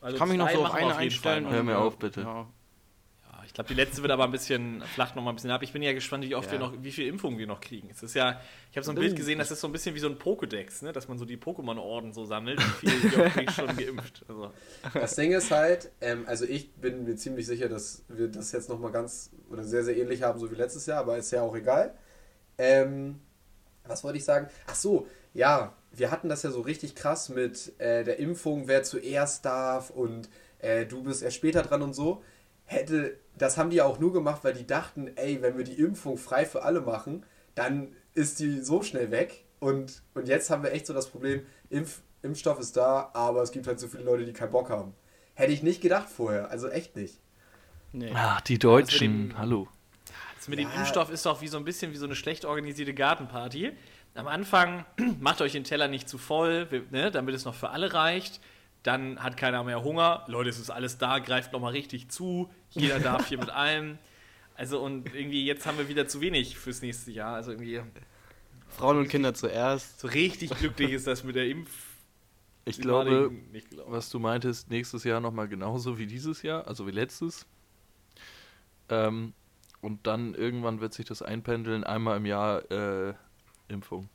Also 0.02 0.18
kann 0.18 0.30
mich 0.30 0.38
noch 0.38 0.50
so 0.50 0.66
auf 0.66 0.74
eine 0.74 0.96
einstellen. 0.96 1.46
Fall 1.46 1.54
Hör 1.54 1.64
mir 1.64 1.78
auf, 1.78 1.98
bitte. 1.98 2.22
Ja. 2.22 2.48
Ich 3.52 3.56
glaube, 3.56 3.68
die 3.68 3.74
letzte 3.74 4.02
wird 4.02 4.14
aber 4.14 4.24
ein 4.24 4.32
bisschen, 4.32 4.82
flacht 4.96 5.18
noch 5.18 5.24
mal 5.24 5.32
ein 5.32 5.36
bisschen 5.36 5.52
ab. 5.52 5.62
Ich 5.62 5.74
bin 5.74 5.82
ja 5.82 5.92
gespannt, 5.92 6.24
wie 6.24 6.36
oft 6.36 6.46
Ja. 6.48 6.54
wir 6.54 6.60
noch, 6.60 6.74
wie 6.84 6.90
viele 6.90 7.10
Impfungen 7.10 7.38
wir 7.38 7.48
noch 7.48 7.60
kriegen. 7.60 7.90
Es 7.92 8.02
ist 8.02 8.14
ja, 8.14 8.40
ich 8.72 8.78
habe 8.78 8.86
so 8.86 8.94
ein 8.94 8.96
Bild 8.96 9.14
gesehen, 9.14 9.40
das 9.40 9.52
ist 9.52 9.60
so 9.60 9.68
ein 9.68 9.74
bisschen 9.74 9.94
wie 9.94 10.00
so 10.00 10.08
ein 10.08 10.18
Pokédex, 10.18 10.86
ne? 10.86 10.94
dass 10.94 11.10
man 11.10 11.18
so 11.18 11.26
die 11.26 11.36
Pokémon-Orden 11.36 12.14
so 12.14 12.24
sammelt. 12.24 12.62
Wie 12.82 12.88
krieg 13.10 13.50
ich 13.50 13.54
schon 13.54 13.76
geimpft? 13.76 14.24
Also, 14.30 14.54
Das 14.94 15.16
Ding 15.16 15.34
ist 15.34 15.52
halt, 15.52 15.92
ähm, 16.00 16.24
also 16.28 16.46
ich 16.46 16.72
bin 16.76 17.04
mir 17.04 17.18
ziemlich 17.18 17.46
sicher, 17.46 17.68
dass 17.68 18.06
wir 18.08 18.30
das 18.30 18.54
jetzt 18.54 18.70
nochmal 18.70 18.94
ganz 18.94 19.32
oder 19.50 19.66
sehr, 19.66 19.84
sehr 19.84 19.98
ähnlich 19.98 20.24
haben, 20.24 20.40
so 20.40 20.50
wie 20.50 20.56
letztes 20.56 20.86
Jahr, 20.86 21.00
aber 21.00 21.18
ist 21.18 21.32
ja 21.32 21.42
auch 21.42 21.54
egal. 21.54 21.94
Ähm, 22.58 23.20
was 23.86 24.02
wollte 24.06 24.18
ich 24.18 24.24
sagen? 24.24 24.48
Ach 24.68 24.76
so, 24.76 25.08
ja, 25.34 25.74
wir 25.92 26.10
hatten 26.10 26.30
das 26.30 26.44
ja 26.44 26.52
so 26.52 26.62
richtig 26.62 26.96
krass 26.96 27.28
mit 27.28 27.74
äh, 27.80 28.06
der 28.06 28.18
Impfung, 28.18 28.70
wer 28.70 28.84
zuerst 28.84 29.44
darf 29.44 29.90
und 29.90 30.30
äh, 30.60 30.86
du 30.86 31.04
bist 31.04 31.22
erst 31.22 31.36
später 31.36 31.64
dran 31.64 31.82
und 31.82 31.94
so. 31.94 32.24
Hätte, 32.72 33.18
das 33.38 33.58
haben 33.58 33.70
die 33.70 33.78
ja 33.78 33.86
auch 33.86 34.00
nur 34.00 34.14
gemacht, 34.14 34.44
weil 34.44 34.54
die 34.54 34.66
dachten, 34.66 35.12
ey, 35.18 35.42
wenn 35.42 35.58
wir 35.58 35.66
die 35.66 35.74
Impfung 35.80 36.18
frei 36.18 36.46
für 36.46 36.64
alle 36.64 36.80
machen, 36.82 37.26
dann 37.54 37.90
ist 38.14 38.40
die 38.40 38.62
so 38.62 38.82
schnell 38.82 39.12
weg. 39.12 39.44
Und, 39.60 40.02
und 40.14 40.28
jetzt 40.28 40.50
haben 40.50 40.64
wir 40.64 40.72
echt 40.72 40.86
so 40.88 40.94
das 40.94 41.10
Problem, 41.10 41.42
Impf, 41.70 42.02
Impfstoff 42.22 42.60
ist 42.60 42.78
da, 42.78 43.10
aber 43.14 43.42
es 43.42 43.52
gibt 43.52 43.68
halt 43.68 43.80
so 43.80 43.88
viele 43.88 44.04
Leute, 44.04 44.26
die 44.26 44.34
keinen 44.34 44.52
Bock 44.52 44.70
haben. 44.70 44.94
Hätte 45.34 45.52
ich 45.52 45.64
nicht 45.64 45.82
gedacht 45.82 46.08
vorher, 46.10 46.50
also 46.50 46.70
echt 46.70 46.96
nicht. 46.96 47.20
Nee. 47.92 48.12
Ach, 48.16 48.40
die 48.42 48.54
mit 48.54 48.64
Deutschen. 48.64 49.30
dem- 49.30 49.38
Hallo. 49.38 49.68
das 50.38 50.48
mit 50.48 50.58
dem 50.60 50.70
Ja. 50.70 50.76
Impfstoff 50.76 51.12
ist 51.12 51.26
doch 51.26 51.42
wie 51.42 51.48
so 51.50 51.58
ein 51.58 51.66
bisschen 51.66 51.92
wie 51.92 51.98
so 51.98 52.06
eine 52.06 52.16
schlecht 52.16 52.46
organisierte 52.46 52.94
Gartenparty. 52.94 53.74
Am 54.16 54.28
Anfang 54.28 54.86
macht 55.20 55.42
euch 55.42 55.52
den 55.52 55.64
Teller 55.66 55.88
nicht 55.90 56.08
zu 56.08 56.18
voll, 56.18 56.68
ne, 56.90 57.12
damit 57.12 57.36
es 57.36 57.44
noch 57.46 57.56
für 57.56 57.70
alle 57.70 57.94
reicht. 57.94 58.40
Dann 58.84 59.22
hat 59.22 59.38
keiner 59.38 59.64
mehr 59.64 59.84
Hunger. 59.84 60.24
Leute, 60.28 60.50
es 60.50 60.60
ist 60.60 60.70
alles 60.70 60.98
da, 60.98 61.20
greift 61.20 61.54
nochmal 61.54 61.74
richtig 61.74 62.10
zu. 62.10 62.50
Jeder 62.70 63.00
darf 63.00 63.28
hier 63.28 63.38
mit 63.38 63.50
allem. 63.50 63.98
Also 64.56 64.82
und 64.82 65.14
irgendwie 65.14 65.46
jetzt 65.46 65.66
haben 65.66 65.78
wir 65.78 65.88
wieder 65.88 66.08
zu 66.08 66.22
wenig 66.22 66.58
fürs 66.58 66.82
nächste 66.82 67.12
Jahr. 67.12 67.36
Also 67.36 67.52
irgendwie 67.52 67.82
Frauen 68.68 68.98
und 68.98 69.10
Kinder 69.10 69.34
zuerst. 69.34 70.00
so 70.00 70.08
richtig 70.08 70.52
glücklich 70.52 70.92
ist 70.92 71.08
das 71.08 71.24
mit 71.24 71.36
der 71.36 71.48
Impf. 71.48 71.70
Ich 72.66 72.80
glaube, 72.80 73.32
nicht 73.52 73.72
gelaufen. 73.72 73.92
was 73.92 74.10
du 74.10 74.20
meintest, 74.20 74.70
nächstes 74.70 75.04
Jahr 75.04 75.20
nochmal 75.20 75.48
genauso 75.48 75.98
wie 75.98 76.06
dieses 76.06 76.44
Jahr, 76.44 76.68
also 76.68 76.86
wie 76.86 76.92
letztes. 76.92 77.48
Ähm, 78.90 79.34
und 79.82 80.06
dann 80.06 80.36
irgendwann 80.36 80.80
wird 80.80 80.94
sich 80.94 81.06
das 81.06 81.24
einpendeln, 81.24 81.84
einmal 81.84 82.18
im 82.18 82.26
Jahr 82.26 82.70
äh, 82.72 83.14
Impfung. 83.68 84.10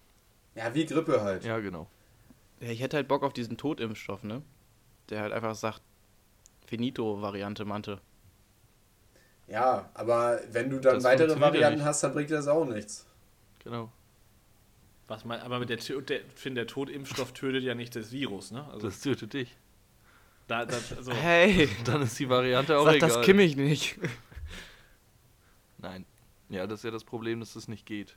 Ja, 0.55 0.73
wie 0.75 0.87
Grippe 0.87 1.23
halt. 1.23 1.45
Ja, 1.45 1.59
genau. 1.59 1.89
Ja, 2.61 2.71
ich 2.71 2.81
hätte 2.81 2.97
halt 2.97 3.09
Bock 3.09 3.25
auf 3.25 3.33
diesen 3.33 3.57
Totimpfstoff, 3.57 4.23
ne? 4.23 4.43
Der 5.11 5.21
halt 5.23 5.33
einfach 5.33 5.55
sagt, 5.55 5.83
Finito-Variante 6.67 7.65
Mante. 7.65 8.01
Ja, 9.49 9.89
aber 9.95 10.41
wenn 10.51 10.71
du 10.71 10.81
dann 10.81 10.95
Das 10.97 11.05
weitere 11.05 11.39
Varianten 11.41 11.79
nicht. 11.79 11.87
hast, 11.87 12.03
dann 12.03 12.13
bringt 12.13 12.31
dir 12.31 12.35
das 12.37 12.49
auch 12.49 12.65
nichts. 12.65 13.07
Genau. 13.63 13.93
Was 15.09 15.25
mein, 15.25 15.41
aber 15.41 15.61
mit 15.61 15.69
der, 15.69 15.77
der, 15.77 16.21
Finn, 16.35 16.57
der 16.57 16.67
Totimpfstoff 16.67 17.33
tötet 17.33 17.63
ja 17.63 17.77
nicht 17.77 17.95
das 17.95 18.11
Virus, 18.11 18.51
ne? 18.51 18.65
Also, 18.73 18.89
Das 18.89 19.01
tötet 19.01 19.35
dich. 19.35 19.57
da, 20.49 20.65
das, 20.67 20.97
also 20.97 21.13
Hey, 21.13 21.69
Dann 21.85 22.03
ist 22.03 22.19
die 22.19 22.29
Variante 22.29 22.77
auch 22.77 22.87
sag 22.87 22.97
egal. 22.97 23.09
das 23.11 23.23
Kimmich 23.23 23.55
nicht. 23.57 23.97
Nein. 25.79 26.05
Ja, 26.49 26.67
das 26.67 26.81
ist 26.81 26.85
ja 26.85 26.91
das 26.91 27.05
Problem, 27.05 27.39
dass 27.39 27.55
das 27.55 27.69
nicht 27.69 27.87
geht. 27.87 28.17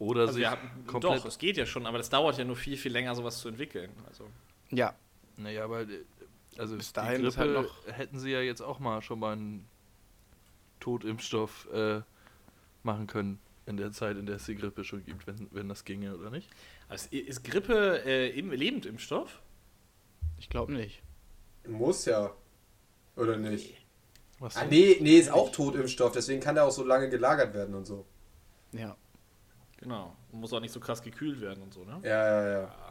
Oder 0.00 0.22
also 0.22 0.32
sich 0.34 0.40
wir 0.42 0.50
haben, 0.50 0.84
komplett. 0.88 1.20
doch, 1.20 1.24
es 1.26 1.38
geht 1.38 1.56
ja 1.56 1.66
schon, 1.66 1.86
aber 1.86 1.98
das 1.98 2.10
dauert 2.10 2.36
ja 2.36 2.44
nur 2.44 2.56
viel, 2.56 2.76
viel 2.76 2.90
länger, 2.92 3.14
sowas 3.14 3.38
zu 3.38 3.48
entwickeln. 3.48 3.92
Also, 4.08 4.28
Ja, 4.70 4.94
Naja, 5.36 5.64
aber 5.64 5.82
äh, 5.82 6.04
also 6.56 6.76
Bis 6.76 6.88
die 6.88 6.92
dahin 6.94 7.16
Grippe 7.22 7.28
ist 7.28 7.38
halt 7.38 7.52
noch- 7.52 7.86
hätten 7.86 8.18
sie 8.18 8.30
ja 8.30 8.40
jetzt 8.40 8.60
auch 8.60 8.78
mal 8.78 9.02
schon 9.02 9.18
mal 9.18 9.32
einen 9.32 9.66
Totimpfstoff 10.80 11.68
äh, 11.72 12.02
machen 12.82 13.06
können 13.06 13.40
in 13.66 13.76
der 13.76 13.92
Zeit, 13.92 14.16
in 14.16 14.26
der 14.26 14.36
es 14.36 14.44
die 14.44 14.54
Grippe 14.56 14.84
schon 14.84 15.04
gibt, 15.04 15.26
wenn, 15.26 15.48
wenn 15.50 15.68
das 15.68 15.84
ginge, 15.84 16.16
oder 16.16 16.30
nicht? 16.30 16.48
also 16.88 17.08
ist 17.10 17.42
Grippe 17.44 18.02
äh, 18.04 18.28
im 18.38 18.50
Lebendimpfstoff? 18.52 19.40
ich 20.38 20.50
glaube 20.50 20.72
nicht. 20.72 21.02
Muss 21.66 22.04
ja. 22.04 22.34
Oder 23.16 23.36
nicht? 23.38 23.74
Was 24.40 24.56
Ah, 24.56 24.66
nee, 24.66 24.98
nee, 25.00 25.16
ist 25.18 25.30
auch 25.30 25.50
Totimpfstoff, 25.50 26.12
deswegen 26.12 26.40
kann 26.40 26.56
der 26.56 26.64
auch 26.66 26.70
so 26.72 26.84
lange 26.84 27.08
gelagert 27.08 27.54
werden 27.54 27.74
und 27.74 27.86
so. 27.86 28.04
Ja. 28.72 28.96
Genau. 29.78 30.14
Und 30.32 30.40
muss 30.40 30.52
auch 30.52 30.60
nicht 30.60 30.72
so 30.72 30.80
krass 30.80 31.00
gekühlt 31.02 31.40
werden 31.40 31.62
und 31.62 31.72
so, 31.72 31.84
ne? 31.84 32.00
Ja, 32.02 32.42
ja, 32.42 32.50
ja. 32.62 32.83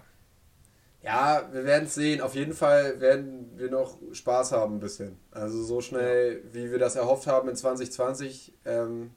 Ja, 1.03 1.49
wir 1.51 1.65
werden 1.65 1.85
es 1.85 1.95
sehen. 1.95 2.21
Auf 2.21 2.33
jeden 2.33 2.53
Fall 2.53 2.99
werden 3.01 3.51
wir 3.57 3.69
noch 3.69 3.97
Spaß 4.13 4.53
haben 4.53 4.75
ein 4.75 4.79
bisschen. 4.79 5.19
Also 5.31 5.61
so 5.61 5.81
schnell, 5.81 6.43
wie 6.53 6.71
wir 6.71 6.79
das 6.79 6.95
erhofft 6.95 7.27
haben 7.27 7.49
in 7.49 7.55
2020. 7.57 8.53
Ähm, 8.65 9.11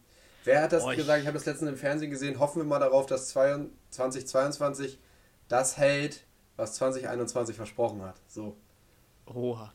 wer 0.44 0.62
hat 0.62 0.72
das 0.72 0.84
Oh, 0.84 0.94
gesagt? 0.94 1.20
Ich 1.20 1.26
habe 1.28 1.38
das 1.38 1.46
letztens 1.46 1.70
im 1.70 1.76
Fernsehen 1.76 2.10
gesehen. 2.10 2.40
Hoffen 2.40 2.60
wir 2.62 2.66
mal 2.66 2.80
darauf, 2.80 3.06
dass 3.06 3.28
2022 3.28 4.98
das 5.48 5.76
hält, 5.76 6.24
was 6.56 6.74
2021 6.74 7.54
versprochen 7.54 8.02
hat. 8.02 8.16
So. 8.26 8.56
Oha. 9.26 9.72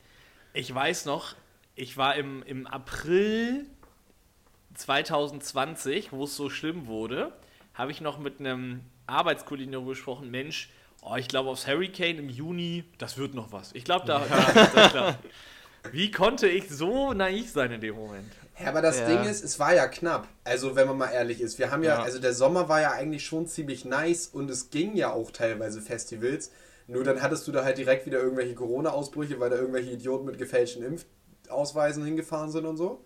Ich 0.54 0.74
weiß 0.74 1.06
noch, 1.06 1.36
ich 1.76 1.96
war 1.96 2.16
im, 2.18 2.44
im 2.44 2.68
April 2.68 3.68
2020, 4.74 6.12
wo 6.12 6.26
es 6.26 6.36
so 6.36 6.50
schlimm 6.50 6.88
wurde, 6.88 7.32
habe 7.74 7.92
ich 7.92 8.02
noch 8.02 8.20
mit 8.20 8.40
einem 8.40 8.82
Arbeitskollegen 9.08 9.72
darüber 9.72 9.92
gesprochen, 9.92 10.30
Mensch, 10.30 10.70
oh, 11.02 11.16
ich 11.16 11.28
glaube 11.28 11.50
aufs 11.50 11.68
Hurricane 11.68 12.18
im 12.20 12.30
Juni, 12.30 12.84
das 12.98 13.18
wird 13.18 13.34
noch 13.34 13.52
was. 13.52 13.72
Ich 13.74 13.84
glaube, 13.84 14.06
da, 14.06 14.20
da 14.20 14.62
ist 14.64 14.76
das 14.76 14.92
klar. 14.92 15.18
Wie 15.92 16.12
konnte 16.12 16.48
ich 16.48 16.70
so 16.70 17.14
naiv 17.14 17.50
sein 17.52 17.72
in 17.72 17.82
dem 17.82 17.96
Moment? 17.96 18.32
Ja, 18.60 18.68
aber 18.70 18.82
das 18.84 19.00
Ja. 19.00 19.08
Ding 19.08 19.24
ist, 19.30 19.44
es 19.44 19.60
war 19.60 19.74
ja 19.74 19.88
knapp. 19.88 20.28
Also, 20.44 20.76
wenn 20.76 20.88
man 20.88 20.98
mal 20.98 21.10
ehrlich 21.10 21.42
ist. 21.42 21.58
Wir 21.58 21.72
haben 21.72 21.84
ja, 21.84 21.96
Ja. 21.96 22.04
also 22.04 22.20
der 22.20 22.34
Sommer 22.34 22.70
war 22.70 22.82
ja 22.82 22.92
eigentlich 22.92 23.26
schon 23.26 23.48
ziemlich 23.48 23.86
nice 23.86 24.28
und 24.28 24.50
es 24.52 24.70
ging 24.70 24.96
ja 24.96 25.12
auch 25.12 25.32
teilweise 25.32 25.82
Festivals. 25.82 26.52
Nur 26.88 27.04
dann 27.04 27.22
hattest 27.22 27.48
du 27.48 27.52
da 27.52 27.64
halt 27.64 27.78
direkt 27.78 28.06
wieder 28.06 28.20
irgendwelche 28.20 28.54
Corona-Ausbrüche, 28.54 29.40
weil 29.40 29.50
da 29.50 29.56
irgendwelche 29.56 29.92
Idioten 29.92 30.26
mit 30.26 30.38
gefälschten 30.38 30.84
Impfausweisen 30.84 32.04
hingefahren 32.06 32.52
sind 32.52 32.66
und 32.66 32.78
so. 32.78 33.04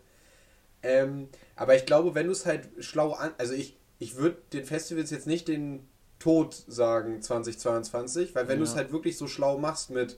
Ähm, 0.83 1.29
aber 1.55 1.75
ich 1.75 1.85
glaube, 1.85 2.13
wenn 2.15 2.25
du 2.25 2.31
es 2.33 2.45
halt 2.45 2.67
schlau 2.79 3.13
an. 3.13 3.31
Also, 3.37 3.53
ich, 3.53 3.77
ich 3.99 4.17
würde 4.17 4.37
den 4.51 4.65
Festivals 4.65 5.11
jetzt 5.11 5.27
nicht 5.27 5.47
den 5.47 5.87
Tod 6.19 6.55
sagen 6.67 7.21
2022, 7.21 8.35
weil 8.35 8.47
wenn 8.47 8.59
du 8.59 8.63
es 8.63 8.71
Ja. 8.71 8.77
halt 8.77 8.91
wirklich 8.91 9.17
so 9.17 9.27
schlau 9.27 9.57
machst 9.57 9.89
mit, 9.89 10.17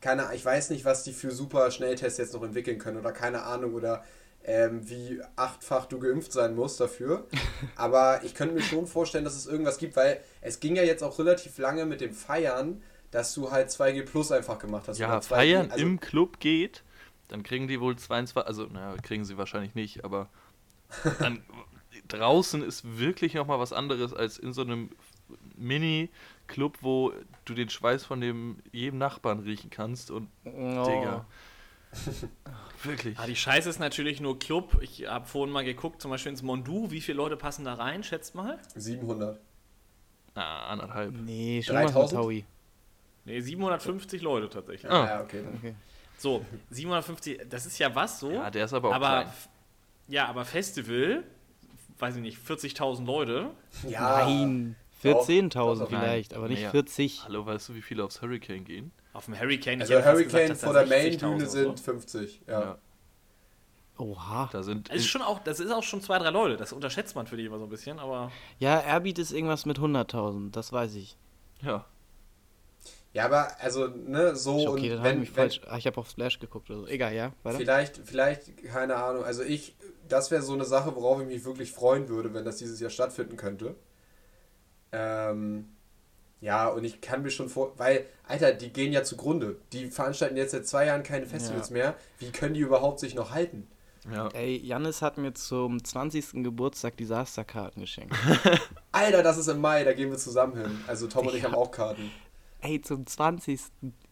keine 0.00 0.28
ich 0.34 0.44
weiß 0.44 0.70
nicht, 0.70 0.84
was 0.84 1.04
die 1.04 1.12
für 1.12 1.30
super 1.30 1.70
Schnelltests 1.70 2.18
jetzt 2.18 2.34
noch 2.34 2.42
entwickeln 2.42 2.78
können 2.78 2.98
oder 2.98 3.12
keine 3.12 3.42
Ahnung 3.42 3.74
oder 3.74 4.04
ähm, 4.44 4.88
wie 4.88 5.20
achtfach 5.36 5.86
du 5.86 5.98
geimpft 5.98 6.32
sein 6.32 6.54
musst 6.54 6.80
dafür. 6.80 7.26
Aber 7.76 8.22
ich 8.24 8.34
könnte 8.34 8.54
mir 8.54 8.62
schon 8.62 8.86
vorstellen, 8.86 9.24
dass 9.24 9.36
es 9.36 9.46
irgendwas 9.46 9.78
gibt, 9.78 9.96
weil 9.96 10.20
es 10.40 10.60
ging 10.60 10.76
ja 10.76 10.82
jetzt 10.82 11.02
auch 11.02 11.18
relativ 11.18 11.58
lange 11.58 11.86
mit 11.86 12.00
dem 12.00 12.12
Feiern, 12.12 12.82
dass 13.10 13.34
du 13.34 13.50
halt 13.50 13.70
2G 13.70 14.04
Plus 14.04 14.30
einfach 14.30 14.58
gemacht 14.58 14.86
hast. 14.86 14.98
Ja, 14.98 15.08
oder 15.08 15.18
2G, 15.18 15.22
feiern 15.22 15.70
also, 15.70 15.84
im 15.84 15.98
Club 16.00 16.40
geht, 16.40 16.84
dann 17.28 17.42
kriegen 17.42 17.68
die 17.68 17.80
wohl 17.80 17.96
22, 17.96 18.46
also 18.46 18.66
naja, 18.66 18.96
kriegen 19.02 19.24
sie 19.24 19.36
wahrscheinlich 19.36 19.74
nicht, 19.74 20.04
aber 20.04 20.28
dann, 21.18 21.42
draußen 22.06 22.62
ist 22.62 22.98
wirklich 22.98 23.34
nochmal 23.34 23.58
was 23.58 23.72
anderes 23.72 24.14
als 24.14 24.38
in 24.38 24.52
so 24.52 24.62
einem 24.62 24.90
Mini-Club, 25.56 26.78
wo 26.82 27.12
du 27.44 27.54
den 27.54 27.68
Schweiß 27.68 28.04
von 28.04 28.20
dem 28.20 28.58
jedem 28.72 28.98
Nachbarn 28.98 29.40
riechen 29.40 29.70
kannst 29.70 30.10
und 30.10 30.28
Oh. 30.44 30.84
Digga. 30.84 31.26
Wirklich. 32.82 33.18
Ah, 33.18 33.26
die 33.26 33.34
Scheiße 33.36 33.68
ist 33.68 33.78
natürlich 33.80 34.20
nur 34.20 34.38
Club. 34.38 34.78
Ich 34.82 35.06
habe 35.06 35.26
vorhin 35.26 35.52
mal 35.52 35.64
geguckt, 35.64 36.00
zum 36.02 36.10
Beispiel 36.10 36.30
ins 36.30 36.42
Mondu. 36.42 36.90
Wie 36.90 37.00
viele 37.00 37.16
Leute 37.16 37.36
passen 37.36 37.64
da 37.64 37.74
rein? 37.74 38.02
Schätzt 38.02 38.34
mal. 38.34 38.58
700. 38.76 39.40
Na, 40.34 40.66
anderthalb. 40.66 41.12
Nee, 41.14 41.62
schon 41.62 41.74
mal 41.74 41.86
3000? 41.86 42.20
Taui. 42.20 42.44
Nee, 43.24 43.40
750 43.40 44.22
Leute 44.22 44.48
tatsächlich. 44.48 44.90
Ah. 44.90 45.06
Ja, 45.06 45.20
okay. 45.22 45.42
Okay. 45.58 45.74
So, 46.18 46.44
750, 46.70 47.40
das 47.48 47.66
ist 47.66 47.78
ja 47.78 47.94
was 47.94 48.20
so. 48.20 48.30
Ja, 48.32 48.50
der 48.50 48.64
ist 48.66 48.72
aber 48.72 48.90
auch 48.90 48.94
aber 48.94 49.22
klein. 49.22 49.32
ja, 50.08 50.26
aber 50.26 50.44
Festival, 50.44 51.24
weiß 51.98 52.16
ich 52.16 52.22
nicht, 52.22 52.38
40.000 52.38 53.04
Leute. 53.04 53.50
Ja. 53.88 54.24
Nein, 54.26 54.76
14.000 55.02 55.50
doch, 55.50 55.78
nein. 55.78 55.88
vielleicht, 55.88 56.34
aber 56.34 56.48
nicht 56.48 56.60
Mehr. 56.60 56.70
40. 56.70 57.24
Hallo, 57.24 57.46
weißt 57.46 57.68
du, 57.68 57.74
wie 57.74 57.82
viele 57.82 58.04
aufs 58.04 58.20
Hurricane 58.22 58.64
gehen? 58.64 58.92
Auf 59.12 59.26
dem 59.26 59.38
Hurricane. 59.38 59.80
Also 59.80 59.94
Hurricane 59.94 60.48
gesagt, 60.48 60.60
vor 60.60 60.72
der 60.72 60.82
dass 60.82 60.90
da 60.90 60.96
Main 60.96 61.12
60.000 61.12 61.18
Bühne 61.20 61.36
oder 61.36 61.46
sind 61.46 61.78
so. 61.78 61.84
50. 61.84 62.40
Ja. 62.46 62.60
Ja. 62.60 62.78
Oha. 63.98 64.48
Da 64.52 64.62
sind. 64.62 64.88
Das 64.88 64.96
ist 64.96 65.08
schon 65.08 65.22
auch, 65.22 65.40
das 65.40 65.60
ist 65.60 65.72
auch 65.72 65.82
schon 65.82 66.00
zwei, 66.00 66.18
drei 66.18 66.30
Leute. 66.30 66.56
Das 66.56 66.72
unterschätzt 66.72 67.16
man 67.16 67.26
für 67.26 67.36
die 67.36 67.44
immer 67.44 67.58
so 67.58 67.64
ein 67.64 67.70
bisschen, 67.70 67.98
aber 67.98 68.30
Ja, 68.58 68.80
Airbeat 68.80 69.18
ist 69.18 69.32
irgendwas 69.32 69.66
mit 69.66 69.78
100.000, 69.78 70.50
das 70.52 70.72
weiß 70.72 70.94
ich. 70.94 71.16
ja. 71.62 71.84
Ja, 73.14 73.24
aber 73.24 73.48
also, 73.60 73.86
ne, 73.86 74.36
so 74.36 74.68
Okay, 74.68 74.90
dann 74.90 74.98
und 74.98 74.98
habe 74.98 74.98
ich 74.98 75.02
wenn, 75.04 75.20
mich 75.20 75.28
wenn 75.30 75.34
falsch. 75.50 75.60
Ah, 75.66 75.78
ich 75.78 75.86
habe 75.86 75.98
auf 75.98 76.10
Splash 76.10 76.38
geguckt 76.38 76.68
oder 76.70 76.80
so. 76.80 76.86
Egal, 76.86 77.14
ja, 77.14 77.32
weiter. 77.42 77.56
vielleicht, 77.56 78.00
vielleicht, 78.04 78.64
keine 78.64 78.96
Ahnung, 78.96 79.24
also 79.24 79.42
ich, 79.42 79.74
das 80.08 80.30
wäre 80.30 80.42
so 80.42 80.52
eine 80.52 80.66
Sache, 80.66 80.94
worauf 80.94 81.20
ich 81.22 81.26
mich 81.26 81.44
wirklich 81.44 81.72
freuen 81.72 82.08
würde, 82.08 82.34
wenn 82.34 82.44
das 82.44 82.58
dieses 82.58 82.78
Jahr 82.80 82.90
stattfinden 82.90 83.36
könnte. 83.36 83.74
Ähm, 84.92 85.68
ja, 86.40 86.68
und 86.68 86.84
ich 86.84 87.00
kann 87.00 87.22
mir 87.22 87.30
schon 87.30 87.48
vor, 87.48 87.72
weil, 87.78 88.06
Alter, 88.26 88.52
die 88.52 88.72
gehen 88.72 88.92
ja 88.92 89.02
zugrunde. 89.02 89.56
Die 89.72 89.86
veranstalten 89.90 90.36
jetzt 90.36 90.52
seit 90.52 90.66
zwei 90.66 90.86
Jahren 90.86 91.02
keine 91.02 91.26
Festivals 91.26 91.68
Ja. 91.70 91.74
mehr. 91.74 91.94
Wie 92.20 92.30
können 92.30 92.54
die 92.54 92.60
überhaupt 92.60 93.00
sich 93.00 93.14
noch 93.14 93.32
halten? 93.32 93.66
Ja. 94.12 94.28
Ey, 94.28 94.56
Jannis 94.56 95.02
hat 95.02 95.18
mir 95.18 95.34
zum 95.34 95.82
20. 95.84 96.42
Geburtstag 96.44 96.96
Disasterkarten 96.96 97.80
geschenkt. 97.82 98.14
Alter, 98.92 99.22
das 99.22 99.36
ist 99.36 99.48
im 99.48 99.60
Mai, 99.60 99.84
da 99.84 99.92
gehen 99.92 100.10
wir 100.10 100.16
zusammen 100.18 100.56
hin. 100.56 100.80
Also 100.86 101.08
Tom 101.08 101.26
und 101.26 101.34
ich 101.34 101.42
Ja. 101.42 101.48
haben 101.48 101.56
auch 101.56 101.70
Karten. 101.70 102.10
Ey, 102.60 102.80
zum 102.80 103.06
20. 103.06 103.60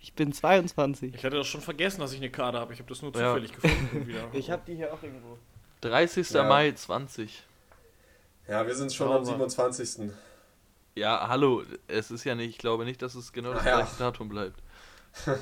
Ich 0.00 0.12
bin 0.14 0.32
22. 0.32 1.14
ich 1.14 1.24
hatte 1.24 1.36
das 1.36 1.46
schon 1.46 1.60
vergessen, 1.62 2.00
dass 2.00 2.12
ich 2.12 2.18
eine 2.18 2.30
Karte 2.30 2.58
habe. 2.58 2.72
Ich 2.74 2.78
habe 2.80 2.88
das 2.88 3.00
nur 3.02 3.12
Ja. 3.16 3.30
zufällig 3.34 3.52
gefunden. 3.52 4.06
Wieder. 4.06 4.24
Ich 4.32 4.50
habe 4.50 4.62
die 4.66 4.74
hier 4.74 4.92
auch 4.92 5.02
irgendwo. 5.02 5.38
30. 5.80 6.28
Ja. 6.30 6.44
Mai 6.44 6.72
20. 6.72 7.42
Ja, 8.48 8.66
wir 8.66 8.74
sind 8.74 8.92
schon 8.92 9.08
am 9.08 9.24
Sauber. 9.24 9.48
27. 9.48 10.10
Ja, 10.96 11.28
hallo, 11.28 11.62
es 11.88 12.10
ist 12.10 12.24
ja 12.24 12.34
nicht, 12.34 12.48
ich 12.48 12.58
glaube 12.58 12.84
nicht, 12.86 13.02
dass 13.02 13.14
es 13.14 13.32
genau 13.32 13.52
das 13.52 13.62
Ah, 13.66 13.68
ja. 13.68 13.76
gleiche 13.80 13.96
Datum 13.98 14.28
bleibt. 14.30 14.62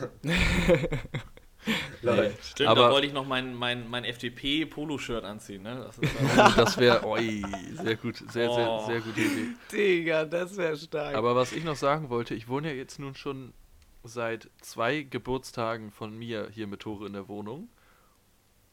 Leute. 2.02 2.34
Stimmt, 2.42 2.68
Aber- 2.68 2.82
da 2.82 2.90
wollte 2.90 3.07
ich 3.07 3.12
noch 3.14 3.26
mein, 3.26 3.55
mein, 3.55 3.88
mein 3.88 4.05
FDP-Polo-Shirt 4.05 5.24
anziehen. 5.24 5.62
Ne? 5.62 5.76
Das 5.86 5.98
das 6.57 6.76
wäre, 6.78 7.05
oi, 7.07 7.42
sehr 7.72 7.96
gut, 7.96 8.16
sehr, 8.16 8.52
sehr, 8.52 8.68
Oh. 8.70 8.84
sehr 8.86 9.00
gute 9.00 9.20
Idee. 9.20 9.46
Digga, 9.72 10.24
das 10.26 10.57
wäre 10.57 10.76
stark. 10.76 11.14
Aber 11.14 11.34
was 11.36 11.52
ich 11.52 11.64
noch 11.64 11.76
sagen 11.76 12.11
wollte, 12.11 12.34
ich 12.34 12.48
wohne 12.48 12.68
ja 12.70 12.74
jetzt 12.74 12.98
nun 12.98 13.14
schon 13.14 13.55
seit 14.02 14.50
zwei 14.61 15.02
Geburtstagen 15.02 15.90
von 15.90 16.18
mir 16.18 16.48
hier 16.52 16.66
mit 16.66 16.80
Tore 16.80 17.07
in 17.07 17.14
der 17.14 17.28
Wohnung. 17.28 17.68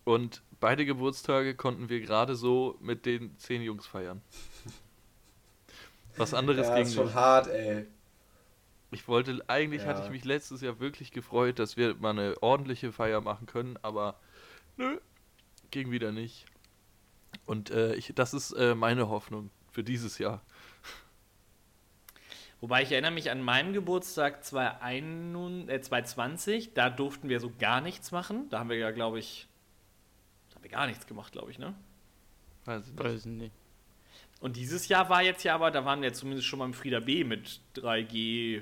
Und 0.03 0.41
beide 0.59 0.85
Geburtstage 0.85 1.55
konnten 1.55 1.87
wir 1.89 2.01
gerade 2.01 2.35
so 2.35 2.75
mit 2.81 3.05
den 3.05 3.37
zehn 3.37 3.61
Jungs 3.61 3.85
feiern. 3.87 4.21
Was 6.17 6.33
anderes 6.33 6.67
Ja, 6.67 6.75
ging 6.75 6.83
ist 6.83 6.93
schon 6.93 7.05
nicht. 7.05 7.15
hart, 7.15 7.47
ey. 7.47 7.87
Ich 8.91 9.07
wollte, 9.07 9.41
eigentlich 9.47 9.83
Ja. 9.83 9.89
hatte 9.89 10.01
ich 10.01 10.09
mich 10.09 10.25
letztes 10.25 10.61
Jahr 10.61 10.79
wirklich 10.79 11.11
gefreut, 11.11 11.59
dass 11.59 11.77
wir 11.77 11.95
mal 11.95 12.11
eine 12.11 12.35
ordentliche 12.43 12.91
Feier 12.91 13.21
machen 13.21 13.45
können, 13.47 13.77
aber 13.81 14.19
nö, 14.77 14.99
ging 15.71 15.91
wieder 15.91 16.11
nicht. 16.11 16.45
Und 17.45 17.71
äh, 17.71 17.95
ich, 17.95 18.13
das 18.15 18.33
ist 18.33 18.51
äh, 18.53 18.75
meine 18.75 19.09
Hoffnung 19.09 19.51
für 19.71 19.83
dieses 19.83 20.17
Jahr. 20.17 20.41
Wobei 22.61 22.83
ich 22.83 22.91
erinnere 22.91 23.11
mich 23.11 23.31
an 23.31 23.41
meinen 23.41 23.73
Geburtstag 23.73 24.43
2021, 24.43 25.69
äh, 25.69 25.81
2020, 25.81 26.73
da 26.73 26.89
durften 26.89 27.27
wir 27.29 27.39
so 27.39 27.51
gar 27.57 27.81
nichts 27.81 28.11
machen. 28.11 28.49
Da 28.49 28.59
haben 28.59 28.69
wir 28.69 28.77
ja, 28.77 28.91
glaube 28.91 29.19
ich, 29.19 29.47
da 30.49 30.55
haben 30.55 30.63
wir 30.63 30.71
gar 30.71 30.87
nichts 30.87 31.07
gemacht, 31.07 31.31
glaube 31.33 31.51
ich, 31.51 31.59
ne? 31.59 31.75
Weiß 32.65 32.87
ich 32.87 32.93
nicht. 32.93 33.03
Weiß 33.03 33.25
nicht. 33.25 33.53
Und 34.41 34.57
dieses 34.57 34.87
Jahr 34.87 35.07
war 35.09 35.21
jetzt 35.21 35.43
ja 35.43 35.53
aber, 35.53 35.69
da 35.69 35.85
waren 35.85 36.01
wir 36.01 36.13
zumindest 36.13 36.47
schon 36.47 36.59
mal 36.59 36.65
im 36.65 36.73
Frieda 36.73 36.99
B 36.99 37.23
mit 37.23 37.61
3G 37.75 38.61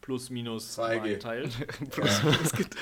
plus 0.00 0.30
minus 0.30 0.76
geteilt. 1.02 1.50
plus 1.90 2.22
minus 2.22 2.52
geteilt. 2.52 2.76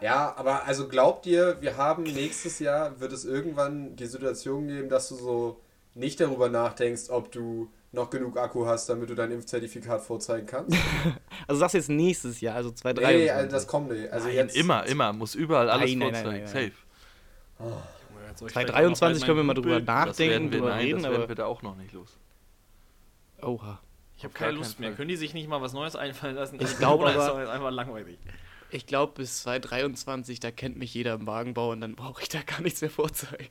Ja, 0.00 0.34
aber 0.36 0.64
also 0.64 0.88
glaubt 0.88 1.26
ihr, 1.26 1.60
wir 1.60 1.76
haben 1.76 2.04
nächstes 2.04 2.60
Jahr, 2.60 3.00
wird 3.00 3.12
es 3.12 3.24
irgendwann 3.24 3.96
die 3.96 4.06
Situation 4.06 4.68
geben, 4.68 4.88
dass 4.88 5.08
du 5.08 5.16
so 5.16 5.60
nicht 5.94 6.20
darüber 6.20 6.48
nachdenkst, 6.48 7.08
ob 7.08 7.32
du 7.32 7.72
noch 7.92 8.10
genug 8.10 8.36
Akku 8.38 8.66
hast, 8.66 8.88
damit 8.88 9.10
du 9.10 9.14
dein 9.14 9.32
Impfzertifikat 9.32 10.02
vorzeigen 10.02 10.46
kannst? 10.46 10.76
also 11.48 11.58
sagst 11.58 11.74
jetzt 11.74 11.88
nächstes 11.88 12.40
Jahr, 12.40 12.54
also 12.54 12.70
zwei, 12.70 12.92
drei. 12.92 13.12
Nee, 13.12 13.24
nee, 13.24 13.30
also 13.30 13.50
das 13.50 13.66
kommt 13.66 13.90
nicht. 13.90 14.12
Also 14.12 14.26
nein, 14.26 14.36
jetzt 14.36 14.56
immer, 14.56 14.86
immer, 14.86 15.12
muss 15.12 15.34
überall 15.34 15.68
alles 15.68 15.90
nein, 15.90 16.00
vorzeigen, 16.12 16.28
nein, 16.28 16.40
nein, 16.44 16.46
safe. 16.46 16.72
Oh. 17.58 17.95
2023 18.36 19.24
können 19.24 19.38
wir 19.38 19.44
mal 19.44 19.54
drüber 19.54 19.80
nachdenken, 19.80 20.50
drüber 20.50 20.70
nein, 20.70 20.84
reden, 20.84 21.02
das 21.02 21.06
aber. 21.06 21.18
Das 21.18 21.28
werden 21.28 21.44
auch 21.44 21.62
noch 21.62 21.76
nicht 21.76 21.92
los. 21.92 22.18
Oha. 23.42 23.80
Ich 24.16 24.24
habe 24.24 24.32
keine 24.32 24.52
Lust 24.52 24.80
mehr. 24.80 24.92
Können 24.92 25.08
die 25.08 25.16
sich 25.16 25.34
nicht 25.34 25.48
mal 25.48 25.60
was 25.60 25.72
Neues 25.72 25.94
einfallen 25.94 26.36
lassen? 26.36 26.58
Ich 26.60 26.78
glaube 26.78 27.06
aber, 27.06 27.42
ist 27.42 27.48
einfach 27.48 27.70
langweilig. 27.70 28.18
Ich 28.70 28.86
glaube, 28.86 29.12
bis 29.14 29.42
2023, 29.42 30.40
da 30.40 30.50
kennt 30.50 30.76
mich 30.76 30.92
jeder 30.94 31.14
im 31.14 31.26
Wagenbau 31.26 31.70
und 31.70 31.80
dann 31.80 31.94
brauche 31.94 32.22
ich 32.22 32.28
da 32.28 32.40
gar 32.42 32.60
nichts 32.60 32.80
mehr 32.80 32.90
vorzeigen. 32.90 33.48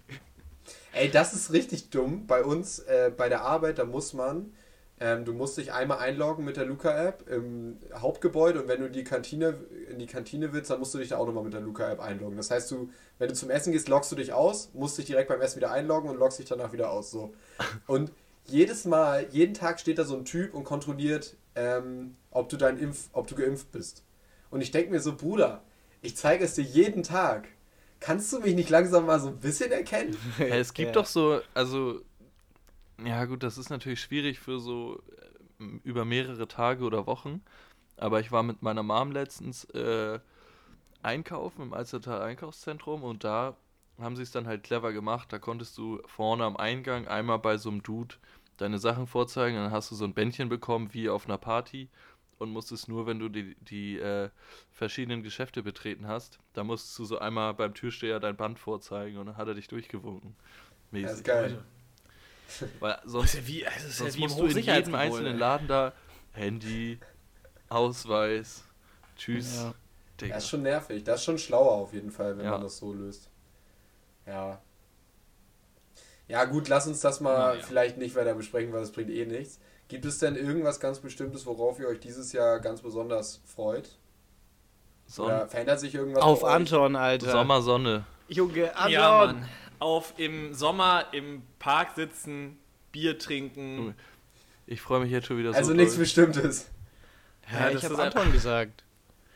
Ey, 0.92 1.10
das 1.12 1.34
ist 1.34 1.54
richtig 1.54 1.90
dumm. 1.90 2.26
Bei 2.26 2.44
uns, 2.44 2.80
äh, 2.80 3.12
bei 3.16 3.30
der 3.30 3.42
Arbeit, 3.42 3.78
da 3.78 3.86
muss 3.86 4.14
man 4.14 4.54
ähm, 5.00 5.26
du 5.26 5.34
musst 5.34 5.58
dich 5.58 5.74
einmal 5.74 5.98
einloggen 6.00 6.46
mit 6.46 6.56
der 6.58 6.66
Luca-App 6.66 7.28
im 7.30 7.78
Hauptgebäude 7.94 8.62
und 8.62 8.68
wenn 8.70 8.80
du 8.80 8.88
in 8.88 8.94
die 8.94 9.04
Kantine, 9.04 9.56
in 9.92 10.00
die 10.00 10.06
Kantine 10.08 10.54
willst, 10.54 10.70
dann 10.72 10.80
musst 10.80 10.94
du 10.94 10.98
dich 11.00 11.10
da 11.10 11.18
auch 11.18 11.26
nochmal 11.26 11.44
mit 11.44 11.54
der 11.54 11.62
Luca-App 11.62 12.00
einloggen. 12.00 12.38
Das 12.38 12.50
heißt, 12.50 12.72
du, 12.72 12.90
wenn 13.20 13.28
du 13.28 13.34
zum 13.36 13.50
Essen 13.50 13.74
gehst, 13.74 13.90
loggst 13.90 14.12
du 14.12 14.16
dich 14.16 14.32
aus, 14.32 14.70
musst 14.74 14.98
dich 14.98 15.06
direkt 15.06 15.28
beim 15.30 15.42
Essen 15.42 15.58
wieder 15.58 15.72
einloggen 15.72 16.10
und 16.10 16.18
loggst 16.18 16.40
dich 16.40 16.46
danach 16.48 16.72
wieder 16.72 16.92
aus. 16.92 17.12
So. 17.12 17.34
Und 17.88 18.12
jedes 18.46 18.86
Mal, 18.86 19.28
jeden 19.32 19.54
Tag 19.56 19.80
steht 19.80 19.98
da 19.98 20.04
so 20.04 20.16
ein 20.16 20.24
Typ 20.24 20.54
und 20.54 20.64
kontrolliert, 20.66 21.36
ähm, 21.56 22.16
ob 22.32 22.48
du 22.50 22.58
dein 22.58 22.78
Impf, 22.78 23.10
ob 23.12 23.26
du 23.28 23.34
geimpft 23.36 23.72
bist. 23.72 24.04
Und 24.52 24.62
ich 24.62 24.70
denke 24.72 24.92
mir 24.92 25.00
so, 25.00 25.16
Bruder, 25.16 25.64
ich 26.04 26.16
zeige 26.16 26.46
es 26.46 26.54
dir 26.54 26.62
jeden 26.62 27.02
Tag. 27.02 27.48
Kannst 28.00 28.32
du 28.32 28.40
mich 28.40 28.54
nicht 28.54 28.70
langsam 28.70 29.08
mal 29.08 29.20
so 29.20 29.30
ein 29.30 29.38
bisschen 29.40 29.72
erkennen? 29.72 30.16
Ja, 30.38 30.46
es 30.58 30.74
gibt 30.76 30.90
Ja. 30.90 30.94
doch 30.94 31.08
so, 31.08 31.40
also, 31.56 32.02
ja 33.04 33.26
gut, 33.26 33.44
das 33.44 33.58
ist 33.58 33.70
natürlich 33.70 34.02
schwierig 34.02 34.40
für 34.40 34.60
so 34.60 35.02
äh, 35.60 35.66
über 35.84 36.06
mehrere 36.06 36.48
Tage 36.48 36.84
oder 36.84 37.08
Wochen. 37.08 37.42
Aber 37.98 38.20
ich 38.20 38.32
war 38.32 38.44
mit 38.44 38.62
meiner 38.62 38.84
Mom 38.84 39.12
letztens 39.12 39.66
äh, 39.66 40.20
einkaufen 41.02 41.62
im 41.62 41.74
Alstertal 41.74 42.22
Einkaufszentrum 42.22 43.04
und 43.04 43.24
da 43.24 43.56
haben 44.00 44.16
sie 44.16 44.24
es 44.24 44.32
dann 44.32 44.48
halt 44.48 44.64
clever 44.64 44.92
gemacht. 44.92 45.32
Da 45.32 45.40
konntest 45.40 45.78
du 45.78 46.02
vorne 46.06 46.44
am 46.44 46.58
Eingang 46.58 47.08
einmal 47.08 47.40
bei 47.40 47.58
so 47.58 47.70
einem 47.70 47.84
Dude 47.84 48.16
deine 48.58 48.80
Sachen 48.80 49.08
vorzeigen. 49.08 49.56
Dann 49.56 49.72
hast 49.72 49.92
du 49.92 49.96
so 49.96 50.06
ein 50.06 50.14
Bändchen 50.14 50.50
bekommen 50.50 50.94
wie 50.94 51.10
auf 51.10 51.26
einer 51.26 51.38
Party 51.38 51.90
und 52.38 52.50
musstest 52.50 52.90
nur, 52.90 53.06
wenn 53.06 53.20
du 53.20 53.30
die, 53.30 53.56
die 53.62 53.98
äh, 53.98 54.30
verschiedenen 54.72 55.24
Geschäfte 55.24 55.64
betreten 55.64 56.08
hast, 56.08 56.40
da 56.54 56.64
musstest 56.64 56.98
du 57.00 57.06
so 57.06 57.20
einmal 57.20 57.54
beim 57.54 57.74
Türsteher 57.74 58.20
dein 58.20 58.36
Band 58.36 58.60
vorzeigen 58.60 59.18
und 59.18 59.28
dann 59.28 59.38
hat 59.38 59.48
er 59.48 59.54
dich 59.54 59.68
durchgewunken. 59.68 60.36
Das 60.92 60.92
Mäßig. 60.92 61.18
ist 61.18 61.24
geil. 61.24 61.64
Weil 62.80 63.00
sonst, 63.06 63.34
ja 63.36 63.48
wie, 63.48 63.62
ist 63.64 63.98
sonst 63.98 64.16
ja 64.16 64.20
wie 64.20 64.24
im 64.24 64.30
musst 64.30 64.40
du 64.40 64.46
in 64.46 64.58
jedem 64.66 64.96
einzelnen. 64.96 65.38
Laden 65.38 65.68
da 65.68 65.94
Handy, 66.34 67.00
Ausweis, 67.70 68.64
Tschüss. 69.18 69.58
Ja. 69.64 69.74
Digga. 70.22 70.36
Das 70.36 70.44
ist 70.46 70.50
schon 70.50 70.62
nervig. 70.64 71.04
Das 71.04 71.20
ist 71.20 71.26
schon 71.26 71.38
schlauer 71.38 71.72
auf 71.74 71.94
jeden 71.94 72.12
Fall, 72.12 72.38
wenn 72.38 72.46
Ja. 72.46 72.52
man 72.52 72.62
das 72.62 72.78
so 72.78 72.94
löst. 72.94 73.30
Ja. 74.26 74.62
Ja, 76.28 76.46
gut, 76.46 76.68
lass 76.70 76.88
uns 76.88 77.02
das 77.02 77.20
mal 77.20 77.62
vielleicht 77.62 77.98
nicht 77.98 78.16
weiter 78.16 78.34
besprechen, 78.34 78.74
weil 78.74 78.82
das 78.82 78.92
bringt 78.92 79.10
eh 79.12 79.26
nichts. 79.26 79.60
Gibt 79.88 80.06
es 80.06 80.18
denn 80.18 80.36
irgendwas 80.36 80.80
ganz 80.80 81.00
Bestimmtes, 81.00 81.46
worauf 81.46 81.80
ihr 81.80 81.88
euch 81.88 82.00
dieses 82.00 82.32
Jahr 82.34 82.60
ganz 82.60 82.82
besonders 82.82 83.42
freut? 83.46 83.86
Oder 83.86 85.38
Sonne. 85.38 85.48
verändert 85.50 85.80
sich 85.80 85.94
irgendwas? 85.94 86.24
Auf 86.24 86.42
bei 86.42 86.48
euch? 86.48 86.54
Anton, 86.54 86.96
Alter. 86.96 87.32
Sommer, 87.32 87.62
Sonne. 87.62 88.06
Junge, 88.28 88.76
Anton. 88.76 88.92
Ja, 88.92 89.26
Mann. 89.28 89.50
Auf 89.80 90.14
im 90.18 90.54
Sommer 90.54 91.06
im 91.12 91.42
Park 91.60 91.96
sitzen, 91.96 92.58
Bier 92.92 93.18
trinken. 93.20 93.96
Ich 94.68 94.82
freue 94.82 95.02
mich 95.02 95.12
jetzt 95.12 95.28
schon 95.28 95.38
wieder 95.38 95.52
so. 95.52 95.58
Also 95.58 95.74
nichts. 95.74 95.98
Bestimmtes. 95.98 96.70
Ja, 97.52 97.70
das 97.70 97.84
ich 97.84 97.90
habe 97.90 98.02
Anton 98.02 98.32
gesagt. 98.32 98.84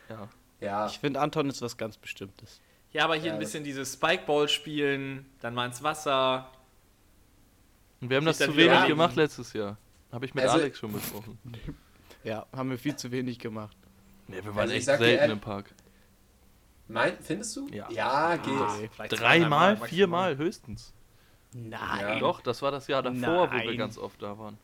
Ja. 0.08 0.28
Ja. 0.60 0.86
Ich 0.86 0.98
finde, 0.98 1.20
Anton 1.20 1.48
ist 1.48 1.62
was 1.62 1.76
ganz 1.76 1.96
Bestimmtes. 1.96 2.60
Ja, 2.92 3.04
aber 3.04 3.14
hier 3.14 3.26
Ja, 3.28 3.32
ein 3.34 3.38
bisschen 3.38 3.62
dieses 3.62 3.92
Spikeball 3.92 4.48
spielen, 4.48 5.26
dann 5.40 5.54
mal 5.54 5.66
ins 5.66 5.82
Wasser. 5.82 6.50
Und 8.00 8.10
wir 8.10 8.16
haben 8.16 8.26
das 8.26 8.38
zu 8.38 8.56
wenig 8.56 8.72
rein- 8.72 8.88
gemacht 8.88 9.14
letztes 9.16 9.52
Jahr. 9.52 9.76
Habe 10.10 10.26
ich 10.26 10.34
mit 10.34 10.42
Also- 10.44 10.56
Alex 10.56 10.78
schon 10.78 10.92
besprochen. 10.92 11.38
Ja, 12.24 12.46
haben 12.52 12.70
wir 12.70 12.78
viel 12.78 12.96
zu 12.96 13.10
wenig 13.12 13.38
gemacht. 13.38 13.76
Nee, 14.26 14.36
wir 14.42 14.46
waren 14.46 14.58
Also 14.58 14.74
echt 14.74 14.86
selten 14.86 15.04
ehrlich- 15.04 15.32
im 15.32 15.40
Park. 15.40 15.72
Mein, 16.92 17.16
findest 17.20 17.56
du? 17.56 17.68
Ja. 17.68 17.86
Ja, 17.90 18.36
geht. 18.36 18.92
Zwei, 18.94 19.08
Dreimal, 19.08 19.76
viermal 19.76 20.36
höchstens. 20.36 20.92
Nein. 21.52 21.78
Ja. 22.00 22.18
Doch, 22.18 22.40
das 22.40 22.62
war 22.62 22.70
das 22.70 22.86
Jahr 22.86 23.02
davor, 23.02 23.48
wo 23.50 23.56
wir 23.56 23.64
Nein. 23.64 23.76
ganz 23.76 23.98
oft 23.98 24.20
da 24.22 24.38
waren. 24.38 24.58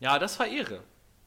Ja, 0.00 0.18
das 0.18 0.38
war 0.38 0.46
Ehre. 0.46 0.80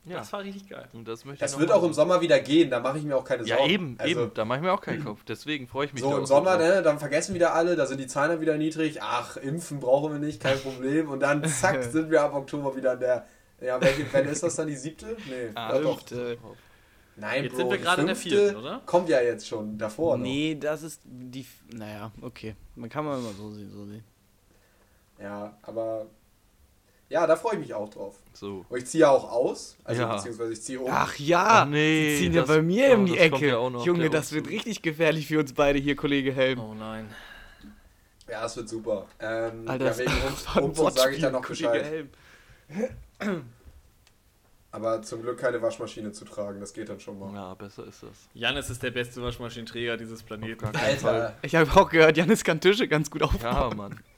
Ja. 0.06 0.20
Das 0.20 0.32
war 0.32 0.42
richtig 0.42 0.70
geil. 0.70 0.88
Und 0.94 1.06
das 1.06 1.26
möchte 1.26 1.44
Das 1.44 1.54
ich 1.54 1.60
wird 1.60 1.70
auch 1.72 1.84
im 1.84 1.92
Sommer 1.94 2.22
wieder 2.22 2.40
gehen, 2.40 2.70
da 2.70 2.80
mache 2.80 2.98
ich 2.98 3.04
mir 3.04 3.18
auch 3.18 3.26
keine 3.26 3.46
Ja, 3.46 3.58
Sorgen. 3.58 3.70
eben, 3.72 3.96
also, 3.98 4.22
eben. 4.24 4.32
Da 4.34 4.46
mache 4.46 4.60
ich 4.60 4.64
mir 4.64 4.72
auch 4.72 4.80
keinen 4.80 5.04
Kopf. 5.04 5.24
Deswegen 5.28 5.68
freue 5.68 5.88
ich 5.88 5.94
mich 5.94 6.02
So 6.02 6.18
im 6.18 6.26
Sommer, 6.26 6.58
ne, 6.58 6.82
dann 6.82 6.98
vergessen 6.98 7.36
wieder 7.36 7.54
alle, 7.54 7.76
da 7.76 7.86
sind 7.86 8.00
die 8.00 8.08
Zahlen 8.08 8.32
dann 8.32 8.42
wieder 8.42 8.58
niedrig. 8.58 9.02
Ach, 9.02 9.36
impfen 9.36 9.82
brauchen 9.82 10.14
wir 10.14 10.20
nicht, 10.20 10.42
kein 10.42 10.58
Problem. 10.60 11.10
Und 11.10 11.20
dann 11.20 11.44
zack, 11.44 11.84
sind 11.92 12.10
wir 12.10 12.22
ab 12.24 12.34
Oktober 12.34 12.76
wieder 12.78 12.94
in 12.94 13.00
der. 13.02 13.26
Ja, 13.60 13.82
welche, 13.82 14.06
wenn 14.14 14.28
ist 14.28 14.44
das 14.44 14.56
dann 14.56 14.68
die 14.68 14.76
siebte? 14.76 15.18
Nee, 15.28 15.50
Ah, 15.56 15.74
ja, 15.76 15.82
doch. 15.82 15.98
Fünfte. 15.98 16.38
Nein, 17.20 17.44
Jetzt 17.46 17.54
Bro, 17.54 17.58
sind 17.62 17.70
wir 17.72 17.78
gerade 17.80 18.02
in 18.02 18.08
der 18.08 18.16
vierten, 18.16 18.56
oder? 18.58 18.82
Kommt 18.86 19.10
ja 19.10 19.20
jetzt 19.22 19.48
schon 19.48 19.78
davor. 19.78 20.18
Nee, 20.18 20.56
das 20.60 20.84
ist 20.84 21.02
die. 21.04 21.46
Naja, 21.74 22.12
okay. 22.22 22.56
Man 22.76 22.90
kann 22.90 23.06
man 23.06 23.20
immer 23.20 23.34
so 23.34 23.50
sehen. 23.52 23.72
So 23.72 23.86
sehen. 23.86 24.04
Noch. 25.18 25.24
Ja, 25.24 25.58
aber. 25.64 26.06
Ja, 27.10 27.26
da 27.26 27.36
freue 27.38 27.54
ich 27.54 27.60
mich 27.60 27.74
auch 27.74 27.90
drauf. 27.90 28.18
So. 28.34 28.66
Und 28.68 28.78
ich 28.78 28.86
ziehe 28.86 29.02
ja 29.04 29.10
auch 29.10 29.32
aus. 29.32 29.78
Also, 29.86 30.02
Ja. 30.02 30.16
beziehungsweise 30.16 30.52
ich 30.54 30.62
ziehe 30.62 30.80
um. 30.80 30.92
Ach 30.92 31.16
ja, 31.18 31.64
Ach 31.64 31.66
nee, 31.66 32.10
die 32.10 32.18
ziehen 32.24 32.34
ja 32.34 32.42
das- 32.42 32.50
bei 32.50 32.62
mir 32.62 32.90
oh, 32.92 32.94
um 32.96 33.06
die 33.06 33.18
Ecke. 33.18 33.48
ja 33.48 33.58
auch 33.58 33.70
noch 33.70 33.86
Junge, 33.86 34.10
das 34.10 34.34
wird 34.34 34.48
richtig 34.50 34.82
gefährlich 34.82 35.26
für 35.28 35.40
uns 35.40 35.54
beide 35.54 35.80
hier, 35.80 35.96
Kollege 35.96 36.34
Helm. 36.34 36.60
Oh 36.60 36.74
nein. 36.74 37.10
Ja, 38.30 38.42
das 38.44 38.58
wird 38.58 38.68
super. 38.68 39.08
Ähm, 39.20 39.64
Alter, 39.68 39.86
ja, 39.86 39.98
wegen 39.98 40.12
Umzug 40.66 40.92
sage 40.92 41.16
ich 41.16 41.22
dann 41.22 41.32
noch 41.32 41.48
Wortspiel, 41.48 41.68
Bescheid. 41.70 42.06
Kollege 42.70 42.90
Helm. 43.20 43.46
Aber 44.78 45.02
zum 45.02 45.24
Glück 45.24 45.40
keine 45.40 45.60
Waschmaschine 45.62 46.12
zu 46.12 46.24
tragen, 46.24 46.60
das 46.60 46.72
geht 46.72 46.88
dann 46.90 47.00
schon 47.00 47.18
mal. 47.18 47.34
Ja, 47.34 47.54
besser 47.56 47.86
ist 47.88 48.04
das. 48.04 48.30
Janis 48.36 48.70
ist 48.70 48.84
der 48.84 48.92
beste 48.92 49.22
Waschmaschinenträger 49.24 49.98
dieses 49.98 50.22
Planeten. 50.22 50.72
keinen 50.72 51.00
Fall. 51.00 51.16
Alter, 51.22 51.38
Ich 51.42 51.56
habe 51.56 51.72
auch 51.82 51.90
gehört, 51.90 52.16
Janis 52.16 52.44
kann 52.44 52.60
Tische 52.62 52.88
ganz 52.88 53.10
gut 53.10 53.22
Ja, 53.22 53.28
aufbauen. 53.28 53.76
Mann. 53.78 54.00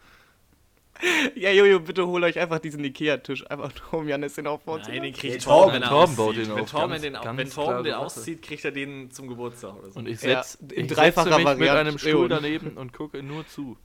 Ja, 1.34 1.50
Jojo, 1.52 1.80
bitte 1.80 2.06
hol 2.06 2.22
euch 2.26 2.38
einfach 2.38 2.60
diesen 2.60 2.84
Ikea-Tisch, 2.84 3.50
einfach 3.50 3.72
nur 3.94 4.02
um 4.02 4.10
Janis 4.10 4.34
den 4.36 4.48
aufbauen 4.48 4.84
zu 4.84 4.92
Nein, 4.92 5.04
den 5.04 5.14
kriegt 5.14 5.34
Nee, 5.36 5.40
Torben, 5.40 5.72
Torben. 5.72 5.74
wenn 5.76 5.82
er 5.84 5.90
Torben 5.90 6.16
baut 6.18 6.36
den 6.36 6.50
Wenn 6.50 6.60
auf. 6.60 6.70
Torben 6.72 7.02
den, 7.02 7.14
wenn 7.38 7.50
Torben 7.50 7.84
den 7.86 7.94
auszieht, 7.94 8.42
kriegt 8.42 8.66
er 8.66 8.72
den 8.72 9.10
zum 9.10 9.30
Geburtstag 9.30 9.76
oder 9.78 9.92
so. 9.92 9.98
Und 10.00 10.10
ich 10.10 10.22
Ja, 10.22 10.44
setz, 10.44 10.56
in 10.74 10.84
ich 10.86 10.92
dreifacher 10.92 11.30
setze 11.30 11.40
mich 11.40 11.48
mit 11.58 11.70
Variante. 11.70 11.80
einem 11.90 11.98
Stuhl 12.00 12.28
daneben 12.28 12.72
und 12.78 12.92
gucke 12.92 13.24
nur 13.24 13.48
zu. 13.48 13.78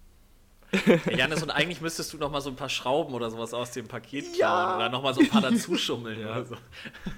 Hey, 0.84 1.16
Janis, 1.18 1.42
und 1.42 1.50
eigentlich 1.50 1.80
müsstest 1.80 2.12
du 2.12 2.18
noch 2.18 2.30
mal 2.30 2.40
so 2.40 2.50
ein 2.50 2.56
paar 2.56 2.68
Schrauben 2.68 3.14
oder 3.14 3.30
sowas 3.30 3.54
aus 3.54 3.70
dem 3.72 3.86
Paket 3.88 4.24
klauen 4.34 4.38
Ja. 4.70 4.76
oder 4.76 4.88
noch 4.88 5.02
mal 5.02 5.14
so 5.14 5.20
ein 5.20 5.28
paar 5.28 5.40
dazuschummeln 5.42 6.20
Ja. 6.20 6.30
oder 6.32 6.44
so. 6.46 6.56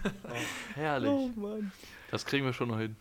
Herrlich. 0.74 1.10
Oh 1.10 1.30
Mann. 1.36 1.72
Das 2.10 2.24
kriegen 2.26 2.44
wir 2.44 2.52
schon 2.52 2.68
noch 2.68 2.78
hin. 2.78 2.96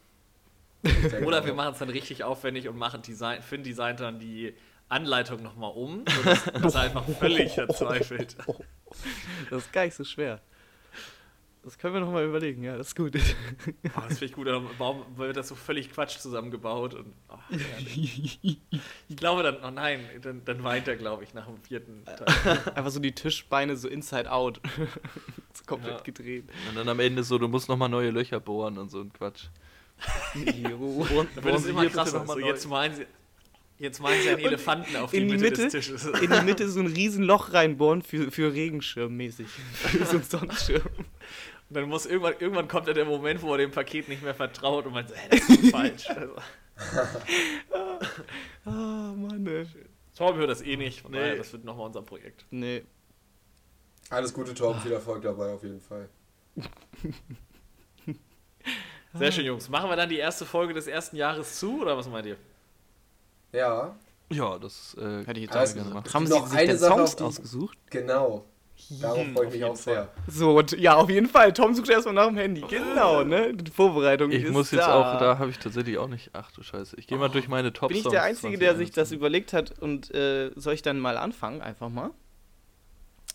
Oder 1.26 1.44
wir 1.46 1.54
machen 1.54 1.74
es 1.74 1.80
dann 1.80 1.90
richtig 1.90 2.24
aufwendig 2.24 2.68
und 2.68 2.78
machen 2.78 3.02
Design, 3.02 3.42
Finn 3.42 3.64
designt 3.64 4.00
dann 4.00 4.20
die 4.20 4.54
Anleitung 4.88 5.42
noch 5.42 5.56
mal 5.56 5.68
um, 5.68 6.04
sodass 6.16 6.44
dass 6.46 6.76
er 6.76 6.82
einfach 6.82 7.06
völlig 7.20 7.54
verzweifelt. 7.54 8.36
Das 9.50 9.64
ist 9.66 9.74
gar 9.74 9.84
nicht 9.84 9.96
so 9.96 10.06
schwer. 10.06 10.40
Das 11.66 11.80
können 11.80 11.96
wir 11.96 12.00
noch 12.02 12.12
mal 12.12 12.24
überlegen, 12.24 12.64
ja, 12.64 12.78
das 12.78 12.90
ist 12.90 12.96
gut. 12.96 13.16
Oh, 13.16 13.20
das 14.08 14.20
finde 14.20 14.26
ich 14.26 14.34
gut, 14.34 14.48
aber 14.48 14.70
warum 14.78 15.04
wird 15.18 15.36
das 15.36 15.48
so 15.48 15.56
völlig 15.56 15.92
Quatsch 15.92 16.20
zusammengebaut? 16.20 16.94
Und, 16.94 17.12
oh, 17.28 17.38
ich 17.96 18.60
glaube 19.16 19.42
dann, 19.42 19.58
oh 19.64 19.72
nein, 19.72 20.02
dann, 20.22 20.46
dann 20.46 20.64
weint 20.64 20.88
er, 20.88 20.96
glaube 20.96 21.24
ich, 21.24 21.34
nach 21.34 21.48
dem 21.48 21.58
vierten 21.58 22.06
Teil. 22.06 22.60
Einfach 22.76 22.92
so 22.92 23.00
die 23.00 23.14
Tischbeine 23.14 23.76
so 23.78 23.88
inside 23.88 24.32
out. 24.32 24.62
so 25.54 25.64
komplett 25.66 25.98
Ja. 25.98 26.04
gedreht. 26.04 26.46
Und 26.70 26.78
dann 26.78 26.88
am 26.88 27.00
Ende 27.00 27.24
so, 27.24 27.40
du 27.40 27.48
musst 27.48 27.68
nochmal 27.68 27.90
neue 27.90 28.12
Löcher 28.12 28.40
bohren 28.40 28.78
und 28.78 28.92
so 28.92 29.02
ein 29.02 29.12
Quatsch. 29.12 29.46
Jo. 30.36 31.04
Dann 31.36 31.44
wird 31.44 31.56
es 31.56 31.66
immer 31.66 31.88
krasser. 31.88 32.28
So, 32.28 32.38
jetzt 32.38 32.68
malen 32.70 32.94
sie, 32.94 33.06
jetzt 33.80 34.00
malen 34.02 34.22
sie 34.22 34.30
einen 34.30 34.40
Elefanten 34.40 34.96
auf 34.98 35.10
die, 35.10 35.18
in 35.18 35.30
die 35.30 35.34
Mitte, 35.38 35.46
Mitte, 35.46 35.64
des 35.64 35.72
Tisches. 35.72 36.06
in 36.06 36.30
die 36.30 36.42
Mitte 36.42 36.70
so 36.70 36.80
ein 36.80 36.88
riesen 36.88 37.24
Loch 37.24 37.54
reinbohren 37.54 38.04
für, 38.04 38.30
für 38.30 38.54
Regenschirm 38.54 39.18
mäßig. 39.18 39.48
Für 39.48 40.06
so 40.06 40.12
einen 40.18 40.24
Sonnenschirm. 40.24 40.84
Und 41.70 41.76
dann 41.78 41.90
muss 41.90 42.06
irgendwann, 42.06 42.34
irgendwann 42.40 42.68
kommt 42.68 42.88
dann 42.88 42.96
der 42.96 43.06
Moment, 43.06 43.42
wo 43.42 43.52
er 43.54 43.58
dem 43.58 43.72
Paket 43.72 44.08
nicht 44.08 44.22
mehr 44.22 44.36
vertraut 44.36 44.86
und 44.86 44.94
man 44.94 45.08
so, 45.08 45.16
hä, 45.16 45.28
das 45.32 45.50
ist 45.50 45.72
falsch. 45.72 46.10
Also, 46.10 46.36
Ah, 48.66 49.14
Mann, 49.16 49.46
ey. 49.48 49.66
Torben 50.16 50.40
hört 50.40 50.50
das 50.50 50.62
eh 50.62 50.78
nicht, 50.78 51.02
von 51.02 51.12
Nee. 51.12 51.20
daher, 51.20 51.36
das 51.38 51.52
wird 51.54 51.64
nochmal 51.66 51.88
unser 51.88 52.02
Projekt. 52.02 52.46
Nee. 52.52 52.84
Alles 54.10 54.34
Gute, 54.34 54.54
Torben, 54.54 54.80
viel 54.82 54.92
Erfolg 54.94 55.22
dabei 55.24 55.52
auf 55.54 55.64
jeden 55.64 55.82
Fall. 55.82 56.08
Sehr 59.14 59.32
schön, 59.32 59.46
Jungs. 59.46 59.70
Machen 59.70 59.90
wir 59.90 59.96
dann 59.96 60.10
die 60.10 60.18
erste 60.18 60.46
Folge 60.46 60.74
des 60.74 60.88
ersten 60.88 61.16
Jahres 61.16 61.58
zu, 61.60 61.82
oder 61.82 61.98
was 61.98 62.08
meint 62.10 62.26
ihr? 62.28 62.38
Ja, 63.54 63.96
Ja, 64.30 64.60
das 64.60 64.96
äh, 65.00 65.24
Hätte 65.26 65.40
ich 65.40 65.46
jetzt 65.52 65.56
auch 65.56 65.74
gerne 65.74 65.94
machen. 65.94 66.14
Haben 66.14 66.24
Noch 66.26 66.46
Sie 66.48 66.52
sich 66.52 66.60
eine 66.60 66.68
denn 66.70 66.78
Sache, 66.78 66.94
Songs 66.98 67.16
die- 67.16 67.24
ausgesucht? 67.24 67.78
genau. 67.90 68.46
Darauf 69.02 69.26
freue 69.34 69.48
ich 69.48 69.54
mich 69.54 69.64
auch 69.64 69.76
sehr. 69.76 70.10
So, 70.28 70.58
und 70.60 70.72
ja, 70.74 70.96
auf 70.96 71.10
jeden 71.10 71.28
Fall. 71.28 71.54
Tom 71.54 71.74
sucht 71.74 71.90
erstmal 71.90 72.14
nach 72.14 72.28
dem 72.28 72.38
Handy. 72.38 72.62
Genau, 72.70 73.24
ne? 73.24 73.54
Die 73.54 73.72
Vorbereitung 73.72 74.32
Ich 74.32 74.44
ist 74.44 74.52
muss 74.52 74.72
jetzt 74.72 74.88
da. 74.88 75.16
auch, 75.16 75.20
da 75.20 75.40
habe 75.40 75.50
ich 75.50 75.58
tatsächlich 75.58 75.98
auch 75.98 76.08
nicht. 76.08 76.30
Ach 76.34 76.52
du 76.52 76.62
Scheiße. 76.62 76.96
Ich 77.00 77.08
gehe 77.08 77.18
mal 77.18 77.30
durch 77.30 77.48
meine 77.48 77.74
top 77.74 77.90
Bin 77.90 77.98
ich 77.98 78.04
der 78.04 78.24
Einzige, 78.24 78.58
der 78.58 78.76
sich 78.76 78.92
das 78.92 79.12
überlegt 79.12 79.54
hat 79.54 79.80
und 79.80 80.14
äh, 80.14 80.52
soll 80.56 80.74
ich 80.74 80.82
dann 80.82 81.00
mal 81.00 81.18
anfangen? 81.18 81.62
Einfach 81.62 81.90
mal. 81.90 82.12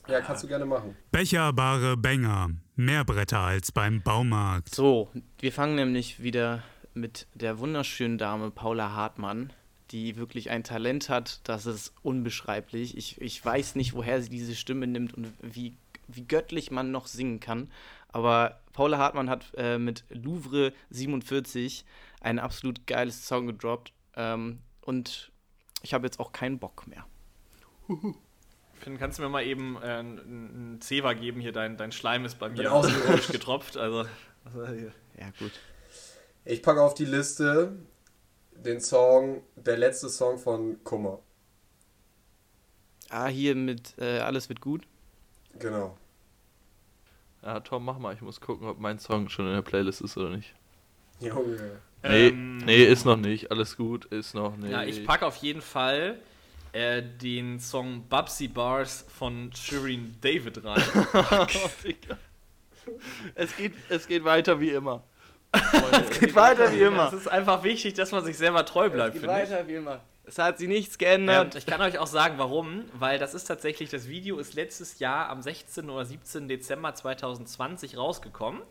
Ja, 0.09 0.21
kannst 0.21 0.43
du 0.45 0.49
gerne 0.49 0.67
machen. 0.67 0.97
Becherbare 1.13 1.97
Bänger. 1.97 2.51
Mehr 2.77 3.05
Bretter 3.05 3.41
als 3.41 3.73
beim 3.73 4.03
Baumarkt. 4.03 4.75
So, 4.75 5.11
wir 5.39 5.53
fangen 5.53 5.75
nämlich 5.75 6.23
wieder 6.23 6.63
mit 6.95 7.27
der 7.35 7.59
wunderschönen 7.59 8.19
Dame 8.19 8.51
Paula 8.51 8.93
Hartmann, 8.93 9.53
die 9.91 10.17
wirklich 10.17 10.51
ein 10.51 10.63
Talent 10.63 11.09
hat, 11.09 11.41
das 11.45 11.67
ist 11.67 11.93
unbeschreiblich. 12.03 12.97
Ich, 12.97 13.21
ich 13.21 13.45
weiß 13.45 13.75
nicht, 13.75 13.95
woher 13.95 14.23
sie 14.23 14.29
diese 14.29 14.55
Stimme 14.55 14.87
nimmt 14.87 15.15
und 15.15 15.33
wie, 15.43 15.77
wie 16.09 16.25
göttlich 16.25 16.71
man 16.71 16.91
noch 16.91 17.07
singen 17.07 17.41
kann. 17.41 17.71
Aber 18.09 18.61
Paula 18.73 18.99
Hartmann 18.99 19.31
hat 19.31 19.53
äh, 19.57 19.79
mit 19.79 20.05
Louvre 20.11 20.73
47 20.91 21.85
ein 22.21 22.39
absolut 22.39 22.87
geiles 22.87 23.27
Song 23.27 23.47
gedroppt. 23.47 23.93
Ähm, 24.17 24.59
und 24.83 25.31
ich 25.83 25.95
habe 25.95 26.07
jetzt 26.07 26.21
auch 26.21 26.33
keinen 26.33 26.59
Bock 26.59 26.87
mehr. 26.87 27.07
Finn, 28.75 28.99
kannst 28.99 29.19
du 29.19 29.23
mir 29.23 29.29
mal 29.29 29.45
eben 29.45 29.77
äh, 29.77 29.87
einen 29.87 30.79
Zewa 30.81 31.13
geben? 31.15 31.41
Hier, 31.41 31.53
dein, 31.53 31.77
dein 31.77 31.93
Schleim 31.93 32.25
ist 32.25 32.39
bei 32.39 32.49
mir 32.49 32.73
ausgerutscht. 32.73 33.33
getropft. 33.33 33.77
Also, 33.77 34.07
also 34.45 34.69
hier. 34.69 34.93
Ja, 35.19 35.31
gut. 35.39 35.53
Ich 36.45 36.63
packe 36.63 36.81
auf 36.81 36.95
die 36.95 37.05
Liste 37.05 37.77
den 38.65 38.81
Song, 38.81 39.43
der 39.57 39.77
letzte 39.77 40.09
Song 40.09 40.39
von 40.39 40.83
Kummer. 40.85 41.21
Ah, 43.09 43.27
hier 43.27 43.55
mit 43.55 43.95
äh, 43.99 44.19
Alles 44.21 44.49
wird 44.49 44.61
gut. 44.61 44.83
Genau. 45.59 45.97
Ja, 47.43 47.61
Tom, 47.61 47.85
mach 47.85 47.99
mal. 47.99 48.15
Ich 48.15 48.21
muss 48.21 48.41
gucken, 48.41 48.69
ob 48.69 48.79
mein 48.79 48.99
Song 48.99 49.29
schon 49.29 49.47
in 49.47 49.55
der 49.55 49.63
Playlist 49.63 50.01
ist 50.01 50.17
oder 50.17 50.31
nicht. 50.31 50.55
Junge. 51.21 51.81
Nee, 52.03 52.29
Ähm, 52.29 52.59
nee, 52.59 52.85
ist 52.85 53.05
noch 53.05 53.17
nicht. 53.17 53.51
Alles 53.51 53.77
gut, 53.77 54.07
ist 54.07 54.35
noch 54.35 54.57
nicht. 54.57 54.71
Ja, 54.71 54.85
ich 54.85 55.05
packe 55.05 55.27
auf 55.27 55.37
jeden 55.37 55.61
Fall 55.61 56.19
äh, 56.73 57.03
den 57.03 57.59
Song 57.61 58.05
Bubsy 58.09 58.49
Bars 58.49 59.05
von 59.09 59.51
Shirin 59.55 60.17
David 60.21 60.65
rein. 60.65 60.83
es, 63.35 63.57
geht, 63.57 63.73
es 63.89 64.07
geht 64.07 64.25
weiter 64.25 64.61
wie 64.61 64.71
immer. 64.71 65.03
Geht 66.21 66.35
weiter 66.35 66.73
wie 66.73 66.81
immer. 66.83 67.09
Es 67.09 67.13
ist 67.15 67.29
einfach 67.29 67.63
wichtig, 67.65 67.95
dass 67.95 68.13
man 68.13 68.25
sich 68.25 68.37
selber 68.39 68.65
treu 68.65 68.89
bleibt, 68.91 69.15
Geht 69.15 69.23
finde 69.23 69.43
ich. 69.43 69.51
weiter 69.51 69.67
wie 69.69 69.75
immer. 69.75 70.01
Es 70.25 70.39
hat 70.39 70.59
sie 70.59 70.69
nichts 70.69 70.95
Ähm, 70.95 70.99
geändert. 70.99 71.57
ich 71.57 71.67
kann 71.67 71.81
euch 71.81 71.99
auch 71.99 72.07
sagen, 72.07 72.35
warum, 72.39 72.85
weil 72.95 73.19
das 73.19 73.35
ist 73.35 73.45
tatsächlich, 73.45 73.91
das 73.91 74.07
Video 74.09 74.39
ist 74.39 74.55
letztes 74.55 75.01
Jahr 75.01 75.29
am 75.29 75.43
16. 75.43 75.91
oder 75.91 76.05
17. 76.05 76.47
Dezember 76.47 76.95
2020 76.95 77.97
rausgekommen. 77.97 78.63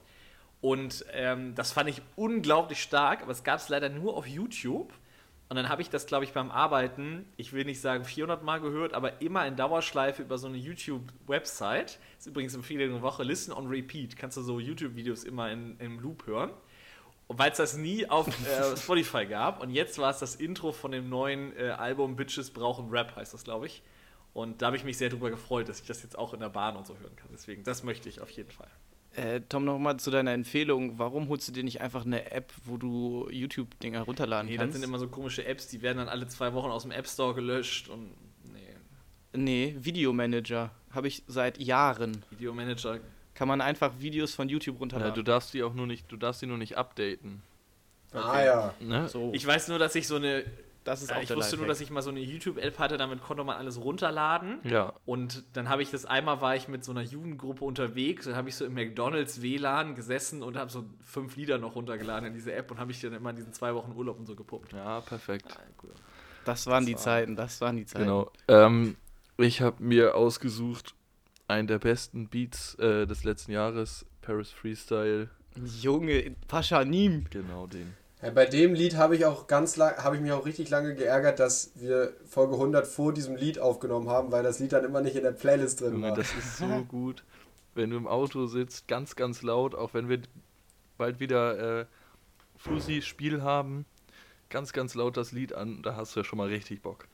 Und 0.62 1.06
ähm, 1.14 1.56
das 1.56 1.72
fand 1.74 1.90
ich 1.90 2.02
unglaublich 2.16 2.82
stark, 2.82 3.22
aber 3.24 3.32
es 3.32 3.44
gab 3.44 3.60
es 3.60 3.68
leider 3.70 3.90
nur 3.90 4.16
auf 4.16 4.26
YouTube. 4.28 4.94
Und 5.50 5.56
dann 5.56 5.68
habe 5.68 5.82
ich 5.82 5.90
das, 5.90 6.06
glaube 6.06 6.26
ich, 6.26 6.32
beim 6.34 6.52
Arbeiten, 6.52 7.26
ich 7.36 7.54
will 7.54 7.66
nicht 7.66 7.82
sagen 7.82 8.06
400 8.06 8.44
Mal 8.44 8.62
gehört, 8.62 8.94
aber 8.94 9.22
immer 9.22 9.46
in 9.48 9.56
Dauerschleife 9.56 10.22
über 10.22 10.38
so 10.38 10.48
eine 10.48 10.58
YouTube-Website. 10.58 11.98
Ist 12.20 12.28
übrigens 12.28 12.54
Empfehlung 12.56 12.92
der 12.94 13.02
Woche, 13.02 13.24
Listen 13.24 13.52
on 13.52 13.68
Repeat. 13.68 14.16
Kannst 14.16 14.38
du 14.38 14.42
so 14.42 14.60
YouTube-Videos 14.60 15.24
immer 15.24 15.50
in, 15.52 15.76
im 15.80 16.00
Loop 16.00 16.28
hören. 16.28 16.52
Weil 17.30 17.52
es 17.52 17.58
das 17.58 17.78
nie 17.78 18.08
auf 18.10 18.28
äh, 18.46 18.76
Spotify 18.78 19.26
gab. 19.26 19.62
Und 19.62 19.70
jetzt 19.70 19.98
war 19.98 20.12
es 20.12 20.20
das 20.20 20.36
Intro 20.36 20.72
von 20.72 20.92
dem 20.92 21.10
neuen 21.10 21.56
äh, 21.58 21.70
Album 21.70 22.16
Bitches 22.16 22.52
brauchen 22.52 22.90
Rap, 22.90 23.16
heißt 23.16 23.34
das, 23.34 23.44
glaube 23.44 23.68
ich. 23.68 23.82
Und 24.34 24.62
da 24.62 24.68
habe 24.68 24.78
ich 24.78 24.84
mich 24.84 24.98
sehr 24.98 25.10
drüber 25.10 25.30
gefreut, 25.30 25.70
dass 25.70 25.80
ich 25.82 25.88
das 25.88 26.04
jetzt 26.04 26.18
auch 26.18 26.34
in 26.34 26.40
der 26.40 26.50
Bahn 26.50 26.76
und 26.76 26.86
so 26.86 26.98
hören 26.98 27.16
kann. 27.16 27.30
Deswegen, 27.32 27.64
das 27.64 27.84
möchte 27.84 28.10
ich 28.10 28.22
auf 28.22 28.30
jeden 28.32 28.52
Fall. 28.52 28.68
Äh, 29.16 29.42
Tom, 29.50 29.66
nochmal 29.66 29.98
zu 29.98 30.12
deiner 30.12 30.34
Empfehlung. 30.34 31.00
Warum 31.00 31.30
holst 31.30 31.48
du 31.48 31.52
dir 31.52 31.64
nicht 31.64 31.82
einfach 31.82 32.06
eine 32.06 32.32
App, 32.32 32.54
wo 32.66 32.78
du 32.78 33.28
YouTube-Dinger 33.32 34.02
runterladen 34.02 34.48
Nee, 34.48 34.56
das 34.58 34.66
kannst? 34.66 34.76
sind 34.76 34.84
immer 34.84 35.00
so 35.00 35.08
komische 35.08 35.46
Apps, 35.46 35.68
die 35.68 35.82
werden 35.82 35.98
dann 35.98 36.10
alle 36.10 36.28
zwei 36.28 36.54
Wochen 36.54 36.70
aus 36.70 36.84
dem 36.84 36.92
App 36.92 37.08
Store 37.08 37.34
gelöscht 37.34 37.90
und 37.90 38.14
nee, 38.54 38.76
nee, 39.34 39.76
Videomanager. 39.80 40.72
Habe 40.92 41.08
ich 41.08 41.24
seit 41.28 41.58
Jahren. 41.58 42.24
Videomanager. 42.30 43.00
Kann 43.40 43.48
man 43.48 43.62
einfach 43.62 43.94
Videos 44.00 44.36
von 44.36 44.50
YouTube 44.50 44.76
Ja, 44.76 44.80
runterladen. 44.82 45.14
du 45.16 45.24
darfst 45.24 45.54
die 45.54 45.64
auch 45.64 45.74
nur 45.74 45.88
nicht, 45.88 46.12
du 46.12 46.18
darfst 46.18 46.42
die 46.42 46.46
nur 46.46 46.58
nicht 46.58 46.78
updaten. 46.78 47.42
Ah 48.12 48.44
ja. 48.44 48.74
Ne? 48.82 49.08
so, 49.08 49.32
Ich 49.34 49.48
weiß 49.48 49.70
nur, 49.70 49.80
dass 49.80 49.96
ich 49.96 50.08
so 50.08 50.18
eine. 50.18 50.44
das 50.84 51.02
ist 51.04 51.10
Ja, 51.12 51.16
auch 51.18 51.22
ich 51.22 51.34
wusste 51.34 51.56
nur, 51.56 51.66
dass 51.66 51.80
ich 51.80 51.90
mal 51.90 52.02
so 52.02 52.10
eine 52.10 52.20
YouTube-App 52.20 52.80
hatte, 52.80 52.98
damit 52.98 53.24
konnte 53.24 53.46
man 53.46 53.56
alles 53.56 53.80
runterladen. 53.80 54.60
Ja. 54.66 54.92
Und 55.06 55.46
dann 55.54 55.70
habe 55.70 55.82
ich 55.84 55.90
das 55.90 56.06
einmal 56.06 56.42
war 56.42 56.58
ich 56.58 56.68
mit 56.68 56.84
so 56.84 56.92
einer 56.92 57.04
Jugendgruppe 57.04 57.64
unterwegs, 57.64 58.26
dann 58.26 58.36
habe 58.36 58.50
ich 58.50 58.58
so 58.58 58.66
im 58.66 58.74
McDonalds 58.74 59.42
WLAN 59.42 59.96
gesessen 59.96 60.44
und 60.44 60.58
habe 60.58 60.70
so 60.70 60.84
fünf 61.00 61.38
Lieder 61.38 61.60
noch 61.60 61.76
runtergeladen 61.76 62.28
in 62.28 62.34
diese 62.34 62.52
App 62.52 62.70
und 62.72 62.78
habe 62.78 62.92
ich 62.92 63.00
dann 63.00 63.14
immer 63.14 63.30
in 63.30 63.38
diesen 63.38 63.54
zwei 63.54 63.74
Wochen 63.74 63.94
Urlaub 63.96 64.20
und 64.20 64.26
so 64.26 64.36
gepumpt. 64.36 64.74
Ja, 64.74 65.00
perfekt. 65.00 65.58
Das 66.44 66.68
waren 66.68 66.82
Das 66.84 66.88
die 66.88 66.94
war- 66.96 67.00
Zeiten, 67.02 67.36
das 67.38 67.62
waren 67.62 67.78
die 67.78 67.86
Zeiten. 67.86 68.04
Genau. 68.04 68.30
Ähm, 68.50 68.98
ich 69.38 69.62
habe 69.62 69.82
mir 69.82 70.16
ausgesucht, 70.16 70.94
einen 71.50 71.68
der 71.68 71.80
besten 71.80 72.28
Beats 72.28 72.76
äh, 72.76 73.06
des 73.08 73.24
letzten 73.24 73.52
Jahres, 73.52 74.06
Paris 74.22 74.52
Freestyle. 74.52 75.30
Junge, 75.82 76.36
Pascha 76.48 76.86
Nim. 76.86 77.26
Genau 77.30 77.68
den. 77.68 77.94
Ja, 78.22 78.30
bei 78.32 78.46
dem 78.46 78.74
Lied 78.74 78.98
habe 78.98 79.16
ich 79.16 79.26
auch 79.26 79.48
ganz 79.48 79.76
lang, 79.78 79.98
habe 79.98 80.18
ich 80.18 80.22
mich 80.22 80.32
auch 80.32 80.46
richtig 80.46 80.70
lange 80.70 80.94
geärgert, 80.94 81.40
dass 81.40 81.72
wir 81.76 82.14
Folge 82.26 82.54
100 82.54 82.86
vor 82.86 83.14
diesem 83.14 83.36
Lied 83.36 83.60
aufgenommen 83.60 84.10
haben, 84.10 84.32
weil 84.32 84.44
das 84.44 84.60
Lied 84.60 84.74
dann 84.74 84.84
immer 84.84 85.02
nicht 85.02 85.16
in 85.16 85.24
der 85.24 85.32
Playlist 85.32 85.82
drin 85.82 85.94
Junge, 85.94 86.10
war. 86.10 86.16
das 86.16 86.34
ist 86.36 86.58
so 86.58 86.84
gut. 86.88 87.24
Wenn 87.76 87.90
du 87.90 87.98
im 87.98 88.08
Auto 88.08 88.46
sitzt, 88.46 88.88
ganz, 88.88 89.16
ganz 89.16 89.42
laut, 89.42 89.74
auch 89.74 89.94
wenn 89.94 90.10
wir 90.10 90.22
bald 90.98 91.20
wieder 91.20 91.82
äh, 91.82 91.86
Fusi-Spiel 92.58 93.42
haben, 93.42 93.86
ganz, 94.50 94.74
ganz 94.74 94.96
laut 94.96 95.16
das 95.18 95.32
Lied 95.32 95.54
an, 95.54 95.82
da 95.82 95.96
hast 95.96 96.16
du 96.16 96.20
ja 96.20 96.24
schon 96.26 96.38
mal 96.38 96.50
richtig 96.50 96.82
Bock. 96.82 97.08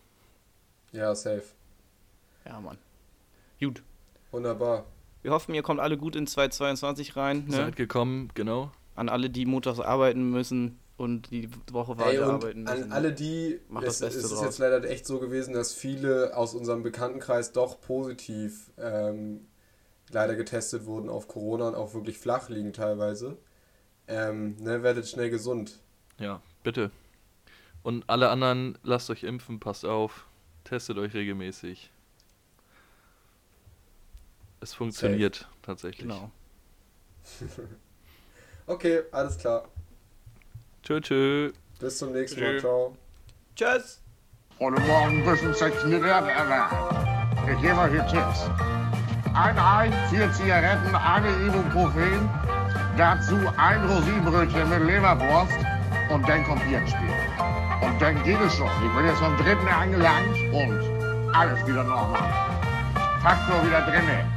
Ja, 0.92 1.14
safe. 1.14 1.44
Ja, 2.46 2.60
Mann. 2.60 2.78
Gut. 3.60 3.84
Wunderbar. 4.36 4.84
Wir 5.22 5.32
hoffen, 5.32 5.56
ihr 5.56 5.64
kommt 5.64 5.80
alle 5.80 5.98
gut 5.98 6.18
in 6.18 6.28
2022 6.28 7.16
rein. 7.16 7.46
Ne? 7.48 7.56
Seid 7.56 7.78
gekommen, 7.78 8.30
genau. 8.34 8.70
An 8.94 9.08
alle, 9.08 9.30
die 9.30 9.46
montags 9.46 9.80
arbeiten 9.80 10.30
müssen 10.30 10.78
und 10.98 11.32
die 11.32 11.50
Woche 11.72 11.98
weiter 11.98 12.26
arbeiten 12.28 12.64
müssen. 12.64 12.84
an 12.84 12.92
alle 12.92 13.14
die, 13.14 13.62
Macht 13.70 13.86
es, 13.86 14.00
das 14.00 14.08
Beste 14.10 14.20
es 14.20 14.26
ist 14.26 14.34
draus. 14.34 14.44
jetzt 14.44 14.58
leider 14.58 14.84
echt 14.90 15.06
so 15.06 15.20
gewesen, 15.20 15.54
dass 15.54 15.74
viele 15.74 16.36
aus 16.36 16.54
unserem 16.54 16.84
Bekanntenkreis 16.84 17.54
doch 17.54 17.80
positiv 17.80 18.72
ähm, 18.78 19.48
leider 20.12 20.36
getestet 20.36 20.86
wurden 20.86 21.10
auf 21.10 21.30
Corona 21.30 21.70
und 21.70 21.76
auch 21.76 21.94
wirklich 21.94 22.18
flach 22.18 22.50
liegen 22.50 22.74
teilweise. 22.74 23.38
Ähm, 24.10 24.58
ne, 24.60 24.84
werdet 24.84 25.08
schnell 25.08 25.30
gesund. 25.30 25.80
Ja, 26.20 26.42
bitte. 26.62 26.92
Und 27.84 28.04
alle 28.10 28.30
anderen, 28.32 28.78
lasst 28.84 29.10
euch 29.10 29.24
impfen, 29.24 29.62
passt 29.62 29.86
auf, 29.86 30.28
testet 30.66 30.98
euch 30.98 31.14
regelmäßig. 31.14 31.90
Es 34.66 34.74
funktioniert 34.74 35.48
tatsächlich. 35.62 36.08
Genau. 36.08 36.32
Okay, 38.68 39.04
alles 39.12 39.38
klar. 39.38 39.66
Tschö, 40.82 41.00
tschö. 41.00 41.52
Bis 41.80 42.00
zum 42.00 42.14
nächsten 42.14 42.40
Tschö. 42.40 42.54
Mal. 42.54 42.60
Ciao. 42.60 42.98
Tschüss. 43.56 44.02
Heute 44.60 44.82
Morgen 44.82 45.24
müssen 45.24 45.54
sich 45.54 45.84
Milliarden 45.84 46.30
erlernen. 46.32 46.76
Ich 47.48 47.62
gebe 47.62 47.78
euch 47.78 47.92
hier 47.92 48.08
Tipps. 48.08 48.50
Ein 49.36 49.60
Ei, 49.60 49.92
vier 50.10 50.34
Zigaretten, 50.34 50.96
eine 50.96 51.30
Ibuprofen, 51.46 52.28
dazu 52.98 53.36
ein 53.58 53.88
Rosinenbrötchen 53.88 54.68
mit 54.68 54.82
Leberwurst 54.82 55.54
und 56.10 56.28
dann 56.28 56.44
kommt 56.46 56.64
Bierspiel. 56.64 57.14
Und 57.84 58.02
dann 58.02 58.24
geht 58.24 58.42
es 58.42 58.56
schon. 58.56 58.72
Ich 58.84 58.96
bin 58.96 59.06
jetzt 59.06 59.20
vom 59.20 59.38
dritten 59.38 59.68
angelangt 59.68 60.36
und 60.52 61.36
alles 61.36 61.68
wieder 61.68 61.84
normal. 61.84 62.18
Faktor 63.22 63.64
wieder 63.64 63.82
drinne. 63.84 64.35